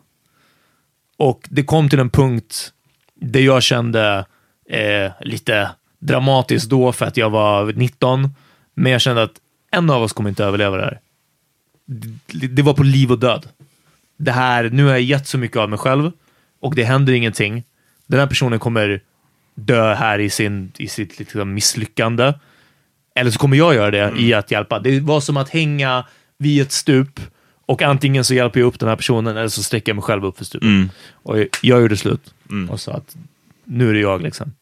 Och 1.18 1.40
det 1.50 1.62
kom 1.62 1.88
till 1.88 1.98
en 1.98 2.10
punkt 2.10 2.72
där 3.20 3.40
jag 3.40 3.62
kände 3.62 4.24
eh, 4.68 5.12
lite 5.20 5.70
dramatiskt 5.98 6.70
då 6.70 6.92
för 6.92 7.06
att 7.06 7.16
jag 7.16 7.30
var 7.30 7.72
19. 7.72 8.34
Men 8.74 8.92
jag 8.92 9.00
kände 9.00 9.22
att 9.22 9.40
en 9.70 9.90
av 9.90 10.02
oss 10.02 10.12
kommer 10.12 10.30
inte 10.30 10.44
överleva 10.44 10.76
det 10.76 10.82
här. 10.82 11.00
Det, 12.26 12.46
det 12.46 12.62
var 12.62 12.74
på 12.74 12.82
liv 12.82 13.12
och 13.12 13.18
död. 13.18 13.48
Det 14.16 14.32
här, 14.32 14.70
nu 14.70 14.84
har 14.84 14.90
jag 14.90 15.00
gett 15.00 15.26
så 15.26 15.38
mycket 15.38 15.56
av 15.56 15.70
mig 15.70 15.78
själv 15.78 16.12
och 16.60 16.74
det 16.74 16.84
händer 16.84 17.12
ingenting. 17.12 17.64
Den 18.06 18.20
här 18.20 18.26
personen 18.26 18.58
kommer 18.58 19.00
dö 19.54 19.94
här 19.94 20.18
i, 20.18 20.30
sin, 20.30 20.72
i 20.78 20.88
sitt 20.88 21.18
liksom, 21.18 21.54
misslyckande. 21.54 22.32
Eller 23.14 23.30
så 23.30 23.38
kommer 23.38 23.56
jag 23.56 23.74
göra 23.74 23.90
det 23.90 24.12
i 24.18 24.34
att 24.34 24.50
hjälpa. 24.50 24.78
Det 24.78 25.00
var 25.00 25.20
som 25.20 25.36
att 25.36 25.48
hänga 25.48 26.06
vid 26.38 26.62
ett 26.62 26.72
stup 26.72 27.20
och 27.70 27.82
antingen 27.82 28.24
så 28.24 28.34
hjälper 28.34 28.60
jag 28.60 28.66
upp 28.66 28.78
den 28.78 28.88
här 28.88 28.96
personen 28.96 29.36
eller 29.36 29.48
så 29.48 29.62
sträcker 29.62 29.90
jag 29.90 29.96
mig 29.96 30.02
själv 30.02 30.24
upp 30.24 30.38
för 30.38 30.44
stupet. 30.44 30.68
Och 31.12 31.38
jag, 31.38 31.48
jag 31.62 31.80
gjorde 31.80 31.96
slut 31.96 32.34
och 32.70 32.80
sa 32.80 32.92
att 32.92 33.16
nu 33.64 33.90
är 33.90 33.94
det 33.94 34.00
jag 34.00 34.22
liksom. 34.22 34.52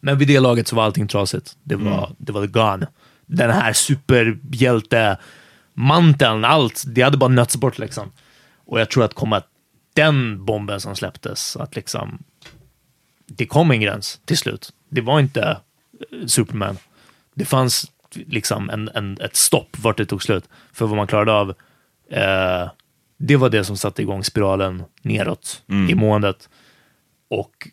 Men 0.00 0.18
vid 0.18 0.28
det 0.28 0.40
laget 0.40 0.68
så 0.68 0.76
var 0.76 0.84
allting 0.84 1.08
trasigt. 1.08 1.56
Det 1.62 1.76
var, 1.76 2.10
det 2.18 2.32
var 2.32 2.46
gone. 2.46 2.86
Den 3.26 3.50
här 3.50 3.72
superhjälte-manteln, 3.72 6.44
allt, 6.44 6.82
det 6.86 7.02
hade 7.02 7.16
bara 7.16 7.28
nötts 7.28 7.56
bort 7.56 7.78
liksom. 7.78 8.12
Och 8.66 8.80
jag 8.80 8.90
tror 8.90 9.04
att 9.04 9.14
komma 9.14 9.42
den 9.94 10.44
bomben 10.44 10.80
som 10.80 10.96
släpptes, 10.96 11.56
att 11.56 11.76
liksom 11.76 12.18
det 13.26 13.46
kom 13.46 13.70
en 13.70 13.80
gräns 13.80 14.20
till 14.24 14.38
slut. 14.38 14.72
Det 14.88 15.00
var 15.00 15.20
inte 15.20 15.42
eh, 15.42 15.56
Superman. 16.26 16.76
Det 17.34 17.44
fanns 17.44 17.90
liksom 18.14 18.70
en, 18.70 18.90
en, 18.94 19.18
ett 19.20 19.36
stopp 19.36 19.76
vart 19.78 19.96
det 19.96 20.06
tog 20.06 20.22
slut 20.22 20.44
för 20.72 20.86
vad 20.86 20.96
man 20.96 21.06
klarade 21.06 21.32
av. 21.32 21.54
Eh, 22.10 22.70
det 23.18 23.36
var 23.36 23.50
det 23.50 23.64
som 23.64 23.76
satte 23.76 24.02
igång 24.02 24.24
spiralen 24.24 24.82
neråt 25.02 25.62
i 25.90 25.94
måendet. 25.94 26.48
Och 27.30 27.68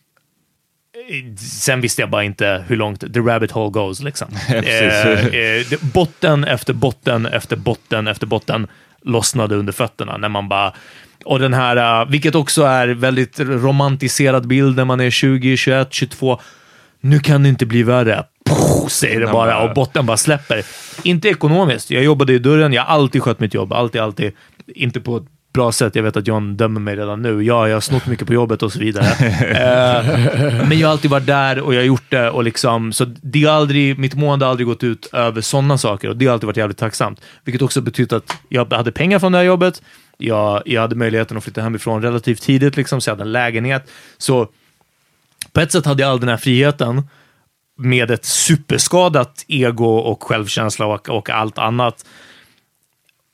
eh, 1.10 1.36
sen 1.36 1.82
visste 1.82 2.02
jag 2.02 2.10
bara 2.10 2.24
inte 2.24 2.66
hur 2.68 2.76
långt 2.76 3.14
the 3.14 3.20
rabbit 3.20 3.52
hole 3.52 3.72
goes. 3.72 4.02
Liksom. 4.02 4.28
Eh, 4.50 5.26
eh, 5.26 5.66
botten 5.94 6.44
efter 6.44 6.74
botten 6.74 7.26
efter 7.26 7.56
botten 7.56 8.08
efter 8.08 8.28
botten 8.28 8.68
lossnade 9.02 9.56
under 9.56 9.74
fötterna 9.74 10.18
när 10.18 10.30
man 10.30 10.50
bara 10.50 10.74
och 11.26 11.40
den 11.40 11.54
här, 11.54 12.02
eh, 12.02 12.10
vilket 12.10 12.36
också 12.36 12.64
är 12.64 12.88
väldigt 12.88 13.40
romantiserad 13.40 14.48
bild 14.48 14.76
när 14.76 14.86
man 14.86 15.00
är 15.00 15.10
20, 15.10 15.58
21, 15.58 15.94
22. 15.94 16.40
Nu 17.02 17.20
kan 17.20 17.44
det 17.44 17.50
inte 17.50 17.66
bli 17.66 17.84
värre. 17.84 18.24
Säger 18.90 19.20
det 19.20 19.28
bara 19.28 19.64
och 19.64 19.74
botten 19.74 20.06
bara 20.06 20.18
släpper. 20.18 20.64
Inte 21.04 21.30
ekonomiskt. 21.30 21.92
Jag 21.92 22.04
jobbade 22.04 22.34
i 22.34 22.40
dörren. 22.40 22.74
Jag 22.74 22.82
har 22.84 22.96
alltid 22.96 23.24
skött 23.24 23.40
mitt 23.40 23.54
jobb. 23.54 23.74
Alltid, 23.74 24.02
alltid. 24.02 24.32
Inte 24.68 25.00
på 25.00 25.18
ett 25.18 25.24
bra 25.54 25.72
sätt. 25.72 25.96
Jag 25.96 26.04
vet 26.04 26.18
att 26.18 26.28
John 26.28 26.58
dömer 26.58 26.80
mig 26.80 26.96
redan 26.96 27.22
nu. 27.22 27.44
Ja, 27.44 27.68
jag 27.68 27.76
har 27.76 27.82
snott 27.82 28.06
mycket 28.06 28.28
på 28.28 28.34
jobbet 28.34 28.64
och 28.64 28.74
så 28.74 28.80
vidare. 28.80 29.06
Eh, 29.62 30.68
men 30.68 30.80
jag 30.80 30.88
har 30.88 30.92
alltid 30.92 31.12
varit 31.12 31.26
där 31.26 31.60
och 31.60 31.74
jag 31.74 31.80
har 31.80 31.86
gjort 31.86 32.10
det. 32.10 32.30
Och 32.30 32.44
liksom, 32.44 32.94
så 32.94 33.06
det 33.06 33.44
har 33.44 33.54
aldrig, 33.54 34.00
mitt 34.00 34.14
mående 34.14 34.46
har 34.46 34.50
aldrig 34.50 34.68
gått 34.68 34.84
ut 34.84 35.10
över 35.14 35.42
sådana 35.42 35.78
saker 35.78 36.10
och 36.10 36.18
det 36.18 36.26
har 36.26 36.34
alltid 36.34 36.48
varit 36.48 36.58
jävligt 36.58 36.78
tacksamt. 36.78 37.22
Vilket 37.44 37.62
också 37.62 37.82
betyder 37.82 38.18
att 38.18 38.38
jag 38.50 38.74
hade 38.74 38.92
pengar 38.92 39.20
från 39.20 39.32
det 39.32 39.38
här 39.38 39.46
jobbet. 39.46 39.82
Jag, 40.18 40.62
jag 40.66 40.82
hade 40.82 40.96
möjligheten 40.96 41.38
att 41.38 41.44
flytta 41.44 41.62
hemifrån 41.62 42.02
relativt 42.02 42.42
tidigt, 42.42 42.78
liksom, 42.78 43.02
så 43.02 43.10
jag 43.10 43.16
hade 43.16 43.24
en 43.24 43.32
lägenhet. 43.32 43.90
Så 44.18 44.48
på 45.52 45.62
ett 45.62 45.72
sätt 45.72 45.86
hade 45.86 46.04
jag 46.04 46.12
all 46.12 46.20
den 46.20 46.30
här 46.30 46.38
friheten 46.38 47.04
med 47.78 48.12
ett 48.12 48.26
superskadat 48.26 49.46
ego 49.48 49.86
och 49.86 50.24
självkänsla 50.24 50.86
och, 50.86 51.10
och 51.10 51.30
allt 51.30 51.58
annat. 51.58 52.06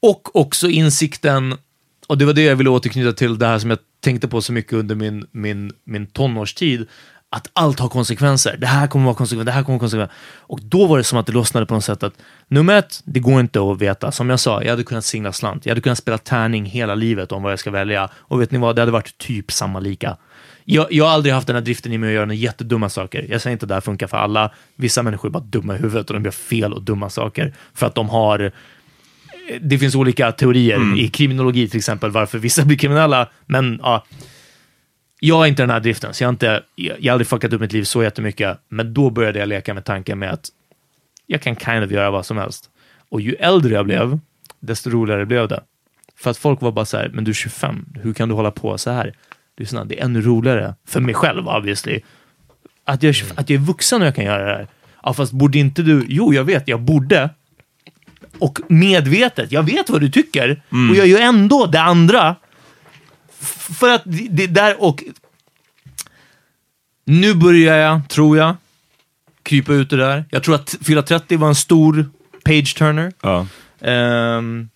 Och 0.01 0.35
också 0.35 0.67
insikten, 0.67 1.57
och 2.07 2.17
det 2.17 2.25
var 2.25 2.33
det 2.33 2.43
jag 2.43 2.55
ville 2.55 2.69
återknyta 2.69 3.13
till, 3.13 3.39
det 3.39 3.47
här 3.47 3.59
som 3.59 3.69
jag 3.69 3.79
tänkte 3.99 4.27
på 4.27 4.41
så 4.41 4.53
mycket 4.53 4.73
under 4.73 4.95
min, 4.95 5.25
min, 5.31 5.71
min 5.83 6.07
tonårstid, 6.07 6.87
att 7.29 7.49
allt 7.53 7.79
har 7.79 7.89
konsekvenser. 7.89 8.57
Det 8.57 8.67
här 8.67 8.87
kommer 8.87 9.05
vara 9.05 9.15
konsekvenser, 9.15 9.45
det 9.45 9.51
här 9.51 9.63
kommer 9.63 9.73
vara 9.73 9.79
konsekvenser. 9.79 10.15
Och 10.37 10.61
då 10.61 10.87
var 10.87 10.97
det 10.97 11.03
som 11.03 11.19
att 11.19 11.25
det 11.25 11.31
lossnade 11.31 11.65
på 11.65 11.73
något 11.73 11.83
sätt 11.83 12.03
att 12.03 12.13
nummer 12.47 12.77
ett, 12.77 13.01
det 13.03 13.19
går 13.19 13.39
inte 13.39 13.71
att 13.71 13.81
veta. 13.81 14.11
Som 14.11 14.29
jag 14.29 14.39
sa, 14.39 14.63
jag 14.63 14.69
hade 14.69 14.83
kunnat 14.83 15.05
singla 15.05 15.33
slant. 15.33 15.65
Jag 15.65 15.71
hade 15.71 15.81
kunnat 15.81 15.97
spela 15.97 16.17
tärning 16.17 16.65
hela 16.65 16.95
livet 16.95 17.31
om 17.31 17.43
vad 17.43 17.51
jag 17.51 17.59
ska 17.59 17.71
välja. 17.71 18.09
Och 18.15 18.41
vet 18.41 18.51
ni 18.51 18.57
vad, 18.57 18.75
det 18.75 18.81
hade 18.81 18.91
varit 18.91 19.17
typ 19.17 19.51
samma 19.51 19.79
lika. 19.79 20.17
Jag, 20.69 20.87
jag 20.91 21.05
har 21.05 21.11
aldrig 21.11 21.33
haft 21.33 21.47
den 21.47 21.55
här 21.55 21.63
driften 21.63 21.93
i 21.93 21.97
mig 21.97 22.07
att 22.07 22.13
göra 22.13 22.25
några 22.25 22.35
jättedumma 22.35 22.89
saker. 22.89 23.25
Jag 23.29 23.41
säger 23.41 23.51
inte 23.51 23.65
att 23.65 23.69
det 23.69 23.73
här 23.73 23.81
funkar 23.81 24.07
för 24.07 24.17
alla. 24.17 24.51
Vissa 24.75 25.03
människor 25.03 25.29
är 25.29 25.31
bara 25.31 25.43
dumma 25.43 25.75
i 25.75 25.77
huvudet 25.77 26.09
och 26.09 26.13
de 26.13 26.23
gör 26.23 26.31
fel 26.31 26.73
och 26.73 26.81
dumma 26.81 27.09
saker 27.09 27.53
för 27.73 27.87
att 27.87 27.95
de 27.95 28.09
har 28.09 28.51
det 29.61 29.77
finns 29.77 29.95
olika 29.95 30.31
teorier 30.31 30.99
i 30.99 31.07
kriminologi 31.07 31.69
till 31.69 31.77
exempel 31.77 32.11
varför 32.11 32.37
vissa 32.37 32.65
blir 32.65 32.77
kriminella, 32.77 33.29
men 33.45 33.79
ja. 33.83 34.05
Jag 35.19 35.35
har 35.35 35.45
inte 35.45 35.63
den 35.63 35.69
här 35.69 35.79
driften, 35.79 36.13
så 36.13 36.23
jag 36.23 36.27
har, 36.27 36.33
inte, 36.33 36.63
jag, 36.75 36.95
jag 36.99 37.11
har 37.11 37.13
aldrig 37.13 37.27
fuckat 37.27 37.53
upp 37.53 37.61
mitt 37.61 37.73
liv 37.73 37.83
så 37.83 38.03
jättemycket, 38.03 38.57
men 38.69 38.93
då 38.93 39.09
började 39.09 39.39
jag 39.39 39.49
leka 39.49 39.73
med 39.73 39.85
tanken 39.85 40.19
med 40.19 40.31
att 40.31 40.49
jag 41.25 41.41
kan 41.41 41.55
kind 41.55 41.83
of 41.83 41.91
göra 41.91 42.11
vad 42.11 42.25
som 42.25 42.37
helst. 42.37 42.69
Och 43.09 43.21
ju 43.21 43.33
äldre 43.33 43.73
jag 43.73 43.85
blev, 43.85 44.19
desto 44.59 44.89
roligare 44.89 45.25
blev 45.25 45.47
det. 45.47 45.63
För 46.15 46.29
att 46.29 46.37
folk 46.37 46.61
var 46.61 46.71
bara 46.71 46.85
så 46.85 46.97
här, 46.97 47.09
men 47.13 47.23
du 47.23 47.31
är 47.31 47.33
25, 47.33 47.85
hur 48.03 48.13
kan 48.13 48.29
du 48.29 48.35
hålla 48.35 48.51
på 48.51 48.77
så 48.77 48.91
här? 48.91 49.13
Lyssna, 49.57 49.85
det 49.85 49.99
är 49.99 50.05
ännu 50.05 50.21
roligare, 50.21 50.75
för 50.87 50.99
mig 50.99 51.13
själv 51.13 51.47
obviously, 51.47 52.01
att 52.85 53.03
jag, 53.03 53.15
att 53.35 53.49
jag 53.49 53.61
är 53.61 53.65
vuxen 53.65 54.01
och 54.01 54.07
jag 54.07 54.15
kan 54.15 54.25
göra 54.25 54.45
det 54.45 54.51
här. 54.51 54.67
Ja, 55.03 55.13
fast 55.13 55.31
borde 55.31 55.57
inte 55.57 55.81
du? 55.81 56.05
Jo, 56.07 56.33
jag 56.33 56.43
vet, 56.43 56.67
jag 56.67 56.81
borde. 56.81 57.29
Och 58.39 58.59
medvetet, 58.67 59.51
jag 59.51 59.63
vet 59.63 59.89
vad 59.89 60.01
du 60.01 60.09
tycker 60.09 60.61
och 60.89 60.95
jag 60.95 61.07
gör 61.07 61.21
ändå 61.21 61.65
det 61.65 61.81
andra. 61.81 62.35
För 63.79 63.89
att 63.89 64.01
det, 64.05 64.47
där 64.47 64.83
och... 64.83 65.03
Nu 67.05 67.33
börjar 67.33 67.77
jag, 67.77 68.09
tror 68.09 68.37
jag, 68.37 68.55
krypa 69.43 69.73
ut 69.73 69.89
det 69.89 69.97
där. 69.97 70.25
Jag 70.29 70.43
tror 70.43 70.55
att 70.55 70.75
fylla 70.81 71.01
30 71.01 71.37
var 71.37 71.47
en 71.47 71.55
stor 71.55 72.05
page-turner. 72.43 73.13
Ja. 73.21 73.47
Ehm, 73.81 74.69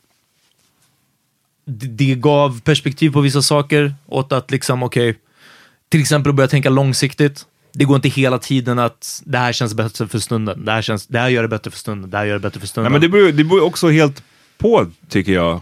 det, 1.80 2.16
gav 2.16 2.62
perspektiv 2.62 3.12
på 3.12 3.22
vissa 3.22 3.42
saker 3.42 3.96
åt 4.06 4.32
att 4.32 4.52
liksom, 4.52 4.84
okej, 4.84 5.18
till 5.90 6.02
exempel 6.02 6.30
att 6.30 6.36
börja 6.36 6.48
tänka 6.48 6.70
långsiktigt. 6.70 7.46
Det 7.74 7.86
går 7.86 7.96
inte 7.96 8.10
hela 8.10 8.38
tiden 8.38 8.80
att 8.80 9.22
det 9.26 9.38
här 9.38 9.54
känns 9.54 9.74
bättre 9.74 10.08
för 10.08 10.20
stunden. 10.20 10.66
Det 10.66 10.72
här, 10.72 10.82
känns, 10.82 11.08
det 11.08 11.20
här 11.20 11.30
gör 11.30 11.42
det 11.42 11.48
bättre 11.48 11.72
för 11.72 11.78
stunden. 11.78 12.10
Det 12.10 12.18
här 12.18 12.26
gör 12.26 12.34
det 12.34 12.40
bättre 12.40 12.60
för 12.60 12.68
stunden. 12.68 12.92
Nej, 12.92 13.00
men 13.00 13.12
det 13.12 13.18
beror, 13.18 13.32
det 13.32 13.44
beror 13.44 13.64
också 13.64 13.90
helt 13.90 14.24
på, 14.58 14.88
tycker 15.10 15.34
jag. 15.34 15.62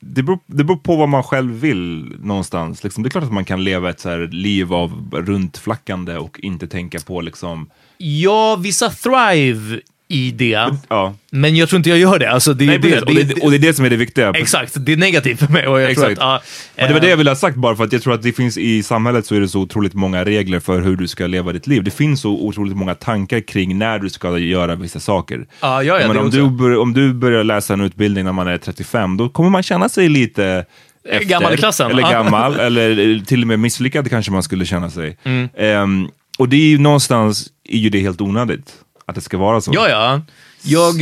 det 0.00 0.22
beror, 0.22 0.38
det 0.46 0.64
beror 0.64 0.76
på 0.76 0.96
vad 0.96 1.08
man 1.08 1.22
själv 1.22 1.52
vill 1.52 2.16
någonstans. 2.22 2.84
Liksom, 2.84 3.02
det 3.02 3.08
är 3.08 3.10
klart 3.10 3.24
att 3.24 3.32
man 3.32 3.44
kan 3.44 3.64
leva 3.64 3.90
ett 3.90 4.00
så 4.00 4.08
här 4.08 4.28
liv 4.32 4.74
av 4.74 5.10
runtflackande 5.12 6.16
och 6.16 6.40
inte 6.40 6.66
tänka 6.66 7.00
på 7.00 7.20
liksom... 7.20 7.70
Ja, 7.98 8.56
vissa 8.56 8.90
thrive 8.90 9.80
i 10.10 10.30
det. 10.30 10.76
Ja. 10.88 11.14
Men 11.30 11.56
jag 11.56 11.68
tror 11.68 11.76
inte 11.76 11.90
jag 11.90 11.98
gör 11.98 12.18
det. 12.18 12.30
Alltså, 12.30 12.54
det, 12.54 12.66
Nej, 12.66 12.78
det, 12.78 12.88
precis. 12.88 13.02
och, 13.02 13.14
det, 13.14 13.42
och 13.44 13.50
det 13.50 13.56
är 13.56 13.58
det 13.58 13.74
som 13.74 13.84
är 13.84 13.90
det 13.90 13.96
viktiga. 13.96 14.30
Exakt, 14.30 14.72
det 14.76 14.92
är 14.92 14.96
negativt 14.96 15.38
för 15.38 15.48
mig. 15.48 15.66
Och 15.66 15.80
jag 15.80 15.94
tror 15.94 16.10
Exakt. 16.10 16.20
att, 16.20 16.42
ja, 16.76 16.82
Och 16.82 16.88
det 16.88 16.94
var 16.94 17.00
eh, 17.00 17.02
det 17.02 17.10
jag 17.10 17.16
ville 17.16 17.30
ha 17.30 17.36
sagt 17.36 17.56
bara 17.56 17.76
för 17.76 17.84
att 17.84 17.92
jag 17.92 18.02
tror 18.02 18.14
att 18.14 18.22
det 18.22 18.32
finns 18.32 18.58
i 18.58 18.82
samhället 18.82 19.26
så 19.26 19.34
är 19.34 19.40
det 19.40 19.48
så 19.48 19.60
otroligt 19.60 19.94
många 19.94 20.24
regler 20.24 20.60
för 20.60 20.80
hur 20.80 20.96
du 20.96 21.08
ska 21.08 21.26
leva 21.26 21.52
ditt 21.52 21.66
liv. 21.66 21.84
Det 21.84 21.90
finns 21.90 22.20
så 22.20 22.30
otroligt 22.30 22.76
många 22.76 22.94
tankar 22.94 23.40
kring 23.40 23.78
när 23.78 23.98
du 23.98 24.10
ska 24.10 24.38
göra 24.38 24.74
vissa 24.74 25.00
saker. 25.00 25.46
Ja, 25.60 25.82
ja, 25.82 26.00
ja, 26.00 26.06
Men 26.06 26.16
det 26.16 26.22
om, 26.22 26.30
du 26.30 26.50
bör, 26.50 26.78
om 26.78 26.92
du 26.92 27.14
börjar 27.14 27.44
läsa 27.44 27.72
en 27.72 27.80
utbildning 27.80 28.24
när 28.24 28.32
man 28.32 28.48
är 28.48 28.58
35, 28.58 29.16
då 29.16 29.28
kommer 29.28 29.50
man 29.50 29.62
känna 29.62 29.88
sig 29.88 30.08
lite 30.08 30.64
efter, 31.08 31.28
Gammal 31.28 31.54
i 31.54 31.56
klassen. 31.56 31.90
Eller 31.90 32.02
Ja. 32.02 32.10
gammal, 32.10 32.60
eller 32.60 33.24
till 33.24 33.42
och 33.42 33.48
med 33.48 33.58
misslyckad 33.58 34.10
kanske 34.10 34.32
man 34.32 34.42
skulle 34.42 34.64
känna 34.64 34.90
sig. 34.90 35.16
Mm. 35.24 35.48
Ehm, 35.56 36.08
och 36.38 36.48
det 36.48 36.56
är 36.56 36.68
ju 36.68 36.78
någonstans, 36.78 37.46
är 37.68 37.78
ju 37.78 37.90
det 37.90 38.00
helt 38.00 38.20
onödigt 38.20 38.74
att 39.10 39.14
det 39.14 39.20
ska 39.20 39.38
vara 39.38 39.60
så. 39.60 39.72
Ja, 39.74 39.88
ja. 39.88 40.20
Jag... 40.62 40.94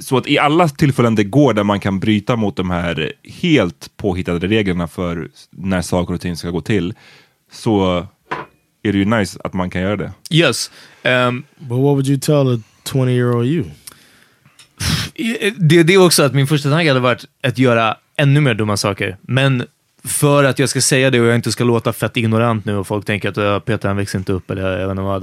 Så 0.00 0.16
att 0.16 0.26
i 0.26 0.38
alla 0.38 0.68
tillfällen 0.68 1.14
det 1.14 1.24
går 1.24 1.54
där 1.54 1.64
man 1.64 1.80
kan 1.80 2.00
bryta 2.00 2.36
mot 2.36 2.56
de 2.56 2.70
här 2.70 3.12
helt 3.24 3.90
påhittade 3.96 4.46
reglerna 4.46 4.88
för 4.88 5.28
när 5.50 5.82
saker 5.82 6.14
och 6.14 6.20
ting 6.20 6.36
ska 6.36 6.50
gå 6.50 6.60
till, 6.60 6.94
så 7.52 8.06
är 8.82 8.92
det 8.92 8.98
ju 8.98 9.04
nice 9.04 9.40
att 9.44 9.52
man 9.52 9.70
kan 9.70 9.82
göra 9.82 9.96
det. 9.96 10.12
Yes. 10.30 10.70
Um, 11.04 11.44
But 11.58 11.68
what 11.70 11.78
would 11.78 12.06
you 12.08 12.18
tell 12.20 12.54
a 12.54 12.60
20 12.92 13.08
year 13.10 13.36
old 13.36 13.46
you? 13.48 13.64
det, 15.56 15.82
det 15.82 15.94
är 15.94 16.04
också 16.04 16.22
att 16.22 16.34
min 16.34 16.46
första 16.46 16.70
tanke 16.70 16.90
hade 16.90 17.00
varit 17.00 17.24
att 17.42 17.58
göra 17.58 17.96
ännu 18.16 18.40
mer 18.40 18.54
dumma 18.54 18.76
saker. 18.76 19.16
Men 19.20 19.66
för 20.04 20.44
att 20.44 20.58
jag 20.58 20.68
ska 20.68 20.80
säga 20.80 21.10
det 21.10 21.20
och 21.20 21.26
jag 21.26 21.34
inte 21.34 21.52
ska 21.52 21.64
låta 21.64 21.92
fett 21.92 22.16
ignorant 22.16 22.64
nu 22.64 22.76
och 22.76 22.86
folk 22.86 23.04
tänker 23.06 23.28
att 23.28 23.38
"Äh, 23.38 23.58
Peter 23.58 23.88
han 23.88 23.96
växer 23.96 24.18
inte 24.18 24.32
upp 24.32 24.50
eller 24.50 24.78
jag 24.78 24.88
vet 24.88 24.90
inte 24.90 25.02
vad. 25.02 25.22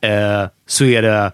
Eh, 0.00 0.48
så 0.66 0.84
är 0.84 1.02
det 1.02 1.32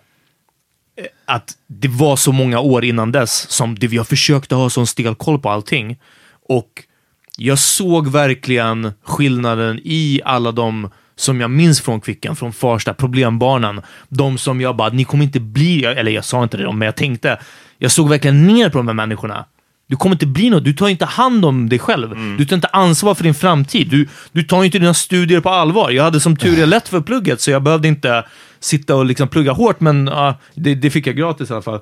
att 1.24 1.53
det 1.66 1.88
var 1.88 2.16
så 2.16 2.32
många 2.32 2.61
år 2.61 2.84
innan 2.84 3.12
dess 3.12 3.51
som 3.51 3.74
det, 3.74 3.93
jag 3.93 4.09
försökte 4.09 4.55
ha 4.55 4.70
sån 4.70 4.86
stel 4.86 5.14
koll 5.14 5.38
på 5.38 5.51
allting. 5.51 5.99
Och 6.49 6.68
jag 7.36 7.59
såg 7.59 8.09
verkligen 8.09 8.93
skillnaden 9.05 9.80
i 9.84 10.20
alla 10.24 10.53
de 10.53 10.90
som 11.16 11.40
jag 11.40 11.51
minns 11.51 11.80
från 11.80 12.01
Kvicken, 12.01 12.36
från 12.36 12.53
Farsta, 12.53 12.95
problembarnen. 12.95 13.80
De 14.09 14.38
som 14.38 14.61
jag 14.61 14.76
bara, 14.76 14.88
ni 14.88 15.05
kommer 15.05 15.24
inte 15.24 15.40
bli, 15.40 15.84
eller 15.84 16.11
jag 16.11 16.24
sa 16.24 16.43
inte 16.43 16.57
det, 16.57 16.72
men 16.72 16.86
jag 16.86 16.97
tänkte, 16.97 17.38
jag 17.78 17.90
såg 17.90 18.09
verkligen 18.09 18.47
ner 18.47 18.70
på 18.70 18.78
de 18.78 18.88
här 18.88 18.95
människorna. 18.95 19.45
Du 19.88 19.97
kommer 19.97 20.14
inte 20.14 20.26
bli 20.26 20.51
något, 20.51 20.64
du 20.64 20.72
tar 20.72 20.88
inte 20.88 21.05
hand 21.05 21.45
om 21.45 21.68
dig 21.68 21.78
själv. 21.78 22.36
Du 22.38 22.45
tar 22.45 22.57
inte 22.57 22.68
ansvar 22.68 23.14
för 23.14 23.24
din 23.24 23.34
framtid. 23.34 23.88
Du, 23.90 24.09
du 24.32 24.43
tar 24.43 24.64
inte 24.64 24.78
dina 24.78 24.95
studier 24.95 25.40
på 25.40 25.51
allvar. 25.51 25.90
Jag 25.90 26.05
hade 26.05 26.20
som 26.20 26.36
tur 26.36 26.59
är 26.59 26.66
lätt 26.66 26.88
för 26.88 27.01
plugget, 27.01 27.40
så 27.40 27.51
jag 27.51 27.62
behövde 27.62 27.88
inte 27.88 28.24
sitta 28.64 28.94
och 28.94 29.04
liksom 29.04 29.28
plugga 29.28 29.52
hårt, 29.52 29.80
men 29.80 30.06
ja, 30.06 30.38
det, 30.54 30.74
det 30.74 30.90
fick 30.90 31.06
jag 31.06 31.16
gratis 31.16 31.50
i 31.50 31.52
alla 31.52 31.62
fall. 31.62 31.80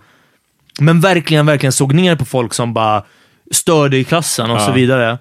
Men 0.80 1.00
verkligen, 1.00 1.46
verkligen 1.46 1.72
såg 1.72 1.94
ner 1.94 2.16
på 2.16 2.24
folk 2.24 2.54
som 2.54 2.74
bara 2.74 3.02
störde 3.50 3.96
i 3.96 4.04
klassen 4.04 4.50
och 4.50 4.56
Ja. 4.60 4.66
så 4.66 4.72
vidare. 4.72 5.18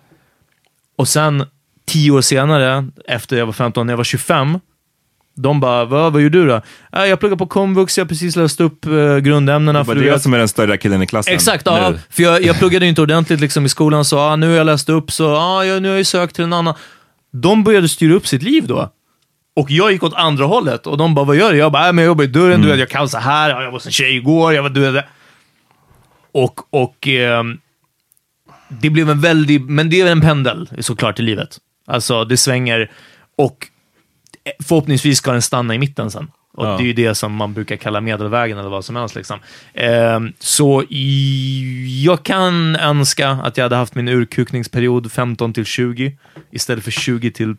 Och 0.97 1.07
sen 1.07 1.45
tio 1.88 2.12
år 2.12 2.22
senare, 2.22 2.88
efter 3.07 3.38
jag 3.38 3.45
var 3.45 3.53
15, 3.53 3.88
när 3.88 3.93
jag 3.93 3.97
var 3.97 4.03
25, 4.03 4.60
de 5.36 5.60
bara, 5.60 5.86
vad, 5.86 6.14
vad 6.14 6.22
gör 6.22 6.30
du 6.30 6.47
då? 6.47 6.62
"Ja, 6.91 7.07
Jag 7.07 7.20
pluggar 7.20 7.38
på 7.38 7.47
komvux, 7.47 7.97
jag 7.97 8.05
har 8.05 8.10
precis 8.10 8.36
läst 8.36 8.62
upp 8.62 8.86
eh, 8.86 9.18
grundämnena. 9.18 9.80
Det 9.80 9.86
var 9.88 9.95
du 9.95 10.01
vet." 10.01 10.22
som 10.22 10.34
är 10.34 10.38
den 10.38 10.47
större 10.47 10.78
killen 10.78 11.01
i 11.01 11.07
klassen. 11.07 11.34
Exakt, 11.34 11.66
ja, 11.66 11.93
för 12.10 12.24
jag, 12.24 12.41
jag 12.43 12.57
pluggade 12.60 12.86
inte 12.86 13.01
ordentligt 13.01 13.39
liksom, 13.39 13.66
i 13.66 13.70
skolan, 13.70 14.05
så 14.05 14.20
ah, 14.20 14.36
nu 14.36 14.47
har 14.49 14.55
jag 14.55 14.66
läst 14.66 14.89
upp, 14.89 15.12
så 15.12 15.36
ah, 15.36 15.64
jag, 15.66 15.82
nu 15.82 15.89
har 15.89 15.95
jag 15.97 16.05
sökt 16.05 16.36
till 16.36 16.43
en 16.43 16.53
annan. 16.53 16.74
De 17.32 17.64
började 17.64 17.89
styra 17.89 18.14
upp 18.14 18.28
sitt 18.28 18.43
liv 18.43 18.68
då. 18.68 18.89
Och 19.60 19.72
jag 19.72 19.91
gick 19.91 20.03
åt 20.03 20.14
andra 20.14 20.45
hållet 20.45 20.88
och 20.88 20.97
de 20.97 21.16
bara, 21.16 21.26
vad 21.26 21.36
gör 21.36 21.51
du? 21.51 21.57
Jag 21.57 21.72
bara, 21.72 21.88
äh, 21.88 21.93
men 21.93 22.03
jag 22.03 22.10
jobbar 22.10 22.24
i 22.24 22.28
dörren, 22.28 22.62
du 22.62 22.68
vet, 22.68 22.80
jag 22.80 22.89
kan 22.89 23.10
så 23.10 23.18
här, 23.18 23.49
jag 23.62 23.72
var 23.72 23.82
en 23.86 23.91
tjej 23.91 24.16
igår, 24.16 24.53
jag 24.53 24.64
var, 24.64 24.70
du 24.70 24.91
vet. 24.91 25.05
Och, 26.32 26.74
och 26.74 27.07
ehm, 27.07 27.57
det 28.68 28.89
blev 28.89 29.10
en 29.10 29.22
väldig, 29.22 29.62
men 29.62 29.89
det 29.89 30.01
är 30.01 30.12
en 30.12 30.22
pendel 30.22 30.70
såklart 30.80 31.20
i 31.20 31.22
livet. 31.22 31.57
Alltså, 31.88 32.26
det 32.26 32.38
svänger 32.38 32.91
och 33.38 33.68
förhoppningsvis 34.64 35.18
ska 35.18 35.32
den 35.32 35.41
stanna 35.41 35.76
i 35.76 35.80
mitten 35.80 36.12
sen. 36.12 36.32
Och 36.53 36.66
Ja. 36.66 36.78
det 36.78 36.84
är 36.84 36.88
ju 36.88 36.93
det 36.93 37.16
som 37.16 37.34
man 37.34 37.53
brukar 37.53 37.76
kalla 37.76 38.01
medelvägen 38.01 38.57
eller 38.57 38.70
vad 38.70 38.86
som 38.86 38.95
helst. 38.95 39.16
Liksom. 39.16 39.39
Ehm, 39.74 40.34
så 40.39 40.84
i, 40.89 42.03
jag 42.05 42.24
kan 42.24 42.76
önska 42.76 43.30
att 43.30 43.57
jag 43.57 43.66
hade 43.66 43.76
haft 43.76 43.95
min 43.95 44.07
urkukningsperiod 44.07 45.12
15 45.12 45.53
till 45.53 45.66
20 45.66 46.18
istället 46.51 46.84
för 46.84 46.91
20 46.91 47.32
till 47.32 47.55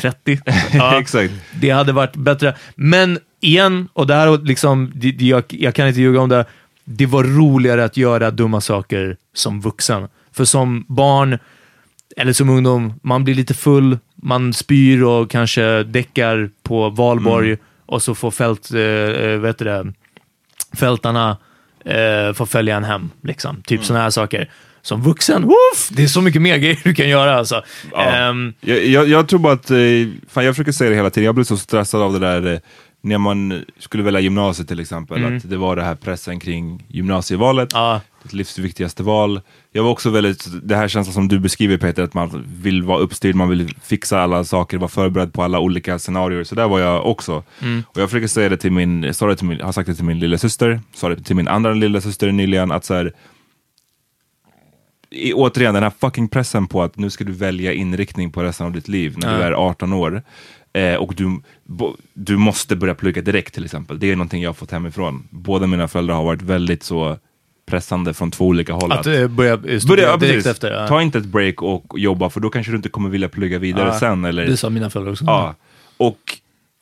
30. 0.00 0.40
Ja, 0.72 1.00
Exakt. 1.00 1.32
Det 1.60 1.70
hade 1.70 1.92
varit 1.92 2.16
bättre. 2.16 2.54
Men 2.74 3.18
igen, 3.40 3.88
och 3.92 4.06
det 4.06 4.14
här 4.14 4.38
liksom, 4.44 4.92
det, 4.94 5.12
det- 5.12 5.24
jag, 5.24 5.44
jag 5.48 5.74
kan 5.74 5.88
inte 5.88 6.00
ljuga 6.00 6.20
om 6.20 6.28
det, 6.28 6.44
det 6.84 7.06
var 7.06 7.24
roligare 7.24 7.84
att 7.84 7.96
göra 7.96 8.30
dumma 8.30 8.60
saker 8.60 9.16
som 9.34 9.60
vuxen. 9.60 10.08
För 10.32 10.44
som 10.44 10.84
barn, 10.88 11.38
eller 12.16 12.32
som 12.32 12.48
ungdom, 12.48 12.94
man 13.02 13.24
blir 13.24 13.34
lite 13.34 13.54
full, 13.54 13.98
man 14.14 14.52
spyr 14.52 15.02
och 15.02 15.30
kanske 15.30 15.82
däckar 15.82 16.50
på 16.62 16.88
valborg 16.90 17.56
och 17.86 18.02
så 18.02 18.14
får 18.14 18.30
fält, 18.30 18.70
eh, 18.74 18.80
eh, 18.80 19.38
vet 19.38 19.58
det, 19.58 19.92
fältarna 20.76 21.36
eh, 21.84 22.32
får 22.34 22.46
följa 22.46 22.76
en 22.76 22.84
hem. 22.84 23.10
Liksom. 23.22 23.62
Typ 23.62 23.84
sådana 23.84 24.02
här 24.02 24.10
saker. 24.10 24.50
Som 24.82 25.02
vuxen, 25.02 25.42
woof, 25.42 25.88
det 25.90 26.02
är 26.02 26.06
så 26.06 26.20
mycket 26.20 26.42
mer 26.42 26.56
grejer 26.58 26.80
du 26.84 26.94
kan 26.94 27.08
göra. 27.08 27.38
Alltså. 27.38 27.62
Ja. 27.92 28.02
Ehm, 28.02 28.52
Jag, 28.60 28.86
jag, 28.86 29.08
jag 29.08 29.28
tror 29.28 29.38
bara 29.38 29.52
att, 29.52 29.70
eh, 29.70 29.76
fan 30.28 30.44
jag 30.44 30.54
försöker 30.54 30.72
säga 30.72 30.90
det 30.90 30.96
hela 30.96 31.10
tiden, 31.10 31.24
jag 31.24 31.34
blev 31.34 31.44
så 31.44 31.56
stressad 31.56 32.02
av 32.02 32.12
det 32.12 32.18
där 32.18 32.52
eh, 32.52 32.58
när 33.04 33.18
man 33.18 33.64
skulle 33.78 34.02
välja 34.02 34.20
gymnasiet 34.20 34.68
till 34.68 34.80
exempel, 34.80 35.16
Mm. 35.18 35.36
att 35.36 35.50
det 35.50 35.56
var 35.56 35.76
det 35.76 35.82
här 35.82 35.94
pressen 35.94 36.40
kring 36.40 36.84
gymnasievalet, 36.88 37.68
ja, 37.72 38.00
ditt 38.22 38.32
livs 38.32 38.58
viktigaste 38.58 39.02
val. 39.02 39.40
Jag 39.72 39.82
var 39.82 39.90
också 39.90 40.10
väldigt, 40.10 40.46
det 40.62 40.76
här 40.76 40.88
känslan 40.88 41.14
som 41.14 41.28
du 41.28 41.38
beskriver 41.38 41.76
Peter, 41.76 42.02
att 42.02 42.14
man 42.14 42.44
vill 42.62 42.82
vara 42.82 42.98
uppstyrd, 42.98 43.34
man 43.34 43.48
vill 43.48 43.74
fixa 43.84 44.20
alla 44.20 44.44
saker, 44.44 44.78
vara 44.78 44.88
förberedd 44.88 45.32
på 45.32 45.42
alla 45.42 45.58
olika 45.58 45.98
scenarier. 45.98 46.44
Så 46.44 46.54
där 46.54 46.68
var 46.68 46.80
jag 46.80 47.06
också. 47.06 47.42
Mm. 47.62 47.82
Och 47.88 48.00
jag 48.00 48.10
försöker 48.10 48.28
säga 48.28 48.48
det 48.48 48.56
till 48.56 48.72
min, 48.72 49.02
jag 49.02 49.14
sa 49.14 49.26
det 49.26 49.36
till 49.36 49.46
min, 49.46 49.60
har 49.60 49.72
sagt 49.72 49.86
det 49.88 49.94
till 49.94 50.04
min 50.04 50.18
lilla 50.18 50.38
syster, 50.38 50.80
sa 50.94 51.08
det 51.08 51.16
till 51.22 51.36
min 51.36 51.48
andra 51.48 51.74
lilla 51.74 52.00
syster 52.00 52.32
nyligen, 52.32 52.72
att 52.72 52.84
så 52.84 52.94
här, 52.94 53.12
i, 55.12 55.32
återigen 55.32 55.74
den 55.74 55.82
här 55.82 55.92
fucking 56.00 56.28
pressen 56.28 56.66
på 56.66 56.82
att 56.82 56.96
nu 56.98 57.10
ska 57.10 57.24
du 57.24 57.32
välja 57.32 57.72
inriktning 57.72 58.30
på 58.30 58.42
resten 58.42 58.66
av 58.66 58.72
ditt 58.72 58.88
liv 58.88 59.14
när 59.18 59.34
du 59.36 59.40
Ja. 59.40 59.46
är 59.46 59.52
18 59.52 59.92
år. 59.92 60.22
Eh, 60.72 60.94
och 60.94 61.14
du, 61.16 61.40
bo, 61.64 61.96
du 62.14 62.36
måste 62.36 62.76
börja 62.76 62.94
plugga 62.94 63.22
direkt 63.22 63.54
till 63.54 63.64
exempel. 63.64 63.98
Det 63.98 64.10
är 64.10 64.16
någonting 64.16 64.42
jag 64.42 64.48
har 64.48 64.54
fått 64.54 64.70
hemifrån. 64.70 65.28
Båda 65.30 65.66
mina 65.66 65.88
föräldrar 65.88 66.14
har 66.14 66.24
varit 66.24 66.42
väldigt 66.42 66.82
så 66.82 67.16
pressande 67.66 68.14
från 68.14 68.30
två 68.30 68.46
olika 68.46 68.72
håll. 68.72 68.92
att 68.92 69.06
eh, 69.06 69.26
börja 69.28 69.56
Börja, 69.56 69.80
studera 69.80 70.06
ja, 70.06 70.16
direkt 70.16 70.34
precis. 70.34 70.50
efter. 70.52 70.70
Ja. 70.72 70.88
Ta 70.88 71.02
inte 71.02 71.18
ett 71.18 71.24
break 71.24 71.62
och 71.62 71.84
jobba 71.98 72.30
för 72.30 72.40
då 72.40 72.50
kanske 72.50 72.72
du 72.72 72.76
inte 72.76 72.88
kommer 72.88 73.08
vilja 73.10 73.28
plugga 73.28 73.58
vidare 73.58 73.88
Ja, 73.88 73.98
sen. 74.00 74.24
Eller, 74.24 74.46
Det 74.46 74.56
sa 74.56 74.70
mina 74.70 74.90
föräldrar 74.90 75.12
också. 75.12 75.24
ja. 75.24 75.54
Och 75.96 76.18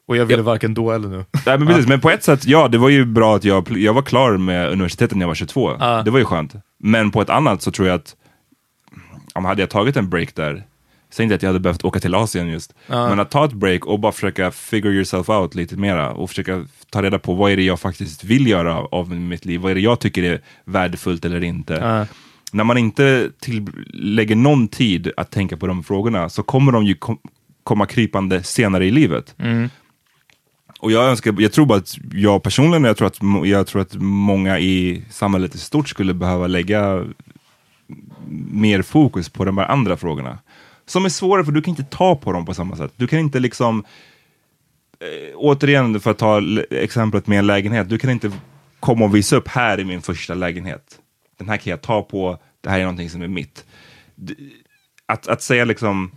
Och 0.06 0.16
jag 0.16 0.26
ville 0.26 0.42
varken 0.42 0.74
då 0.74 0.90
eller 0.92 1.08
nu. 1.08 1.24
Nej, 1.46 1.58
men, 1.58 1.66
precis, 1.66 1.86
men 1.86 2.00
på 2.00 2.10
ett 2.10 2.24
sätt, 2.24 2.46
ja, 2.46 2.68
det 2.68 2.78
var 2.78 2.88
ju 2.88 3.04
bra 3.04 3.36
att 3.36 3.44
jag, 3.44 3.68
jag 3.78 3.94
var 3.94 4.02
klar 4.02 4.36
med 4.36 4.68
universitetet 4.72 5.16
när 5.16 5.22
jag 5.22 5.28
var 5.28 5.34
22. 5.34 5.76
Ja. 5.80 6.02
Det 6.02 6.10
var 6.10 6.18
ju 6.18 6.24
skönt. 6.24 6.52
Men 6.78 7.10
på 7.10 7.22
ett 7.22 7.30
annat 7.30 7.62
så 7.62 7.70
tror 7.70 7.88
jag 7.88 7.94
att, 7.94 8.16
om 9.40 9.44
hade 9.44 9.62
jag 9.62 9.70
tagit 9.70 9.96
en 9.96 10.08
break 10.10 10.34
där, 10.34 10.62
säg 11.10 11.22
inte 11.22 11.34
att 11.34 11.42
jag 11.42 11.48
hade 11.48 11.60
behövt 11.60 11.84
åka 11.84 12.00
till 12.00 12.14
Asien 12.14 12.48
just, 12.48 12.74
Ja. 12.86 13.08
men 13.08 13.20
att 13.20 13.30
ta 13.30 13.44
ett 13.44 13.52
break 13.52 13.86
och 13.86 14.00
bara 14.00 14.12
försöka 14.12 14.50
figure 14.50 14.94
yourself 14.94 15.28
out 15.28 15.54
lite 15.54 15.76
mera 15.76 16.10
och 16.12 16.28
försöka 16.28 16.64
ta 16.90 17.02
reda 17.02 17.18
på 17.18 17.34
vad 17.34 17.50
är 17.52 17.56
det 17.56 17.62
jag 17.62 17.80
faktiskt 17.80 18.24
vill 18.24 18.46
göra 18.46 18.74
av 18.78 19.10
mitt 19.10 19.44
liv, 19.44 19.60
vad 19.60 19.70
är 19.70 19.74
det 19.74 19.80
jag 19.80 20.00
tycker 20.00 20.22
är 20.22 20.40
värdefullt 20.64 21.24
eller 21.24 21.44
inte. 21.44 21.72
Ja. 21.74 22.06
När 22.52 22.64
man 22.64 22.78
inte 22.78 23.30
till, 23.40 23.66
lägger 23.94 24.36
någon 24.36 24.68
tid 24.68 25.12
att 25.16 25.30
tänka 25.30 25.56
på 25.56 25.66
de 25.66 25.84
frågorna 25.84 26.28
så 26.28 26.42
kommer 26.42 26.72
de 26.72 26.84
ju 26.84 26.94
kom, 26.94 27.18
komma 27.64 27.86
krypande 27.86 28.42
senare 28.42 28.86
i 28.86 28.90
livet. 28.90 29.34
Och 30.80 30.92
jag, 30.92 31.04
önskar, 31.04 31.34
jag 31.38 31.52
tror 31.52 31.66
bara 31.66 31.78
att 31.78 31.94
jag 32.12 32.42
personligen, 32.42 32.84
jag 32.84 32.96
tror, 32.96 33.06
att, 33.08 33.18
jag 33.48 33.66
tror 33.66 33.82
att 33.82 33.94
många 33.98 34.58
i 34.58 35.04
samhället 35.10 35.54
i 35.54 35.58
stort 35.58 35.88
skulle 35.88 36.14
behöva 36.14 36.46
lägga 36.46 37.04
mer 38.50 38.82
fokus 38.82 39.28
på 39.28 39.44
de 39.44 39.58
här 39.58 39.66
andra 39.66 39.96
frågorna. 39.96 40.38
Som 40.86 41.04
är 41.04 41.08
svårare 41.08 41.44
för 41.44 41.52
du 41.52 41.62
kan 41.62 41.70
inte 41.70 41.96
ta 41.96 42.16
på 42.16 42.32
dem 42.32 42.46
på 42.46 42.54
samma 42.54 42.76
sätt. 42.76 42.92
Du 42.96 43.06
kan 43.06 43.18
inte 43.18 43.40
liksom, 43.40 43.84
eh, 45.00 45.36
återigen 45.36 46.00
för 46.00 46.10
att 46.10 46.18
ta 46.18 46.42
exemplet 46.70 47.26
med 47.26 47.38
en 47.38 47.46
lägenhet, 47.46 47.88
du 47.88 47.98
kan 47.98 48.10
inte 48.10 48.32
komma 48.80 49.04
och 49.04 49.14
visa 49.14 49.36
upp 49.36 49.48
här 49.48 49.78
är 49.78 49.84
min 49.84 50.02
första 50.02 50.34
lägenhet. 50.34 50.98
Den 51.38 51.48
här 51.48 51.56
kan 51.56 51.70
jag 51.70 51.80
ta 51.80 52.02
på, 52.02 52.38
det 52.60 52.70
här 52.70 52.78
är 52.78 52.82
någonting 52.82 53.10
som 53.10 53.22
är 53.22 53.28
mitt. 53.28 53.64
Att, 55.06 55.28
att 55.28 55.42
säga 55.42 55.64
liksom, 55.64 56.10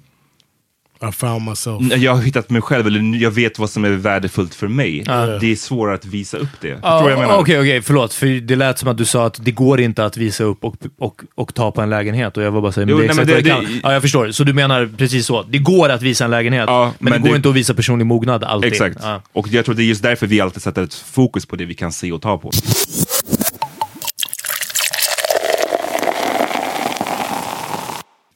i 1.10 1.12
found 1.12 1.50
myself. 1.50 1.98
Jag 1.98 2.16
har 2.16 2.22
hittat 2.22 2.50
mig 2.50 2.62
själv, 2.62 2.88
eller 2.88 3.18
jag 3.24 3.32
vet 3.32 3.60
vad 3.60 3.70
som 3.70 3.86
är 3.86 3.90
värdefullt 3.90 4.56
för 4.56 4.68
mig. 4.68 5.04
Ja. 5.08 5.26
Det 5.26 5.52
är 5.52 5.56
svårare 5.56 5.96
att 5.96 6.06
visa 6.06 6.38
upp 6.38 6.50
det. 6.62 6.68
Jag 6.84 7.20
menar? 7.20 7.38
Okej, 7.38 7.60
okej, 7.60 7.82
förlåt. 7.82 8.14
För 8.14 8.26
det 8.42 8.56
lät 8.56 8.80
som 8.80 8.90
att 8.90 8.98
du 8.98 9.06
sa 9.06 9.26
att 9.26 9.40
det 9.46 9.52
går 9.52 9.80
inte 9.82 10.06
att 10.06 10.18
visa 10.18 10.44
upp 10.44 10.64
och, 10.64 10.76
och, 11.00 11.22
och 11.36 11.54
ta 11.54 11.72
på 11.72 11.82
en 11.82 11.90
lägenhet. 11.90 12.38
Och 12.38 12.44
jag 12.44 12.52
var 12.52 12.62
bara 12.62 12.72
såhär, 12.72 12.86
men 12.86 12.92
Jo, 12.96 12.98
det 12.98 13.04
är 13.04 13.08
nej, 13.08 13.24
exakt 13.24 13.28
men 13.28 13.36
vad 13.36 13.44
det- 13.44 13.50
det 13.50 13.56
kan. 13.68 13.74
det- 13.74 13.80
Ja, 13.84 13.94
jag 13.94 14.02
förstår. 14.02 14.32
Så 14.32 14.44
du 14.44 14.54
menar 14.54 14.90
precis 14.98 15.26
så. 15.26 15.44
Det 15.44 15.58
går 15.58 15.90
att 15.90 16.02
visa 16.02 16.26
en 16.26 16.32
lägenhet, 16.32 16.70
men, 16.70 16.92
men 17.00 17.14
det 17.14 17.20
går 17.20 17.30
det- 17.30 17.36
inte 17.36 17.50
att 17.50 17.56
visa 17.56 17.74
personlig 17.74 18.06
mognad 18.06 18.44
alltid. 18.44 18.72
Exakt. 18.72 18.98
Och 19.34 19.48
jag 19.48 19.66
tror 19.66 19.76
det 19.76 19.84
är 19.84 19.86
just 19.86 20.04
därför 20.04 20.28
vi 20.28 20.42
alltid 20.42 20.62
sätter 20.62 20.84
ett 20.84 20.94
fokus 20.94 21.46
på 21.46 21.56
det 21.56 21.66
vi 21.66 21.74
kan 21.74 21.92
se 21.92 22.12
och 22.12 22.22
ta 22.22 22.38
på. 22.38 22.52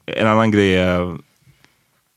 En 0.06 0.26
annan 0.26 0.50
grej 0.50 0.76
är 0.76 1.16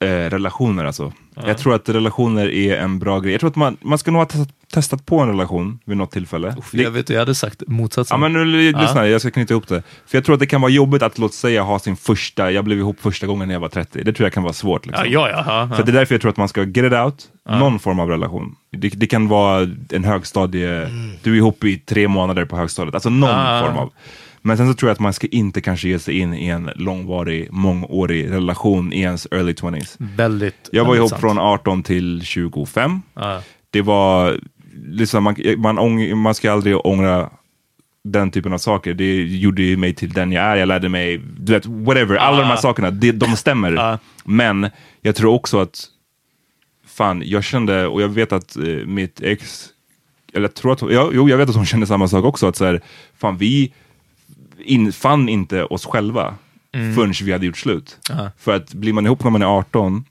eh, 0.01 0.29
relationer 0.29 0.85
alltså. 0.85 1.11
Jag 1.45 1.57
tror 1.57 1.75
att 1.75 1.89
relationer 1.89 2.49
är 2.49 2.77
en 2.77 2.99
bra 2.99 3.19
grej. 3.19 3.31
Jag 3.31 3.39
tror 3.39 3.49
att 3.49 3.55
man, 3.55 3.77
man 3.81 3.97
ska 3.97 4.11
nog 4.11 4.21
ha 4.21 4.25
testat, 4.25 4.49
testat 4.73 5.05
på 5.05 5.19
en 5.19 5.27
relation 5.27 5.79
vid 5.85 5.97
något 5.97 6.11
tillfälle. 6.11 6.55
Jag, 6.71 6.91
vet, 6.91 7.09
jag 7.09 7.19
hade 7.19 7.35
sagt 7.35 7.63
motsatsen. 7.67 8.15
Ja 8.15 8.29
men 8.29 8.33
nu 8.33 8.71
lyssna, 8.71 9.07
jag 9.07 9.21
ska 9.21 9.31
knyta 9.31 9.53
ihop 9.53 9.67
det. 9.67 9.83
För 10.05 10.17
jag 10.17 10.25
tror 10.25 10.33
att 10.33 10.39
det 10.39 10.45
kan 10.45 10.61
vara 10.61 10.71
jobbigt 10.71 11.01
att 11.01 11.17
låt 11.17 11.33
säga 11.33 11.61
ha 11.61 11.79
sin 11.79 11.95
första, 11.95 12.51
jag 12.51 12.65
blev 12.65 12.77
ihop 12.77 12.99
första 12.99 13.27
gången 13.27 13.47
när 13.47 13.55
jag 13.55 13.59
var 13.59 13.69
30. 13.69 14.03
Det 14.03 14.13
tror 14.13 14.25
jag 14.25 14.33
kan 14.33 14.43
vara 14.43 14.53
svårt. 14.53 14.85
Liksom. 14.85 15.05
Ja, 15.09 15.29
ja, 15.29 15.43
ja, 15.47 15.67
ja. 15.69 15.77
Så 15.77 15.83
det 15.83 15.91
är 15.91 15.93
därför 15.93 16.15
jag 16.15 16.21
tror 16.21 16.31
att 16.31 16.37
man 16.37 16.47
ska 16.47 16.63
get 16.63 16.85
it 16.85 16.93
out, 16.93 17.27
någon 17.49 17.79
form 17.79 17.99
av 17.99 18.09
relation. 18.09 18.55
Det, 18.71 18.89
det 18.89 19.07
kan 19.07 19.27
vara 19.27 19.67
en 19.89 20.03
högstadie, 20.03 20.89
du 21.23 21.31
är 21.31 21.37
ihop 21.37 21.63
i 21.63 21.77
tre 21.77 22.07
månader 22.07 22.45
på 22.45 22.57
högstadiet, 22.57 22.95
alltså 22.95 23.09
någon 23.09 23.63
form 23.63 23.77
av. 23.77 23.91
Men 24.41 24.57
sen 24.57 24.67
så 24.67 24.73
tror 24.73 24.89
jag 24.89 24.93
att 24.93 24.99
man 24.99 25.13
ska 25.13 25.27
inte 25.27 25.61
kanske 25.61 25.87
ge 25.89 25.99
sig 25.99 26.17
in 26.19 26.33
i 26.33 26.47
en 26.47 26.69
långvarig, 26.75 27.47
mångårig 27.51 28.31
relation 28.31 28.93
i 28.93 28.99
ens 29.01 29.27
early 29.31 29.53
20s. 29.53 29.95
Väldigt 29.99 30.69
Jag 30.71 30.85
var 30.85 30.95
ihop 30.95 31.19
från 31.19 31.39
18 31.39 31.83
till 31.83 32.21
25. 32.23 33.01
Ja. 33.13 33.41
Det 33.69 33.81
var, 33.81 34.39
liksom, 34.85 35.23
man, 35.23 35.35
man, 35.57 35.79
ång, 35.79 36.17
man 36.17 36.35
ska 36.35 36.51
aldrig 36.51 36.85
ångra 36.85 37.29
den 38.03 38.31
typen 38.31 38.53
av 38.53 38.57
saker. 38.57 38.93
Det 38.93 39.23
gjorde 39.23 39.61
ju 39.61 39.77
mig 39.77 39.93
till 39.95 40.09
den 40.09 40.31
jag 40.31 40.43
är. 40.45 40.55
Jag 40.55 40.67
lärde 40.67 40.89
mig, 40.89 41.17
du 41.39 41.53
vet, 41.53 41.65
whatever. 41.65 42.15
Alla 42.15 42.37
de 42.37 42.43
här 42.47 42.53
Ah. 42.53 42.57
sakerna, 42.57 42.91
det, 42.91 43.11
de 43.11 43.35
stämmer. 43.35 43.75
Ah. 43.93 43.99
Men 44.25 44.69
jag 45.01 45.15
tror 45.15 45.33
också 45.33 45.59
att, 45.59 45.85
fan, 46.87 47.21
jag 47.25 47.43
kände, 47.43 47.87
och 47.87 48.01
jag 48.01 48.07
vet 48.09 48.31
att 48.31 48.55
eh, 48.57 48.63
mitt 48.85 49.21
ex, 49.21 49.65
eller 50.33 50.43
jag 50.47 50.53
tror 50.53 50.73
att, 50.73 50.81
ja, 50.81 51.09
jo, 51.13 51.29
jag 51.29 51.37
vet 51.37 51.49
att 51.49 51.55
hon 51.55 51.65
kände 51.65 51.87
samma 51.87 52.07
sak 52.07 52.25
också. 52.25 52.47
Att 52.47 52.55
så 52.55 52.65
här, 52.65 52.81
fan, 53.17 53.37
vi 53.37 53.73
in, 54.63 54.93
fann 54.93 55.29
inte 55.29 55.63
oss 55.63 55.85
själva 55.85 56.35
Mm. 56.73 56.95
förrän 56.95 57.13
vi 57.23 57.31
hade 57.31 57.45
gjort 57.45 57.57
slut. 57.57 57.97
Ah. 58.09 58.27
För 58.37 58.55
att 58.55 58.73
blir 58.73 58.93
man 58.93 59.05
ihop 59.05 59.23
när 59.23 59.31
man 59.31 59.41
är 59.41 59.45
18 59.45 60.05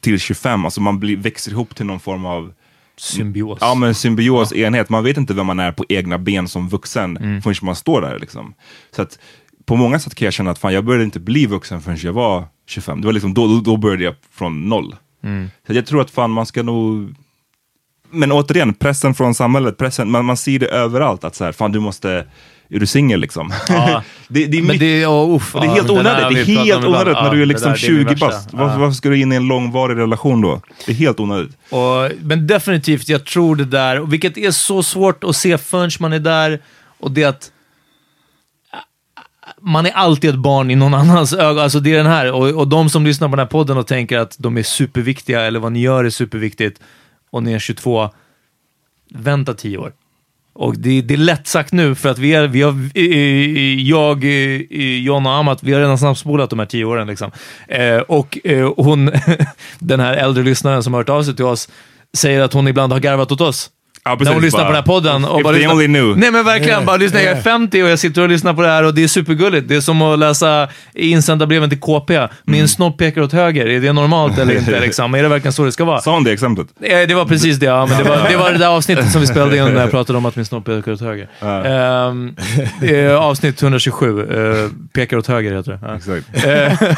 till 0.00 0.18
25, 0.20 0.64
alltså 0.64 0.80
man 0.80 1.00
blir, 1.00 1.16
växer 1.16 1.52
ihop 1.52 1.74
till 1.74 1.86
någon 1.86 2.00
form 2.00 2.24
av 2.26 2.52
Symbios. 2.96 3.58
Ja 3.60 3.74
men 3.74 3.94
symbios, 3.94 4.52
enhet. 4.52 4.88
Man 4.88 5.04
vet 5.04 5.16
inte 5.16 5.34
vem 5.34 5.46
man 5.46 5.60
är 5.60 5.72
på 5.72 5.84
egna 5.88 6.18
ben 6.18 6.48
som 6.48 6.68
vuxen 6.68 7.16
Mm. 7.16 7.42
förrän 7.42 7.54
man 7.62 7.76
står 7.76 8.00
där. 8.00 8.18
Liksom. 8.18 8.54
Så 8.96 9.02
att 9.02 9.18
på 9.64 9.76
många 9.76 9.98
sätt 9.98 10.14
kan 10.14 10.24
jag 10.26 10.34
känna 10.34 10.50
att 10.50 10.58
fan, 10.58 10.74
jag 10.74 10.84
började 10.84 11.04
inte 11.04 11.20
bli 11.20 11.46
vuxen 11.46 11.80
förrän 11.80 11.98
jag 12.02 12.12
var 12.12 12.44
25. 12.66 13.00
Det 13.00 13.06
var 13.06 13.12
liksom, 13.12 13.34
då, 13.34 13.46
då- 13.46 13.60
då 13.60 13.76
började 13.76 14.04
jag 14.04 14.14
från 14.32 14.68
noll. 14.68 14.96
Mm. 15.24 15.50
Så 15.66 15.72
jag 15.72 15.86
tror 15.86 16.00
att 16.00 16.10
fan 16.10 16.30
man 16.30 16.46
ska 16.46 16.62
nog... 16.62 17.14
Men 18.10 18.32
återigen, 18.32 18.74
pressen 18.74 19.14
från 19.14 19.34
samhället, 19.34 19.76
pressen, 19.76 20.10
man, 20.10 20.24
man 20.24 20.36
ser 20.36 20.58
det 20.58 20.66
överallt 20.66 21.24
att 21.24 21.34
så 21.34 21.44
här, 21.44 21.52
fan 21.52 21.72
du 21.72 21.80
måste, 21.80 22.26
är 22.70 22.80
du 22.80 22.86
singel 22.86 23.20
liksom? 23.20 23.52
Ja. 23.68 24.02
det, 24.28 24.46
det 24.46 24.58
är 24.58 24.62
Men 24.62 24.66
mycket- 24.66 24.80
det, 24.80 25.06
oh, 25.06 25.36
uff, 25.36 25.54
och 25.54 25.60
det 25.60 25.66
är 25.66 25.68
ja, 25.68 25.74
helt 25.74 25.90
onödigt, 25.90 26.46
det 26.46 26.52
är 26.52 26.64
helt 26.64 26.84
onödigt 26.84 27.14
när 27.14 27.30
du 27.30 27.42
är 27.42 27.46
liksom 27.46 27.72
där, 27.72 27.78
det 27.80 27.86
är 27.86 27.92
min 27.92 27.98
20 28.06 28.10
värsta. 28.10 28.26
bast. 28.26 28.52
Varför, 28.52 28.78
varför 28.78 28.94
ska 28.94 29.08
du 29.08 29.20
in 29.20 29.32
i 29.32 29.36
en 29.36 29.46
långvarig 29.46 29.98
relation 29.98 30.40
då? 30.40 30.60
Det 30.86 30.92
är 30.92 30.96
helt 30.96 31.20
onödigt. 31.20 31.56
Och, 31.70 32.10
men 32.22 32.46
definitivt, 32.46 33.08
jag 33.08 33.24
tror 33.26 33.56
det 33.56 33.64
där, 33.64 34.00
vilket 34.00 34.38
är 34.38 34.50
så 34.50 34.82
svårt 34.82 35.24
att 35.24 35.36
se 35.36 35.58
förrän 35.58 35.90
man 36.00 36.12
är 36.12 36.18
där, 36.18 36.60
och 37.00 37.10
det 37.10 37.24
att 37.24 37.50
man 39.60 39.86
är 39.86 39.90
alltid 39.90 40.30
ett 40.30 40.36
barn 40.36 40.70
i 40.70 40.74
någon 40.76 40.94
annans 41.00 41.32
ögon. 41.32 41.62
Alltså 41.62 41.80
det 41.80 41.92
är 41.92 41.96
den 41.96 42.06
här, 42.06 42.32
och, 42.32 42.48
och 42.48 42.68
de 42.68 42.90
som 42.90 43.04
lyssnar 43.06 43.28
på 43.28 43.36
den 43.36 43.44
här 43.46 43.50
podden 43.50 43.76
och 43.76 43.86
tänker 43.86 44.18
att 44.18 44.36
de 44.38 44.58
är 44.58 44.62
superviktiga, 44.62 45.40
eller 45.40 45.60
vad 45.60 45.72
ni 45.72 45.80
gör 45.80 46.04
är 46.04 46.10
superviktigt, 46.10 46.80
och 47.30 47.42
ni 47.42 47.52
är 47.52 47.58
22, 47.58 48.10
vänta 49.10 49.54
10 49.54 49.78
år. 49.78 49.92
Och 50.52 50.78
det, 50.78 51.02
det 51.02 51.14
är 51.14 51.18
lätt 51.18 51.46
sagt 51.46 51.72
nu, 51.72 51.94
för 51.94 52.08
att 52.08 52.18
vi, 52.18 52.34
är, 52.34 52.46
vi 52.46 52.62
har, 52.62 52.90
eh, 52.94 53.80
jag, 53.80 54.24
eh, 54.24 54.98
John 54.98 55.26
och 55.26 55.32
Amat, 55.32 55.62
vi 55.62 55.72
har 55.72 55.80
redan 55.80 55.98
snabbspolat 55.98 56.50
de 56.50 56.58
här 56.58 56.66
tio 56.66 56.84
åren. 56.84 57.06
Liksom. 57.06 57.30
Eh, 57.68 57.98
och 57.98 58.38
eh, 58.44 58.72
hon, 58.76 59.10
den 59.78 60.00
här 60.00 60.14
äldre 60.14 60.44
lyssnaren 60.44 60.82
som 60.82 60.94
har 60.94 61.00
hört 61.00 61.08
av 61.08 61.22
sig 61.22 61.36
till 61.36 61.44
oss, 61.44 61.68
säger 62.16 62.40
att 62.40 62.52
hon 62.52 62.68
ibland 62.68 62.92
har 62.92 63.00
garvat 63.00 63.32
åt 63.32 63.40
oss. 63.40 63.70
Ja, 64.18 64.24
när 64.24 64.32
hon 64.32 64.42
lyssnar 64.42 64.60
bara, 64.60 64.82
på 64.82 65.00
den 65.00 65.12
här 65.12 65.20
podden. 65.20 65.24
Och 65.24 65.42
bara 65.42 65.52
lyssnar- 65.56 65.72
only 65.74 65.86
knew. 65.86 66.16
Nej 66.20 66.30
men 66.30 66.44
verkligen, 66.44 66.70
Yeah, 66.70 66.84
bara 66.84 66.96
lyssna. 66.96 67.18
Jag 67.18 67.26
är 67.28 67.32
yeah. 67.32 67.42
50 67.44 67.82
och 67.82 67.88
jag 67.88 67.98
sitter 67.98 68.22
och 68.22 68.28
lyssnar 68.28 68.54
på 68.54 68.62
det 68.62 68.68
här 68.68 68.82
och 68.84 68.94
det 68.94 69.02
är 69.02 69.08
supergulligt. 69.08 69.68
Det 69.68 69.76
är 69.76 69.80
som 69.80 70.02
att 70.02 70.18
läsa 70.18 70.68
insända 70.94 71.46
breven 71.46 71.70
till 71.70 71.80
KP. 71.80 72.28
Min 72.44 72.54
Mm. 72.60 72.68
snopp 72.68 72.98
pekar 72.98 73.20
åt 73.22 73.32
höger. 73.32 73.66
Är 73.66 73.80
det 73.80 73.92
normalt 73.92 74.38
eller 74.38 74.54
inte? 74.58 74.80
Liksom? 74.86 75.14
Är 75.14 75.22
det 75.22 75.28
verkligen 75.28 75.52
så 75.52 75.64
det 75.64 75.72
ska 75.72 75.84
vara? 75.84 76.00
Sa 76.00 76.14
hon 76.14 76.24
det 76.24 76.32
exemplet? 76.32 76.66
Eh, 76.82 76.98
Det 77.08 77.14
var 77.14 77.24
precis 77.24 77.56
det, 77.56 77.66
ja. 77.66 77.86
Men 77.86 77.98
det, 77.98 78.08
var, 78.08 78.28
det 78.30 78.36
var 78.36 78.52
det 78.52 78.58
där 78.58 78.68
avsnittet 78.68 79.10
som 79.12 79.20
vi 79.20 79.26
spelade 79.26 79.56
in 79.56 79.64
när 79.64 79.80
jag 79.80 79.90
pratade 79.90 80.18
om 80.18 80.26
att 80.26 80.36
min 80.36 80.44
snopp 80.44 80.64
pekar 80.64 80.92
åt 80.92 81.00
höger. 81.00 81.28
Ehm, 81.40 82.34
eh, 82.82 83.16
avsnitt 83.16 83.62
127, 83.62 84.20
eh, 84.20 84.70
pekar 84.94 85.16
åt 85.16 85.26
höger 85.26 85.56
heter 85.56 85.72
det. 85.72 85.78
Ja. 85.82 85.96
Exakt. 85.96 86.44
Eh, 86.46 86.88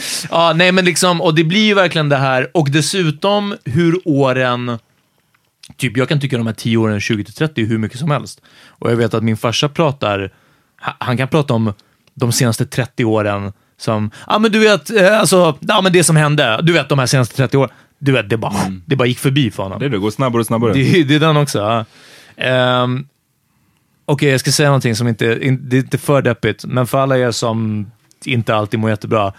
ja, 0.30 0.52
nej 0.56 0.72
men 0.72 0.84
liksom, 0.84 1.20
och 1.20 1.34
det 1.34 1.44
blir 1.44 1.64
ju 1.64 1.74
verkligen 1.74 2.08
det 2.08 2.16
här, 2.16 2.48
och 2.54 2.70
dessutom 2.70 3.54
hur 3.64 3.94
åren, 4.04 4.78
typ 5.76 5.96
jag 5.96 6.08
kan 6.08 6.20
tycka 6.20 6.36
de 6.36 6.46
här 6.46 6.54
10 6.54 6.76
åren, 6.76 7.00
20 7.00 7.24
till 7.24 7.34
30, 7.34 7.62
är 7.62 7.66
hur 7.66 7.78
mycket 7.78 7.98
som 7.98 8.10
helst. 8.10 8.40
Och 8.68 8.90
jag 8.92 8.96
vet 8.96 9.14
att 9.14 9.22
min 9.24 9.36
farsa 9.36 9.68
pratar, 9.68 10.32
ha- 10.80 10.96
han 11.00 11.16
kan 11.16 11.28
prata 11.28 11.54
om 11.54 11.72
de 12.14 12.32
senaste 12.32 12.66
30 12.66 13.04
åren 13.04 13.52
som, 13.76 14.10
ja 14.26 14.38
men 14.38 14.52
du 14.52 14.58
vet, 14.58 14.90
eh, 14.90 15.20
alltså, 15.20 15.58
ja 15.60 15.80
men 15.82 15.92
det 15.92 16.04
som 16.04 16.16
hände, 16.16 16.60
du 16.62 16.72
vet 16.72 16.88
de 16.88 16.98
här 16.98 17.06
senaste 17.06 17.36
30 17.36 17.56
åren, 17.56 17.70
du 17.98 18.12
vet, 18.12 18.30
det 18.30 18.36
bara, 18.36 18.54
det 18.86 18.96
bara 18.96 19.08
gick 19.08 19.18
förbi 19.18 19.50
för 19.50 19.62
honom. 19.62 19.78
Det 19.80 19.88
det, 19.88 19.98
går 19.98 20.10
snabbare 20.10 20.40
och 20.40 20.46
snabbare. 20.46 20.72
Det, 20.72 21.04
det 21.04 21.14
är 21.14 21.20
den 21.20 21.36
också. 21.36 21.58
Ja. 21.58 21.84
Ehm, 22.44 23.06
Okej, 24.10 24.30
jag 24.30 24.40
ska 24.40 24.52
säga 24.52 24.68
någonting 24.68 24.96
som 24.96 25.08
inte, 25.08 25.38
in, 25.42 25.68
det 25.68 25.76
är 25.76 25.80
inte 25.80 25.98
för 25.98 26.22
deppigt, 26.22 26.64
men 26.64 26.86
för 26.86 26.98
alla 26.98 27.18
er 27.18 27.30
som 27.30 27.90
inte 28.24 28.54
alltid 28.54 28.80
mår 28.80 28.90
jättebra. 28.90 29.32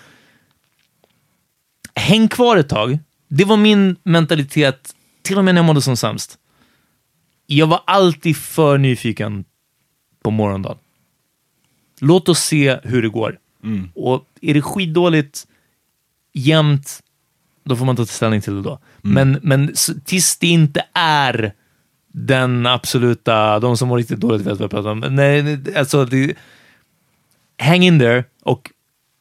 Häng 1.95 2.27
kvar 2.27 2.57
ett 2.57 2.69
tag. 2.69 2.99
Det 3.29 3.45
var 3.45 3.57
min 3.57 3.95
mentalitet, 4.03 4.95
till 5.29 5.37
och 5.37 5.45
med 5.45 5.55
när 5.55 5.59
jag 5.59 5.65
mådde 5.65 5.81
som 5.81 5.97
sämst. 5.97 6.37
Jag 7.45 7.67
var 7.67 7.81
alltid 7.87 8.37
för 8.37 8.77
nyfiken 8.77 9.45
på 10.23 10.31
morgondagen. 10.31 10.77
Låt 12.01 12.29
oss 12.29 12.39
se 12.39 12.79
hur 12.83 13.01
det 13.01 13.09
går. 13.09 13.37
Och 13.95 14.25
är 14.41 14.53
det 14.53 14.61
skitdåligt 14.61 15.47
jämt, 16.33 16.99
då 17.63 17.75
får 17.75 17.85
man 17.85 17.95
ta 17.95 18.05
ställning 18.05 18.41
till 18.41 18.55
det 18.55 18.61
då. 18.61 18.79
Men, 19.01 19.39
men 19.43 19.69
s- 19.69 19.89
tills 20.05 20.37
det 20.37 20.47
inte 20.47 20.85
är 20.93 21.53
den 22.07 22.65
absoluta, 22.65 23.59
de 23.59 23.77
som 23.77 23.87
mår 23.87 23.97
riktigt 23.97 24.19
dåligt 24.19 24.41
vet 24.41 24.53
vad 24.57 24.61
jag 24.61 24.71
pratar 24.71 24.89
om. 24.89 24.99
Nej, 24.99 25.59
alltså, 25.75 26.05
det, 26.05 26.33
hang 27.59 27.83
in 27.83 27.99
there 27.99 28.23
och 28.43 28.71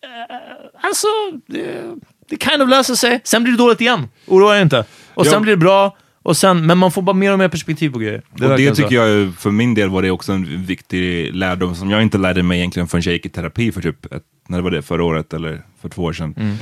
eh, 0.03 0.37
alltså, 0.81 1.07
det, 1.47 1.85
det 2.29 2.37
kind 2.51 2.63
of 2.63 2.69
löser 2.69 2.95
sig. 2.95 3.21
Sen 3.25 3.43
blir 3.43 3.53
det 3.53 3.59
dåligt 3.59 3.81
igen, 3.81 4.09
oroa 4.27 4.59
er 4.59 4.63
inte. 4.63 4.85
Och 5.19 5.27
sen 5.27 5.35
Ja. 5.35 5.41
blir 5.41 5.53
det 5.53 5.57
bra, 5.57 5.97
och 6.23 6.37
sen, 6.37 6.67
men 6.67 6.79
man 6.79 6.93
får 6.93 7.03
bara 7.03 7.17
mer 7.17 7.33
och 7.33 7.39
mer 7.39 7.49
perspektiv 7.49 7.91
på 7.91 7.99
grejer. 7.99 8.15
är 8.15 8.19
och 8.33 8.41
det 8.41 8.49
verkligen 8.49 8.77
så. 8.77 8.83
tycker 8.83 8.97
jag, 8.97 9.35
för 9.35 9.51
min 9.51 9.75
del 9.75 9.89
var 9.89 10.03
det 10.03 10.11
också 10.11 10.33
en 10.33 10.67
viktig 10.67 11.35
lärdom 11.35 11.75
som 11.75 11.91
jag 11.91 12.03
inte 12.03 12.19
lärde 12.19 12.43
mig 12.43 12.59
egentligen 12.59 12.89
förrän 12.89 13.03
jag 13.05 13.13
gick 13.15 13.27
i 13.27 13.29
terapi 13.29 13.73
för 13.73 13.81
typ, 13.83 14.13
ett, 14.13 14.23
när 14.49 14.61
var 14.61 14.71
det, 14.71 14.83
förra 14.83 15.05
året 15.05 15.35
eller 15.35 15.63
för 15.81 15.89
två 15.89 16.03
år 16.03 16.13
sedan. 16.13 16.35
Mm. 16.37 16.57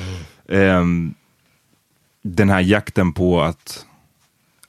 Ehm, 0.48 1.14
den 2.22 2.48
här 2.50 2.60
jakten 2.60 3.12
på 3.12 3.40
att 3.42 3.86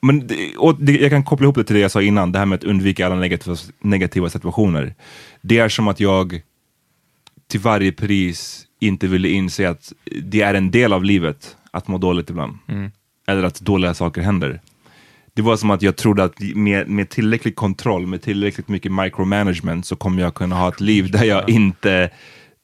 men 0.00 0.26
det, 0.26 0.56
och 0.56 0.76
det, 0.80 0.92
jag 0.92 1.10
kan 1.10 1.24
koppla 1.24 1.44
ihop 1.44 1.56
det 1.56 1.64
till 1.64 1.76
det 1.76 1.82
jag 1.82 1.90
sa 1.90 2.02
innan, 2.02 2.32
det 2.32 2.38
här 2.38 2.46
med 2.46 2.56
att 2.56 2.64
undvika 2.64 3.06
alla 3.06 3.14
negativa, 3.14 3.56
negativa 3.80 4.30
situationer. 4.30 4.94
Det 5.40 5.58
är 5.58 5.68
som 5.68 5.88
att 5.88 6.00
jag 6.00 6.40
till 7.48 7.60
varje 7.60 7.92
pris 7.92 8.66
inte 8.80 9.06
ville 9.06 9.28
inse 9.28 9.68
att 9.68 9.92
det 10.22 10.40
är 10.40 10.54
en 10.54 10.70
del 10.70 10.92
av 10.92 11.04
livet 11.04 11.56
att 11.70 11.88
må 11.88 11.98
dåligt 11.98 12.30
ibland. 12.30 12.58
Eller 13.28 13.42
att 13.42 13.60
dåliga 13.60 13.94
saker 13.94 14.20
händer. 14.20 14.60
Det 15.34 15.42
var 15.42 15.56
som 15.56 15.70
att 15.70 15.82
jag 15.82 15.96
trodde 15.96 16.24
att 16.24 16.40
med, 16.40 16.88
med 16.88 17.08
tillräcklig 17.08 17.56
kontroll, 17.56 18.06
med 18.06 18.22
tillräckligt 18.22 18.68
mycket 18.68 18.92
micromanagement 18.92 19.86
så 19.86 19.96
kommer 19.96 20.22
jag 20.22 20.34
kunna 20.34 20.56
ha 20.56 20.68
ett 20.68 20.80
liv 20.80 21.10
där 21.10 21.24
jag 21.24 21.50
inte 21.50 22.10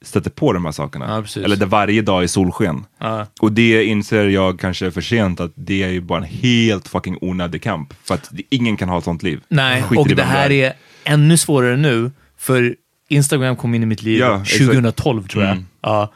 stöter 0.03 0.31
på 0.31 0.53
de 0.53 0.65
här 0.65 0.73
sakerna. 0.73 1.25
Ja. 1.35 1.43
Eller 1.43 1.57
där 1.57 1.67
varje 1.67 2.03
dag 2.03 2.23
är 2.23 2.27
solsken. 2.27 2.85
Ja. 2.99 3.27
Och 3.41 3.53
det 3.53 3.85
inser 3.85 4.25
jag 4.25 4.61
kanske 4.61 4.91
för 4.91 5.01
sent 5.01 5.41
att 5.41 5.53
det 5.55 5.83
är 5.83 5.89
ju 5.89 6.01
bara 6.01 6.19
en 6.19 6.25
helt 6.25 6.89
fucking 6.89 7.19
onödig 7.21 7.62
kamp. 7.62 7.95
För 8.05 8.15
att 8.15 8.31
ingen 8.51 8.77
kan 8.77 8.89
ha 8.89 8.99
ett 8.99 9.05
sånt 9.05 9.23
liv. 9.23 9.41
Nej, 9.49 9.83
Skit 9.83 9.99
i 9.99 10.03
och 10.03 10.09
det 10.09 10.23
här 10.23 10.51
är 10.51 10.73
ännu 11.05 11.37
svårare 11.37 11.77
nu, 11.77 12.11
för 12.39 12.77
Instagram 13.09 13.57
kom 13.57 13.75
in 13.75 13.83
i 13.83 13.87
mitt 13.87 14.03
liv 14.03 14.19
Ja, 14.19 14.41
exakt. 14.43 14.65
2012 14.65 15.29
tror 15.29 15.45
jag. 15.45 15.53
Mm. 15.53 15.67
Ja. 15.81 16.12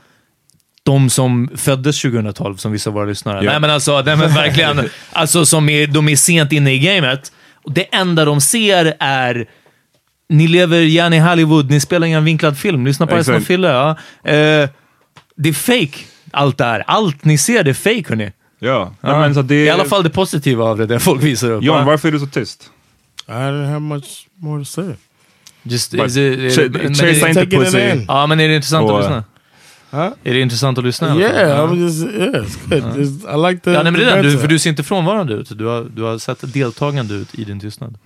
De 0.92 1.10
som 1.10 1.48
föddes 1.56 2.02
2012, 2.02 2.56
som 2.56 2.72
vissa 2.72 2.90
av 2.90 2.94
våra 2.94 3.04
lyssnare. 3.04 3.44
Ja. 3.44 3.50
Nej, 3.50 3.60
men 3.60 3.70
alltså, 3.70 4.02
nej, 4.06 4.16
men 4.16 4.34
verkligen, 4.34 4.88
alltså 5.12 5.46
som 5.46 5.68
är, 5.68 5.86
de 5.86 6.08
är 6.08 6.16
sent 6.16 6.52
inne 6.52 6.72
i 6.72 6.78
gamet. 6.78 7.32
Och 7.64 7.72
det 7.72 7.94
enda 7.94 8.24
de 8.24 8.40
ser 8.40 8.94
är 9.00 9.46
ni 10.28 10.48
lever 10.48 10.80
gärna 10.80 11.16
i 11.16 11.18
Hollywood, 11.18 11.70
ni 11.70 11.80
spelar 11.80 12.06
ingen 12.06 12.24
vinklad 12.24 12.58
film, 12.58 12.86
lyssna 12.86 13.06
på 13.06 13.16
resten 13.16 13.34
av. 13.34 13.40
Fille. 13.40 13.68
Ja. 13.68 13.90
Eh, 14.32 14.68
det 15.36 15.48
är 15.48 15.52
fake, 15.52 15.98
allt 16.30 16.58
det 16.58 16.64
här. 16.64 16.84
Allt 16.86 17.24
ni 17.24 17.38
ser, 17.38 17.64
det 17.64 17.70
är 17.70 17.74
fake, 17.74 18.04
hörni. 18.08 18.32
Ja, 18.60 18.94
Ja. 19.00 19.20
Men 19.20 19.34
så 19.34 19.42
det, 19.42 19.64
I 19.64 19.70
alla 19.70 19.84
fall 19.84 20.02
det 20.02 20.10
positiva 20.10 20.64
av 20.64 20.78
det, 20.78 20.86
det 20.86 21.00
folk 21.00 21.22
visar 21.22 21.50
upp. 21.50 21.62
John, 21.64 21.78
Ja. 21.78 21.84
varför 21.84 22.08
är 22.08 22.12
du 22.12 22.18
så 22.18 22.26
tyst? 22.26 22.70
I 23.28 23.30
didn't 23.30 23.66
have 23.66 23.80
much 23.80 24.26
more 24.36 24.60
to 24.60 24.64
say. 24.64 24.84
Just, 25.62 25.94
Bara- 25.94 26.06
is 26.06 26.16
it, 26.16 26.38
Ch- 26.38 26.70
men 26.82 26.94
chasa 26.94 27.06
är 27.06 27.12
det- 27.24 27.28
inte 27.28 27.42
it 27.42 27.50
pussy. 27.50 27.90
in. 27.90 28.04
Ja, 28.08 28.26
men 28.26 28.40
är 28.40 28.48
det 28.48 28.54
intressant 28.54 28.90
Och- 28.90 28.98
att 28.98 29.04
lyssna? 29.04 29.24
Huh? 29.90 30.00
Är 30.24 30.34
det 30.34 30.40
intressant 30.40 30.78
att 30.78 30.84
lyssna? 30.84 31.16
Yeah, 31.16 31.48
Ja. 31.48 31.66
I'm 31.66 31.76
just 31.82 32.02
yeah, 32.04 32.28
it's 32.44 32.68
good. 32.68 32.82
It's, 32.96 33.34
I 33.48 33.50
like 33.50 33.60
the. 33.64 33.70
Ja, 33.70 33.82
nej, 33.82 33.92
men 33.92 34.00
det 34.00 34.22
du, 34.22 34.38
för 34.38 34.48
du 34.48 34.58
ser 34.58 34.70
inte 34.70 34.82
frånvarande 34.82 35.32
ut. 35.34 35.58
Du 35.58 35.64
har, 35.66 35.86
du 35.96 36.02
har 36.02 36.18
sett 36.18 36.52
deltagande 36.52 37.14
ut 37.14 37.34
i 37.34 37.44
din 37.44 37.60
tystnad. 37.60 37.98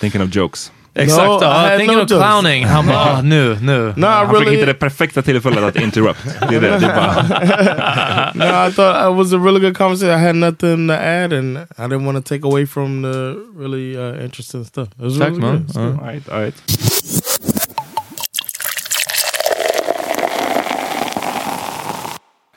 Thinking 0.00 0.22
of 0.22 0.34
jokes. 0.34 0.72
Exakt, 0.94 1.42
I 1.42 1.44
ja. 1.44 1.68
Thinking 1.78 1.96
no 1.96 2.02
of 2.02 2.10
jokes. 2.10 2.26
clowning. 2.26 2.64
Han 2.66 2.86
bara, 2.86 2.96
ah, 2.98 3.22
nu, 3.22 3.58
nu. 3.62 3.94
No, 3.96 4.06
Han 4.06 4.26
försöker 4.26 4.44
really. 4.44 4.56
hitta 4.56 4.66
det 4.66 4.74
perfekta 4.74 5.22
tillfället 5.22 5.64
att 5.64 5.76
interrupt. 5.76 6.24
Det 6.48 6.56
är 6.56 6.60
det. 6.60 6.78
det 6.78 6.86
är 6.86 6.96
bara, 6.96 8.32
no, 8.34 8.68
I 8.68 8.72
thought 8.72 9.12
it 9.12 9.16
was 9.16 9.32
a 9.32 9.36
really 9.44 9.60
good 9.60 9.76
conversation. 9.76 10.20
I 10.20 10.26
had 10.26 10.36
nothing 10.36 10.88
to 10.88 10.94
add, 10.94 11.32
and 11.32 11.58
I 11.58 11.82
didn't 11.82 12.04
want 12.04 12.26
to 12.26 12.34
take 12.34 12.44
away 12.46 12.66
from 12.66 13.02
the 13.02 13.34
really 13.62 13.96
uh, 13.96 14.24
interesting 14.24 14.64
stuff. 14.64 14.88
It 14.88 15.02
was 15.04 15.18
Tack, 15.18 15.28
really 15.28 15.40
man. 15.40 15.56
good. 15.58 15.74
Good. 15.74 15.98
all 16.00 16.06
right, 16.06 16.28
all 16.28 16.40
right. 16.42 16.54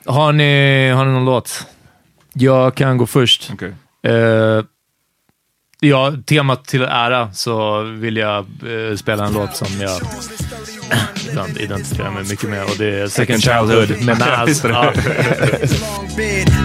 Har 0.06 0.34
ni, 0.34 0.89
har 0.89 1.06
ni 1.06 1.12
någon 1.12 1.26
låt? 1.26 1.68
Jag 2.34 2.76
kan 2.76 2.97
gå 2.97 3.06
först. 3.06 3.49
Okej. 3.54 3.74
Eh, 4.04 4.64
ja, 5.80 6.14
temat 6.26 6.66
till 6.66 6.82
ära 6.82 7.34
så 7.34 7.82
vill 7.82 8.18
jag 8.18 8.38
eh, 8.39 8.95
spela 8.95 9.26
en 9.26 9.34
låt 9.34 9.56
som 9.56 9.68
jag 9.82 10.01
ibland 11.34 11.58
identifierar 11.58 12.12
mig 12.12 12.24
mycket 12.24 12.50
med 12.50 12.64
och 12.64 12.76
det 12.78 13.00
är 13.00 13.08
Second 13.08 13.42
Childhood 13.44 14.06
med 14.06 14.20
Nas. 14.20 14.50
Visst 14.50 14.66
är 14.66 14.70
det. 14.70 14.76
Ja. 14.76 14.94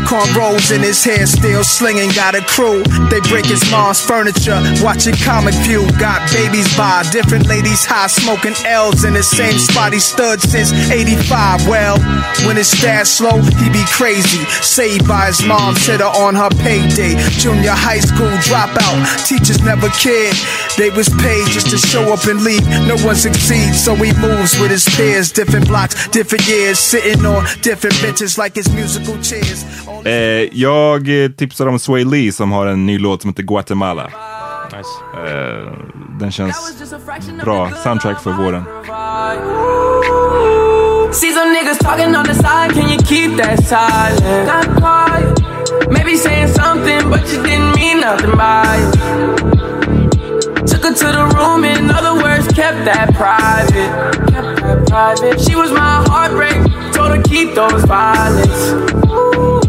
Cornrows 0.07 0.71
in 0.71 0.83
his 0.83 1.05
hair, 1.05 1.27
still 1.27 1.65
slinging. 1.65 2.09
Got 2.09 2.35
a 2.35 2.43
crew. 2.55 2.83
They 3.11 3.21
break 3.21 3.47
his 3.47 3.71
mom's 3.71 4.01
furniture. 4.01 4.61
Watching 4.85 5.17
Comic 5.17 5.55
View. 5.67 5.83
Got 5.99 6.21
babies 6.33 6.69
by 6.77 7.03
different 7.13 7.47
ladies 7.47 7.85
high, 7.87 8.09
smoking 8.09 8.55
L's 8.65 9.05
in 9.05 9.15
the 9.15 9.23
same 9.23 9.59
spot 9.59 9.93
he 9.93 10.01
stood 10.01 10.41
since 10.41 10.73
85. 10.73 11.69
Well, 11.69 11.99
when 12.47 12.57
his 12.57 12.71
dad 12.81 13.07
slow, 13.07 13.41
he 13.61 13.71
be 13.71 13.85
crazy. 13.99 14.45
Saved 14.61 15.07
by 15.09 15.27
his 15.27 15.45
mom's 15.45 15.87
hitter 15.87 16.13
on 16.25 16.35
her 16.35 16.51
payday. 16.65 17.17
Junior 17.41 17.73
high 17.73 18.01
school 18.01 18.33
dropout. 18.49 18.99
Teachers 19.29 19.63
never 19.63 19.89
cared. 19.89 20.37
They 20.77 20.91
was 20.91 21.09
paid 21.09 21.47
just 21.49 21.71
to 21.71 21.79
show 21.79 22.13
up 22.13 22.25
and 22.25 22.45
leave. 22.45 22.67
No 22.87 22.97
one 23.05 23.17
succeeds, 23.17 23.83
so 23.85 23.95
he 23.95 24.13
moves 24.21 24.58
with 24.61 24.71
his 24.71 24.97
peers. 24.97 25.33
Different 25.33 25.69
blocks, 25.69 26.09
different 26.09 26.49
years. 26.49 26.79
Sitting 26.79 27.27
on 27.27 27.45
different 27.63 28.03
benches 28.03 28.39
like 28.39 28.55
his 28.55 28.69
musical 28.75 29.23
chairs. 29.23 29.65
Eh, 30.05 30.13
jag 30.53 31.25
eh, 31.25 31.31
tipsar 31.31 31.67
om 31.67 31.79
Sway 31.79 32.05
Lee 32.05 32.33
som 32.33 32.53
har 32.53 32.67
en 32.67 32.87
ny 32.87 32.99
låt 32.99 33.23
som 33.23 33.31
heter 33.31 33.43
Guatemala. 33.43 34.05
Nice. 34.05 34.89
Eh, 35.31 35.73
den 36.21 36.33
känns 36.33 36.75
bra. 37.45 37.71
Soundtrack 37.85 38.23
för 38.23 38.33
våren. 38.33 38.65
See 41.13 41.33
some 41.33 41.53
niggas 41.55 41.79
talking 41.79 42.15
on 42.15 42.27
the 42.27 42.35
side, 42.35 42.73
can 42.75 42.89
you 42.91 42.99
keep 42.99 43.37
that 43.39 43.65
silent? 43.65 44.47
Not 44.47 44.67
quiet. 44.77 45.91
Maybe 45.91 46.17
saying 46.17 46.49
something, 46.49 47.11
but 47.11 47.33
you 47.33 47.43
didn't 47.43 47.75
mean 47.75 48.01
nothing 48.01 48.37
by 48.37 48.77
it. 48.77 49.49
Took 50.69 50.85
her 50.85 50.95
to 50.95 51.07
the 51.07 51.25
room, 51.35 51.65
in 51.65 51.91
other 51.91 52.15
words, 52.23 52.47
kept 52.49 52.85
that 52.85 53.15
private. 53.15 54.28
Private. 54.99 55.41
She 55.41 55.55
was 55.55 55.71
my 55.71 56.03
heartbreak, 56.09 56.57
told 56.93 57.17
her 57.17 57.23
keep 57.23 57.55
those 57.55 57.85
violets. 57.85 58.73
Ooh. 59.07 59.63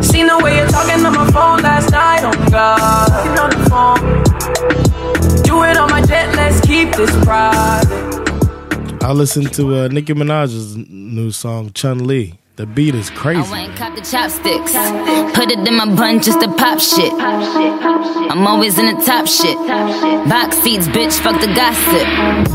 Seen 0.00 0.28
the 0.28 0.38
way 0.44 0.58
you're 0.58 0.68
talking 0.68 1.04
on 1.04 1.12
my 1.12 1.28
phone 1.32 1.60
last 1.60 1.90
night, 1.90 2.20
oh 2.22 2.50
God. 2.52 3.10
On 3.42 3.50
the 3.50 3.58
phone. 3.68 5.42
Do 5.42 5.64
it 5.64 5.76
on 5.76 5.90
my 5.90 6.02
jet, 6.02 6.32
let's 6.36 6.64
keep 6.64 6.94
this 6.94 7.10
private. 7.24 9.02
I 9.02 9.10
listened 9.10 9.52
to 9.54 9.74
uh, 9.74 9.88
Nicki 9.88 10.14
Minaj's 10.14 10.76
new 10.76 11.32
song 11.32 11.72
Chun 11.72 12.06
Li. 12.06 12.34
The 12.56 12.64
beat 12.64 12.94
is 12.94 13.10
crazy. 13.10 13.46
I 13.46 13.50
went 13.50 13.68
and 13.68 13.76
caught 13.76 13.94
the 13.94 14.00
chopsticks. 14.00 14.72
Put 15.36 15.50
it 15.50 15.68
in 15.68 15.76
my 15.76 15.84
bun 15.94 16.22
just 16.22 16.40
to 16.40 16.48
pop 16.48 16.80
shit. 16.80 17.12
I'm 17.12 18.46
always 18.46 18.78
in 18.78 18.86
the 18.86 19.04
top 19.04 19.26
shit. 19.26 19.58
Box 20.26 20.56
seats, 20.64 20.88
bitch, 20.88 21.20
fuck 21.20 21.38
the 21.38 21.52
gossip. 21.52 22.08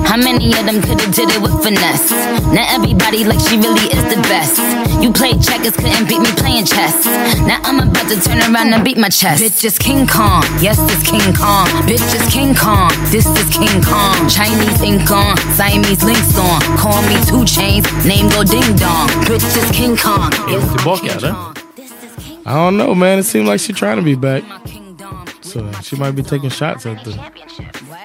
How 0.09 0.17
many 0.17 0.57
of 0.57 0.65
them 0.65 0.81
could've 0.81 1.13
did 1.13 1.29
it 1.29 1.39
with 1.39 1.53
finesse? 1.61 2.09
Now 2.49 2.65
everybody 2.73 3.25
like 3.25 3.41
she 3.47 3.57
really 3.57 3.93
is 3.93 4.03
the 4.09 4.19
best. 4.25 4.80
You 5.01 5.11
played 5.11 5.41
checkers, 5.41 5.75
couldn't 5.75 6.07
beat 6.07 6.19
me 6.19 6.31
playing 6.37 6.65
chess. 6.65 7.05
Now 7.41 7.59
I'm 7.63 7.79
about 7.89 8.07
to 8.09 8.21
turn 8.21 8.37
around 8.37 8.71
and 8.73 8.83
beat 8.83 8.97
my 8.97 9.09
chest. 9.09 9.43
Bitch 9.43 9.65
is 9.65 9.79
King 9.79 10.05
Kong, 10.05 10.43
yes, 10.61 10.77
this 10.77 11.01
King 11.09 11.33
Kong. 11.33 11.65
Bitch 11.89 12.05
is 12.13 12.31
King 12.31 12.53
Kong, 12.53 12.91
this 13.09 13.25
is 13.25 13.49
King 13.49 13.81
Kong. 13.81 14.29
Chinese 14.29 14.81
ink 14.81 15.09
on, 15.09 15.37
Siamese 15.57 16.03
links 16.03 16.37
on. 16.37 16.61
Call 16.77 17.01
me 17.09 17.17
two 17.25 17.43
chains, 17.45 17.85
name 18.05 18.29
go 18.29 18.43
ding 18.43 18.75
dong. 18.75 19.09
Bitch 19.25 19.43
is 19.57 19.71
King 19.71 19.97
Kong. 19.97 20.31
Yes, 20.47 20.63
Tillbaka 20.69 21.15
eller? 21.17 21.53
I 22.45 22.53
don't 22.53 22.77
know, 22.77 22.93
man. 22.93 23.19
It 23.19 23.23
seems 23.23 23.47
like 23.47 23.59
she's 23.59 23.77
trying 23.77 23.97
to 23.97 24.03
be 24.03 24.15
back. 24.15 24.43
So 25.41 25.71
she 25.81 25.95
might 25.95 26.11
be 26.11 26.23
taking 26.23 26.49
shots 26.49 26.85
at 26.85 27.03
the. 27.03 27.11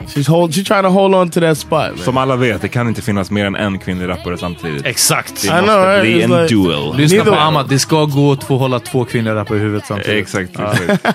She's 0.06 0.28
hold. 0.28 0.50
She's 0.54 0.64
trying 0.66 0.82
to 0.82 0.88
hold 0.88 1.14
on 1.14 1.30
to 1.30 1.40
that 1.40 1.58
spot. 1.58 1.90
Man. 1.96 1.98
Som 1.98 2.16
alla 2.16 2.36
vet, 2.36 2.62
det 2.62 2.68
kan 2.68 2.88
inte 2.88 3.02
finnas 3.02 3.30
mer 3.30 3.44
än 3.46 3.54
en 3.56 3.78
kvinnlig 3.78 4.08
rappare 4.08 4.38
samtidigt. 4.38 4.86
Exakt. 4.86 5.42
Det 5.42 5.48
I 5.48 5.50
måste 5.50 5.66
know, 5.66 5.80
right? 5.86 6.02
bli 6.02 6.22
en 6.22 6.30
like- 6.32 6.48
duel. 6.48 6.96
Lyssna 6.96 7.24
på 7.24 7.34
Amat, 7.34 7.68
det 7.68 7.78
ska 7.78 8.04
gå 8.04 8.32
att 8.32 8.44
få 8.44 8.56
hålla 8.56 8.80
två 8.80 9.04
kvinnliga 9.04 9.34
rappare 9.34 9.58
i 9.58 9.60
huvudet 9.60 9.86
samtidigt. 9.86 10.22
Exakt. 10.22 10.50
exakt. 10.50 11.06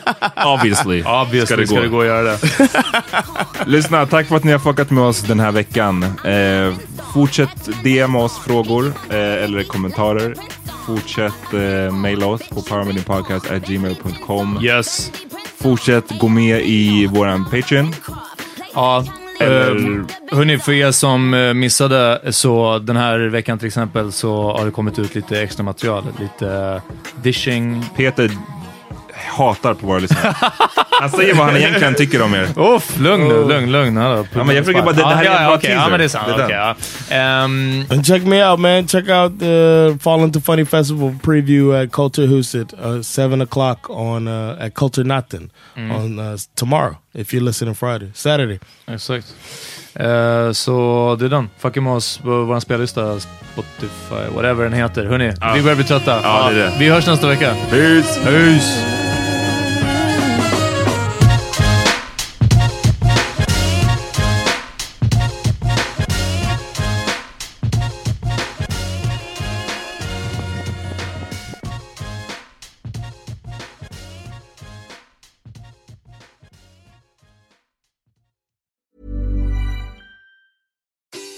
Obviously. 0.46 1.04
Obviously 1.22 1.68
ska 1.68 1.82
det 1.82 1.88
gå 1.88 2.00
att 2.02 2.06
göra 2.08 2.22
det. 2.24 2.38
Lyssna, 3.66 4.06
tack 4.06 4.28
för 4.28 4.36
att 4.36 4.44
ni 4.44 4.52
har 4.52 4.60
fuckat 4.60 4.90
med 4.90 5.04
oss 5.04 5.22
den 5.22 5.40
här 5.40 5.52
veckan. 5.52 6.04
Eh, 6.04 6.74
fortsätt 7.14 7.70
DM 7.84 8.16
oss 8.16 8.38
frågor 8.40 8.94
eh, 9.10 9.16
eller 9.18 9.64
kommentarer. 9.64 10.36
Fortsätt 10.86 11.54
eh, 11.54 11.94
mejla 11.96 12.26
oss 12.26 12.42
på 12.50 12.62
powermeetingpodcast.gmail.com. 12.62 14.60
Yes. 14.64 15.12
Fortsätt 15.62 16.20
gå 16.20 16.28
med 16.28 16.62
i 16.66 17.06
våran 17.08 17.46
Patreon. 17.46 17.94
Ja, 18.74 19.04
Eller- 19.40 19.72
eh, 19.72 20.38
hörni, 20.38 20.58
för 20.58 20.72
er 20.72 20.92
som 20.92 21.34
eh, 21.34 21.54
missade, 21.54 22.22
så 22.34 22.80
den 22.80 22.98
här 22.98 23.20
veckan 23.20 23.58
till 23.60 23.68
exempel 23.68 24.12
så 24.12 24.58
har 24.58 24.66
det 24.66 24.72
kommit 24.72 25.00
ut 25.00 25.16
lite 25.16 25.42
extra 25.42 25.64
material. 25.64 26.04
Lite 26.20 26.82
dishing. 27.24 27.86
Peter 27.96 28.32
hatar 29.38 29.74
på 29.74 29.88
våra 29.88 30.00
lyssnare. 30.00 30.36
Han 31.02 31.10
säger 31.12 31.36
vad 31.36 31.46
han 31.46 31.58
egentligen 31.58 31.96
tycker 31.96 32.22
om 32.22 32.34
er. 32.34 32.48
Uff, 32.76 33.00
lugn 33.00 33.28
nu, 33.28 33.48
lugn, 33.48 33.72
lugn. 33.72 33.96
Ja, 33.96 34.26
Ja, 34.34 34.44
men 34.44 34.56
jag 34.56 34.66
försöker 34.66 34.82
bara- 34.86 34.94
det- 34.96 35.02
det 35.02 35.08
här 35.08 35.24
är 35.26 35.28
en 35.30 35.34
ja, 35.44 35.48
bra 35.48 35.56
okej, 35.58 35.70
teaser. 35.70 35.84
Ja, 35.84 35.90
men 35.90 36.00
det 36.00 36.06
är 36.06 36.10
sant. 36.10 36.28
Det 36.28 36.44
är 36.44 36.46
okej, 36.46 36.58
ja. 37.10 37.44
And 37.96 38.06
check 38.06 38.24
me 38.24 38.46
out, 38.50 38.60
man. 38.60 38.88
Check 38.88 39.10
out 39.10 39.40
the 39.40 39.98
Fall 40.04 40.20
Into 40.20 40.42
Funny 40.42 40.66
Festival 40.66 41.16
preview 41.24 41.84
at 41.84 41.92
Culture 41.92 42.28
Huset, 42.28 42.74
uh, 42.86 43.02
seven 43.02 43.42
o'clock 43.42 43.78
on 43.90 44.28
uh, 44.28 44.66
at 44.66 44.74
Culture 44.74 45.08
Natten 45.08 45.50
on 45.76 46.20
uh, 46.20 46.38
tomorrow. 46.56 46.96
If 47.14 47.34
you're 47.34 47.44
listening 47.44 47.76
Friday, 47.76 48.12
Saturday. 48.14 48.60
Exakt. 48.88 49.28
Eh, 49.96 50.52
så 50.52 51.16
det 51.20 51.26
är 51.26 51.30
den. 51.30 51.50
Fucka 51.60 51.82
med 51.82 51.94
oss 51.94 52.18
på 52.18 52.44
vår 52.44 52.60
spellista, 52.60 53.20
Spotify, 53.20 54.36
whatever 54.36 54.64
den 54.64 54.74
heter. 54.74 55.06
Hörni, 55.06 55.34
Ja. 55.42 55.54
vi 55.56 55.62
börjar 55.62 55.76
bli 55.76 55.86
trötta. 55.86 56.20
Ja, 56.24 56.50
det 56.50 56.62
är 56.62 56.66
det. 56.66 56.74
Vi 56.80 56.90
hörs 56.90 57.08
nästa 57.08 57.28
vecka. 57.28 57.56
Peace! 57.70 58.20
Peace! 58.26 59.01